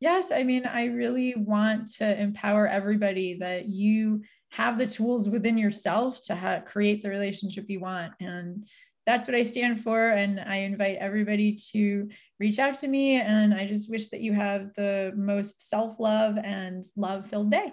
Yes. 0.00 0.32
I 0.32 0.44
mean, 0.44 0.66
I 0.66 0.86
really 0.86 1.34
want 1.36 1.92
to 1.94 2.20
empower 2.20 2.66
everybody 2.66 3.38
that 3.38 3.68
you 3.68 4.22
have 4.50 4.78
the 4.78 4.86
tools 4.86 5.28
within 5.28 5.58
yourself 5.58 6.22
to 6.22 6.34
ha- 6.34 6.60
create 6.60 7.02
the 7.02 7.10
relationship 7.10 7.66
you 7.68 7.80
want. 7.80 8.12
And 8.20 8.66
that's 9.06 9.26
what 9.26 9.36
I 9.36 9.42
stand 9.42 9.80
for. 9.80 10.10
And 10.10 10.40
I 10.40 10.56
invite 10.56 10.98
everybody 10.98 11.56
to 11.72 12.08
reach 12.40 12.58
out 12.58 12.74
to 12.76 12.88
me. 12.88 13.20
And 13.20 13.54
I 13.54 13.66
just 13.66 13.90
wish 13.90 14.08
that 14.08 14.20
you 14.20 14.32
have 14.32 14.74
the 14.74 15.12
most 15.16 15.68
self 15.68 16.00
love 16.00 16.36
and 16.42 16.84
love 16.96 17.26
filled 17.26 17.50
day. 17.50 17.72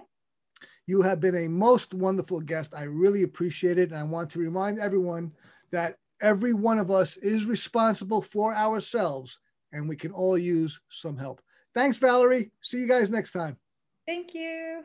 You 0.86 1.02
have 1.02 1.20
been 1.20 1.36
a 1.36 1.48
most 1.48 1.94
wonderful 1.94 2.42
guest. 2.42 2.74
I 2.76 2.84
really 2.84 3.24
appreciate 3.24 3.78
it. 3.78 3.92
And 3.92 4.00
I 4.00 4.04
want 4.04 4.30
to 4.32 4.40
remind 4.40 4.80
everyone 4.80 5.32
that 5.72 5.98
every 6.22 6.54
one 6.54 6.78
of 6.80 6.92
us 6.92 7.18
is 7.18 7.46
responsible 7.46 8.22
for 8.22 8.54
ourselves 8.54 9.40
and 9.72 9.90
we 9.90 9.96
can 9.96 10.12
all 10.12 10.38
use 10.38 10.80
some 10.90 11.18
help. 11.18 11.42
Thanks, 11.74 11.98
Valerie. 11.98 12.52
See 12.62 12.78
you 12.78 12.88
guys 12.88 13.10
next 13.10 13.32
time. 13.32 13.58
Thank 14.06 14.34
you. 14.34 14.84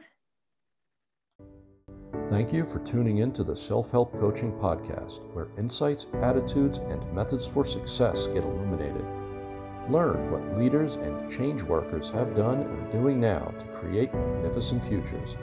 Thank 2.31 2.53
you 2.53 2.67
for 2.67 2.79
tuning 2.81 3.19
in 3.19 3.33
to 3.33 3.45
the 3.45 3.57
Self 3.57 3.91
Help 3.91 4.13
Coaching 4.21 4.53
Podcast, 4.53 5.21
where 5.35 5.49
insights, 5.59 6.07
attitudes, 6.23 6.79
and 6.79 7.13
methods 7.13 7.47
for 7.47 7.65
success 7.65 8.27
get 8.29 8.45
illuminated. 8.45 9.05
Learn 9.89 10.31
what 10.31 10.59
leaders 10.59 10.97
and 10.97 11.31
change 11.31 11.63
workers 11.63 12.11
have 12.11 12.37
done 12.37 12.61
and 12.61 12.87
are 12.87 12.93
doing 12.93 13.19
now 13.19 13.53
to 13.59 13.65
create 13.81 14.13
magnificent 14.13 14.87
futures. 14.87 15.37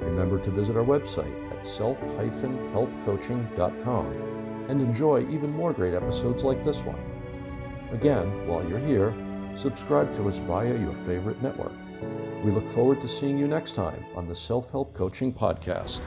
Remember 0.00 0.42
to 0.42 0.50
visit 0.50 0.76
our 0.76 0.84
website 0.84 1.32
at 1.52 1.66
self-helpcoaching.com 1.66 4.06
and 4.68 4.80
enjoy 4.80 5.20
even 5.28 5.50
more 5.50 5.72
great 5.72 5.94
episodes 5.94 6.42
like 6.42 6.64
this 6.64 6.78
one. 6.78 6.98
Again, 7.92 8.48
while 8.48 8.68
you're 8.68 8.78
here, 8.78 9.14
subscribe 9.56 10.14
to 10.16 10.28
us 10.28 10.38
via 10.38 10.78
your 10.78 10.94
favorite 11.06 11.40
network. 11.42 11.72
We 12.44 12.50
look 12.50 12.68
forward 12.70 13.00
to 13.02 13.08
seeing 13.08 13.38
you 13.38 13.48
next 13.48 13.74
time 13.74 14.04
on 14.14 14.28
the 14.28 14.36
Self 14.36 14.70
Help 14.70 14.94
Coaching 14.94 15.32
Podcast. 15.32 16.00